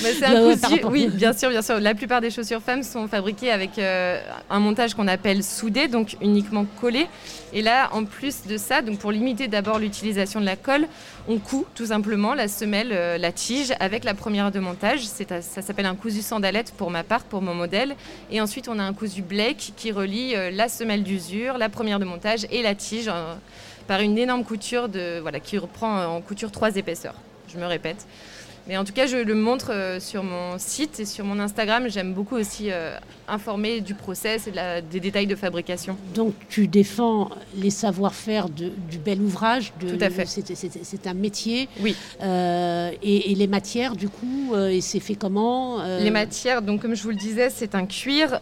oui, 0.89 1.07
bien 1.07 1.33
sûr, 1.33 1.49
bien 1.49 1.61
sûr. 1.61 1.79
La 1.79 1.95
plupart 1.95 2.21
des 2.21 2.29
chaussures 2.29 2.61
femmes 2.61 2.83
sont 2.83 3.07
fabriquées 3.07 3.51
avec 3.51 3.77
euh, 3.79 4.19
un 4.49 4.59
montage 4.59 4.93
qu'on 4.93 5.07
appelle 5.07 5.43
soudé, 5.43 5.87
donc 5.87 6.17
uniquement 6.21 6.65
collé. 6.79 7.07
Et 7.53 7.61
là, 7.61 7.89
en 7.93 8.03
plus 8.03 8.47
de 8.47 8.57
ça, 8.57 8.81
donc 8.81 8.99
pour 8.99 9.11
limiter 9.11 9.47
d'abord 9.47 9.79
l'utilisation 9.79 10.41
de 10.41 10.45
la 10.45 10.55
colle, 10.55 10.87
on 11.27 11.39
coud 11.39 11.65
tout 11.73 11.87
simplement 11.87 12.33
la 12.33 12.47
semelle, 12.47 12.91
euh, 12.91 13.17
la 13.17 13.31
tige 13.31 13.73
avec 13.79 14.03
la 14.03 14.13
première 14.13 14.51
de 14.51 14.59
montage. 14.59 15.01
ça 15.01 15.41
s'appelle 15.41 15.85
un 15.85 15.95
cousu 15.95 16.21
sandalette 16.21 16.73
pour 16.77 16.91
ma 16.91 17.03
part, 17.03 17.23
pour 17.23 17.41
mon 17.41 17.53
modèle. 17.53 17.95
Et 18.31 18.41
ensuite, 18.41 18.67
on 18.67 18.77
a 18.79 18.83
un 18.83 18.93
cousu 18.93 19.21
Blake 19.21 19.73
qui 19.75 19.91
relie 19.91 20.35
euh, 20.35 20.51
la 20.51 20.69
semelle 20.69 21.03
d'usure, 21.03 21.57
la 21.57 21.69
première 21.69 21.99
de 21.99 22.05
montage 22.05 22.45
et 22.51 22.61
la 22.61 22.75
tige 22.75 23.07
euh, 23.07 23.33
par 23.87 24.01
une 24.01 24.17
énorme 24.17 24.43
couture 24.43 24.89
de, 24.89 25.19
voilà, 25.19 25.39
qui 25.39 25.57
reprend 25.57 26.05
en 26.05 26.21
couture 26.21 26.51
trois 26.51 26.75
épaisseurs. 26.75 27.15
Je 27.51 27.57
me 27.57 27.65
répète. 27.65 28.05
Mais 28.67 28.77
en 28.77 28.83
tout 28.83 28.93
cas, 28.93 29.05
je 29.05 29.17
le 29.17 29.35
montre 29.35 29.71
euh, 29.71 29.99
sur 29.99 30.23
mon 30.23 30.57
site 30.57 30.99
et 30.99 31.05
sur 31.05 31.23
mon 31.23 31.39
Instagram. 31.39 31.87
J'aime 31.87 32.13
beaucoup 32.13 32.35
aussi 32.35 32.71
euh, 32.71 32.97
informer 33.27 33.79
du 33.79 33.93
process 33.93 34.47
et 34.47 34.53
des 34.89 34.99
détails 34.99 35.27
de 35.27 35.35
fabrication. 35.35 35.97
Donc, 36.15 36.33
tu 36.49 36.67
défends 36.67 37.29
les 37.55 37.69
savoir-faire 37.69 38.49
du 38.49 38.71
bel 39.03 39.21
ouvrage. 39.21 39.71
De, 39.79 39.89
Tout 39.89 40.03
à 40.03 40.09
fait. 40.09 40.25
C'est 40.25 41.07
un 41.07 41.13
métier. 41.13 41.69
Oui. 41.81 41.95
Euh, 42.23 42.89
et, 43.03 43.35
les 43.35 43.47
matières, 43.47 43.95
du 43.95 44.09
coup, 44.09 44.55
et 44.55 44.81
c'est 44.81 44.99
fait 44.99 45.15
comment 45.15 45.83
Les 45.99 46.11
matières, 46.11 46.61
donc 46.61 46.81
comme 46.81 46.95
je 46.95 47.03
vous 47.03 47.09
le 47.09 47.15
disais, 47.15 47.49
c'est 47.49 47.75
un 47.75 47.85
cuir 47.85 48.39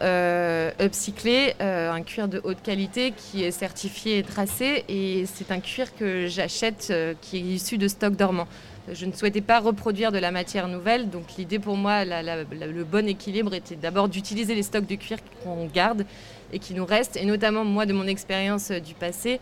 upcyclé, 0.80 1.56
un 1.60 2.02
cuir 2.02 2.28
de 2.28 2.40
haute 2.44 2.62
qualité 2.62 3.14
qui 3.16 3.44
est 3.44 3.52
certifié 3.52 4.20
et 4.20 4.24
tracé. 4.24 4.86
Et 4.88 5.26
c'est 5.34 5.52
un 5.52 5.60
cuir 5.60 5.96
que 5.96 6.28
j'achète 6.28 6.94
qui 7.22 7.38
est 7.38 7.42
issu 7.42 7.78
de 7.78 7.88
stock 7.88 8.16
dormant. 8.16 8.48
Je 8.92 9.06
ne 9.06 9.14
souhaitais 9.14 9.42
pas 9.42 9.60
reproduire 9.62 10.12
de 10.12 10.18
la 10.18 10.32
matière 10.32 10.68
nouvelle, 10.68 11.10
donc 11.10 11.36
l'idée 11.38 11.58
pour 11.58 11.78
moi, 11.78 12.04
le 12.04 12.84
bon 12.84 13.08
équilibre 13.08 13.54
était 13.54 13.78
d'abord 13.78 14.10
d'utiliser 14.10 14.56
les 14.56 14.64
stocks 14.64 14.86
de 14.86 14.96
cuir 14.96 15.20
qu'on 15.42 15.68
garde 15.68 16.06
et 16.52 16.60
qui 16.60 16.74
nous 16.74 16.86
restent, 16.86 17.16
et 17.16 17.24
notamment 17.24 17.64
moi 17.64 17.86
de 17.86 17.94
mon 17.94 18.06
expérience 18.08 18.72
euh, 18.72 18.80
du 18.80 18.94
passé, 18.94 19.40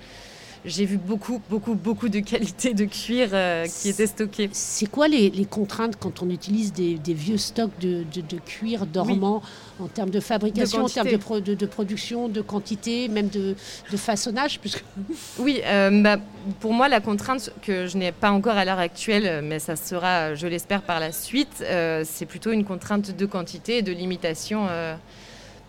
j'ai 0.65 0.85
vu 0.85 0.97
beaucoup, 0.97 1.41
beaucoup, 1.49 1.73
beaucoup 1.73 2.09
de 2.09 2.19
qualités 2.19 2.73
de 2.73 2.85
cuir 2.85 3.29
euh, 3.33 3.65
qui 3.65 3.89
étaient 3.89 4.07
stockées. 4.07 4.49
C'est 4.53 4.85
quoi 4.85 5.07
les, 5.07 5.31
contraintes 5.49 5.95
quand 5.99 6.21
on 6.21 6.29
utilise 6.29 6.71
des, 6.73 7.13
vieux 7.13 7.37
stocks 7.37 7.77
de, 7.79 8.05
cuir 8.45 8.85
dormant 8.85 9.41
en 9.79 9.87
termes 9.87 10.11
de 10.11 10.19
fabrication, 10.19 10.85
en 10.85 10.89
termes 10.89 11.07
de, 11.09 11.55
de, 11.55 11.65
production, 11.65 12.27
de 12.27 12.41
quantité, 12.41 13.07
même 13.07 13.29
de, 13.29 13.55
façonnage 13.95 14.59
puisque... 14.59 14.83
Oui, 15.39 15.61
euh, 15.65 16.01
bah, 16.01 16.17
pour 16.59 16.73
moi, 16.73 16.87
la 16.89 16.99
contrainte 16.99 17.51
que 17.61 17.87
je 17.87 17.97
n'ai 17.97 18.11
pas 18.11 18.31
encore 18.31 18.57
à 18.57 18.65
l'heure 18.65 18.79
actuelle, 18.79 19.43
mais 19.43 19.59
ça 19.59 19.75
sera, 19.75 20.35
je 20.35 20.47
l'espère, 20.47 20.81
par 20.81 20.99
la 20.99 21.11
suite, 21.11 21.63
euh, 21.63 22.03
c'est 22.05 22.25
plutôt 22.25 22.51
une 22.51 22.65
contrainte 22.65 23.15
de 23.15 23.25
quantité 23.25 23.77
et 23.77 23.81
de 23.81 23.91
limitation 23.91 24.67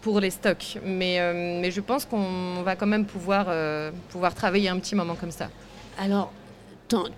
pour 0.02 0.20
les 0.20 0.30
stocks. 0.30 0.78
Mais, 0.84 1.18
euh, 1.18 1.60
mais 1.60 1.70
je 1.70 1.80
pense 1.80 2.04
qu'on 2.04 2.62
va 2.62 2.76
quand 2.76 2.86
même 2.86 3.06
pouvoir, 3.06 3.46
euh, 3.48 3.90
pouvoir 4.10 4.34
travailler 4.34 4.68
un 4.68 4.78
petit 4.78 4.94
moment 4.94 5.14
comme 5.14 5.30
ça. 5.30 5.48
Alors, 5.98 6.32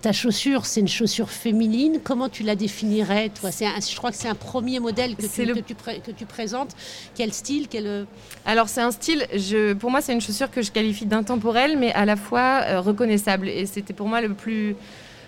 ta 0.01 0.13
chaussure, 0.13 0.65
c'est 0.65 0.79
une 0.79 0.87
chaussure 0.87 1.29
féminine. 1.29 1.99
Comment 2.01 2.29
tu 2.29 2.43
la 2.43 2.55
définirais 2.55 3.29
toi? 3.29 3.49
Je 3.51 3.95
crois 3.97 4.11
que 4.11 4.15
c'est 4.15 4.29
un 4.29 4.35
premier 4.35 4.79
modèle 4.79 5.17
que, 5.17 5.23
tu, 5.23 5.45
que, 5.45 5.59
tu 5.59 5.75
que 6.01 6.11
tu, 6.11 6.25
présentes. 6.25 6.73
Quel 7.13 7.33
style 7.33 7.67
quel... 7.67 7.85
Euh, 7.85 8.05
Alors, 8.45 8.69
c'est 8.69 8.81
un 8.81 8.91
style, 8.91 9.27
je, 9.33 9.73
pour 9.73 9.91
moi, 9.91 9.99
c'est 9.99 10.13
une 10.13 10.21
chaussure 10.21 10.49
que 10.49 10.61
je 10.61 10.71
qualifie 10.71 11.05
d'intemporelle, 11.05 11.77
mais 11.77 11.91
à 11.91 12.05
la 12.05 12.15
fois 12.15 12.79
reconnaissable. 12.79 13.49
Et 13.49 13.65
c'était 13.65 13.93
pour 13.93 14.07
moi 14.07 14.21
le 14.21 14.33
plus 14.33 14.77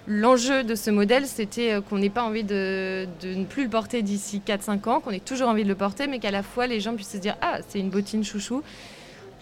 L'enjeu 0.10 0.64
de 0.64 0.74
ce 0.76 0.90
modèle, 0.90 1.28
c'était 1.28 1.74
euh, 1.74 1.82
qu'on 1.82 1.98
n'ait 1.98 2.10
pas 2.10 2.24
envie 2.24 2.46
de, 2.46 3.06
ne 3.26 3.44
plus 3.44 3.66
le 3.66 3.70
porter 3.70 4.02
d'ici 4.02 4.42
4-5 4.46 4.88
ans, 4.90 5.00
qu'on 5.02 5.12
ait 5.12 5.20
toujours 5.20 5.50
envie 5.50 5.64
de 5.64 5.68
le 5.68 5.76
porter, 5.76 6.08
mais 6.08 6.20
qu'à 6.20 6.32
la 6.32 6.44
fois 6.44 6.66
les 6.66 6.80
gens 6.80 6.96
puissent 6.96 7.12
se 7.12 7.18
dire 7.18 7.36
Ah, 7.42 7.60
c'est 7.68 7.80
une 7.80 7.90
bottine 7.90 8.24
chouchou 8.24 8.64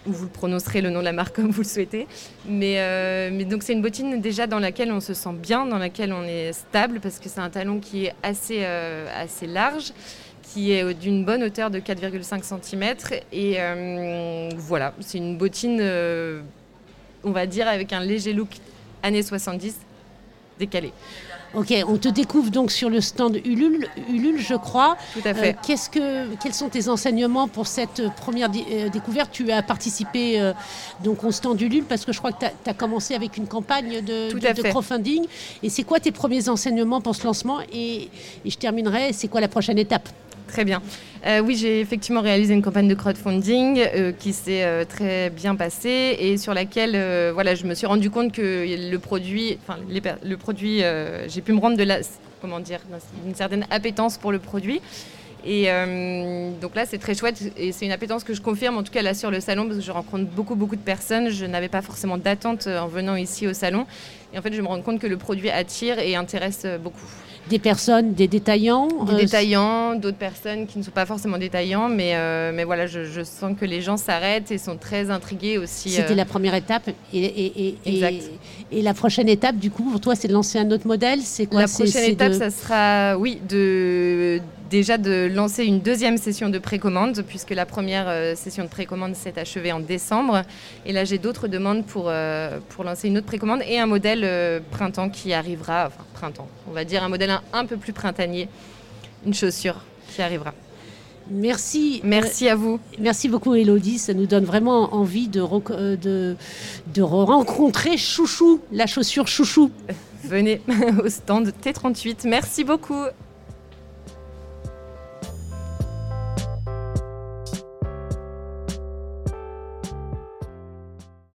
ou 0.07 0.11
vous 0.11 0.27
prononcerez 0.27 0.81
le 0.81 0.89
nom 0.89 0.99
de 0.99 1.05
la 1.05 1.13
marque 1.13 1.35
comme 1.41 1.51
vous 1.51 1.61
le 1.61 1.67
souhaitez. 1.67 2.07
Mais, 2.49 2.77
euh, 2.79 3.43
donc 3.43 3.61
c'est 3.61 3.73
une 3.73 3.83
bottine 3.83 4.19
déjà 4.21 4.47
dans 4.47 4.57
laquelle 4.57 4.91
on 4.91 5.01
se 5.01 5.13
sent 5.13 5.33
bien, 5.33 5.67
dans 5.67 5.77
laquelle 5.77 6.11
on 6.11 6.23
est 6.23 6.51
stable, 6.51 6.99
parce 6.99 7.19
que 7.19 7.29
c'est 7.29 7.41
un 7.41 7.51
talon 7.51 7.79
qui 7.79 8.05
est 8.05 8.13
assez, 8.23 8.61
euh, 8.61 9.07
assez 9.15 9.45
large, 9.45 9.93
qui 10.41 10.71
est 10.71 10.95
d'une 10.95 11.25
bonne 11.25 11.43
hauteur 11.43 11.69
de 11.69 11.79
4,5 11.79 12.41
cm. 12.41 12.95
Et 13.31 13.57
voilà, 14.57 14.93
c'est 14.99 15.19
une 15.19 15.37
bottine, 15.37 15.79
on 17.23 17.31
va 17.31 17.45
dire, 17.45 17.67
avec 17.67 17.93
un 17.93 17.99
léger 17.99 18.33
look 18.33 18.49
années 19.03 19.21
70 19.21 19.84
décalé. 20.59 20.93
Ok, 21.53 21.73
on 21.87 21.97
te 21.97 22.09
découvre 22.09 22.51
donc 22.51 22.69
sur 22.69 22.89
le 22.89 22.99
stand 22.99 23.37
Ulule, 23.45 23.87
Ulule 24.09 24.39
je 24.39 24.55
crois. 24.55 24.97
Tout 25.13 25.21
à 25.23 25.33
fait. 25.33 25.55
qu'est-ce 25.65 25.89
que, 25.89 26.35
quels 26.35 26.53
sont 26.53 26.67
tes 26.67 26.89
enseignements 26.89 27.47
pour 27.47 27.67
cette 27.67 28.01
première 28.17 28.49
découverte? 28.49 29.29
Tu 29.31 29.49
as 29.51 29.61
participé 29.61 30.51
donc 31.01 31.23
au 31.23 31.31
stand 31.31 31.61
Ulule 31.61 31.85
parce 31.85 32.03
que 32.03 32.11
je 32.11 32.17
crois 32.17 32.33
que 32.33 32.45
tu 32.45 32.69
as, 32.69 32.73
commencé 32.73 33.15
avec 33.15 33.37
une 33.37 33.47
campagne 33.47 34.01
de, 34.01 34.33
de, 34.33 34.69
crowdfunding. 34.69 35.25
Et 35.63 35.69
c'est 35.69 35.83
quoi 35.83 36.01
tes 36.01 36.11
premiers 36.11 36.49
enseignements 36.49 36.99
pour 36.99 37.15
ce 37.15 37.23
lancement? 37.23 37.59
Et, 37.71 38.09
et 38.43 38.49
je 38.49 38.57
terminerai, 38.57 39.13
c'est 39.13 39.29
quoi 39.29 39.39
la 39.39 39.47
prochaine 39.47 39.77
étape? 39.77 40.09
Très 40.47 40.63
bien. 40.63 40.81
Euh, 41.25 41.39
oui, 41.39 41.55
j'ai 41.55 41.79
effectivement 41.79 42.21
réalisé 42.21 42.53
une 42.53 42.61
campagne 42.61 42.87
de 42.87 42.93
crowdfunding 42.93 43.79
euh, 43.79 44.11
qui 44.11 44.31
s'est 44.31 44.63
euh, 44.63 44.85
très 44.85 45.31
bien 45.31 45.55
passée 45.55 46.15
et 46.19 46.37
sur 46.37 46.53
laquelle 46.53 46.91
voilà, 47.33 47.55
je 47.55 47.65
me 47.65 47.73
suis 47.73 47.87
rendu 47.87 48.09
compte 48.09 48.31
que 48.31 48.65
le 48.91 48.97
produit, 48.99 49.57
enfin, 49.67 49.79
le 49.89 50.35
produit, 50.35 50.81
j'ai 51.27 51.41
pu 51.41 51.53
me 51.53 51.59
rendre 51.59 51.77
de 51.77 51.83
la, 51.83 51.99
comment 52.41 52.59
dire, 52.59 52.79
une 53.25 53.35
certaine 53.35 53.65
appétence 53.69 54.17
pour 54.17 54.31
le 54.31 54.39
produit. 54.39 54.81
Et 55.47 55.67
donc 56.61 56.75
là, 56.75 56.85
c'est 56.85 56.97
très 56.97 57.13
chouette 57.13 57.41
et 57.57 57.71
c'est 57.71 57.85
une 57.85 57.91
appétence 57.91 58.23
que 58.23 58.33
je 58.33 58.41
confirme 58.41 58.77
en 58.77 58.83
tout 58.83 58.91
cas 58.91 59.03
là 59.03 59.13
sur 59.13 59.29
le 59.29 59.39
salon 59.39 59.65
parce 59.65 59.77
que 59.77 59.83
je 59.83 59.91
rencontre 59.91 60.25
beaucoup, 60.25 60.55
beaucoup 60.55 60.75
de 60.75 60.81
personnes. 60.81 61.29
Je 61.29 61.45
n'avais 61.45 61.69
pas 61.69 61.81
forcément 61.81 62.17
d'attente 62.17 62.67
en 62.67 62.87
venant 62.87 63.15
ici 63.15 63.47
au 63.47 63.53
salon. 63.53 63.85
Et 64.33 64.39
en 64.39 64.41
fait, 64.41 64.53
je 64.53 64.61
me 64.61 64.67
rends 64.67 64.81
compte 64.81 64.99
que 64.99 65.07
le 65.07 65.17
produit 65.17 65.49
attire 65.49 65.99
et 65.99 66.15
intéresse 66.15 66.65
beaucoup 66.83 67.05
des 67.49 67.59
personnes, 67.59 68.13
des 68.13 68.27
détaillants 68.27 68.87
Des 69.05 69.13
euh, 69.13 69.17
détaillants, 69.17 69.95
d'autres 69.95 70.17
personnes 70.17 70.65
qui 70.65 70.79
ne 70.79 70.83
sont 70.83 70.91
pas 70.91 71.05
forcément 71.05 71.37
détaillants, 71.37 71.89
mais, 71.89 72.15
euh, 72.15 72.51
mais 72.53 72.63
voilà, 72.63 72.87
je, 72.87 73.23
sens 73.23 73.55
que 73.59 73.65
les 73.65 73.81
gens 73.81 73.97
s'arrêtent 73.97 74.51
et 74.51 74.57
sont 74.57 74.77
très 74.77 75.09
intrigués 75.09 75.57
aussi. 75.57 75.89
C'était 75.89 76.13
euh. 76.13 76.15
la 76.15 76.25
première 76.25 76.55
étape. 76.55 76.89
Et, 77.13 77.23
et, 77.23 77.77
et, 77.85 78.19
et, 78.71 78.81
la 78.81 78.93
prochaine 78.93 79.29
étape, 79.29 79.57
du 79.57 79.69
coup, 79.69 79.83
pour 79.83 80.01
toi, 80.01 80.15
c'est 80.15 80.27
de 80.27 80.33
lancer 80.33 80.57
un 80.57 80.69
autre 80.71 80.87
modèle 80.87 81.19
C'est 81.21 81.45
quoi? 81.45 81.61
La 81.61 81.67
prochaine 81.67 82.11
étape, 82.11 82.33
ça 82.33 82.49
sera, 82.49 83.17
oui, 83.17 83.39
de 83.47 84.39
déjà 84.75 84.97
de 84.97 85.31
lancer 85.33 85.63
une 85.63 85.79
deuxième 85.79 86.17
session 86.17 86.49
de 86.49 86.59
précommande, 86.59 87.23
puisque 87.25 87.51
la 87.51 87.65
première 87.65 88.09
euh, 88.09 88.35
session 88.35 88.65
de 88.65 88.69
précommande 88.69 89.15
s'est 89.15 89.39
achevée 89.39 89.71
en 89.71 89.79
décembre. 89.79 90.41
Et 90.85 90.91
là, 90.91 91.05
j'ai 91.05 91.17
d'autres 91.17 91.47
demandes 91.47 91.85
pour, 91.85 92.07
euh, 92.07 92.59
pour 92.69 92.83
lancer 92.83 93.07
une 93.07 93.17
autre 93.17 93.25
précommande 93.25 93.61
et 93.65 93.79
un 93.79 93.85
modèle 93.85 94.23
euh, 94.25 94.59
printemps 94.71 95.09
qui 95.09 95.31
arrivera, 95.31 95.87
enfin 95.87 96.03
printemps, 96.13 96.49
on 96.69 96.73
va 96.73 96.83
dire 96.83 97.03
un 97.03 97.09
modèle 97.09 97.39
un, 97.53 97.65
peu 97.65 97.77
plus 97.77 97.93
printanier, 97.93 98.49
une 99.25 99.33
chaussure 99.33 99.81
qui 100.13 100.21
arrivera. 100.21 100.53
Merci. 101.31 102.01
Merci 102.03 102.49
à 102.49 102.55
vous. 102.55 102.81
Merci 102.99 103.29
beaucoup, 103.29 103.55
Elodie. 103.55 103.97
Ça 103.97 104.13
nous 104.13 104.25
donne 104.25 104.43
vraiment 104.43 104.93
envie 104.93 105.29
de, 105.29 105.41
de, 105.95 106.35
de 106.93 107.01
rencontrer 107.01 107.97
Chouchou, 107.97 108.59
la 108.73 108.87
chaussure 108.87 109.27
Chouchou. 109.27 109.71
Venez 110.25 110.59
au 111.03 111.07
stand 111.07 111.53
T38. 111.63 112.27
Merci 112.27 112.65
beaucoup. 112.65 113.05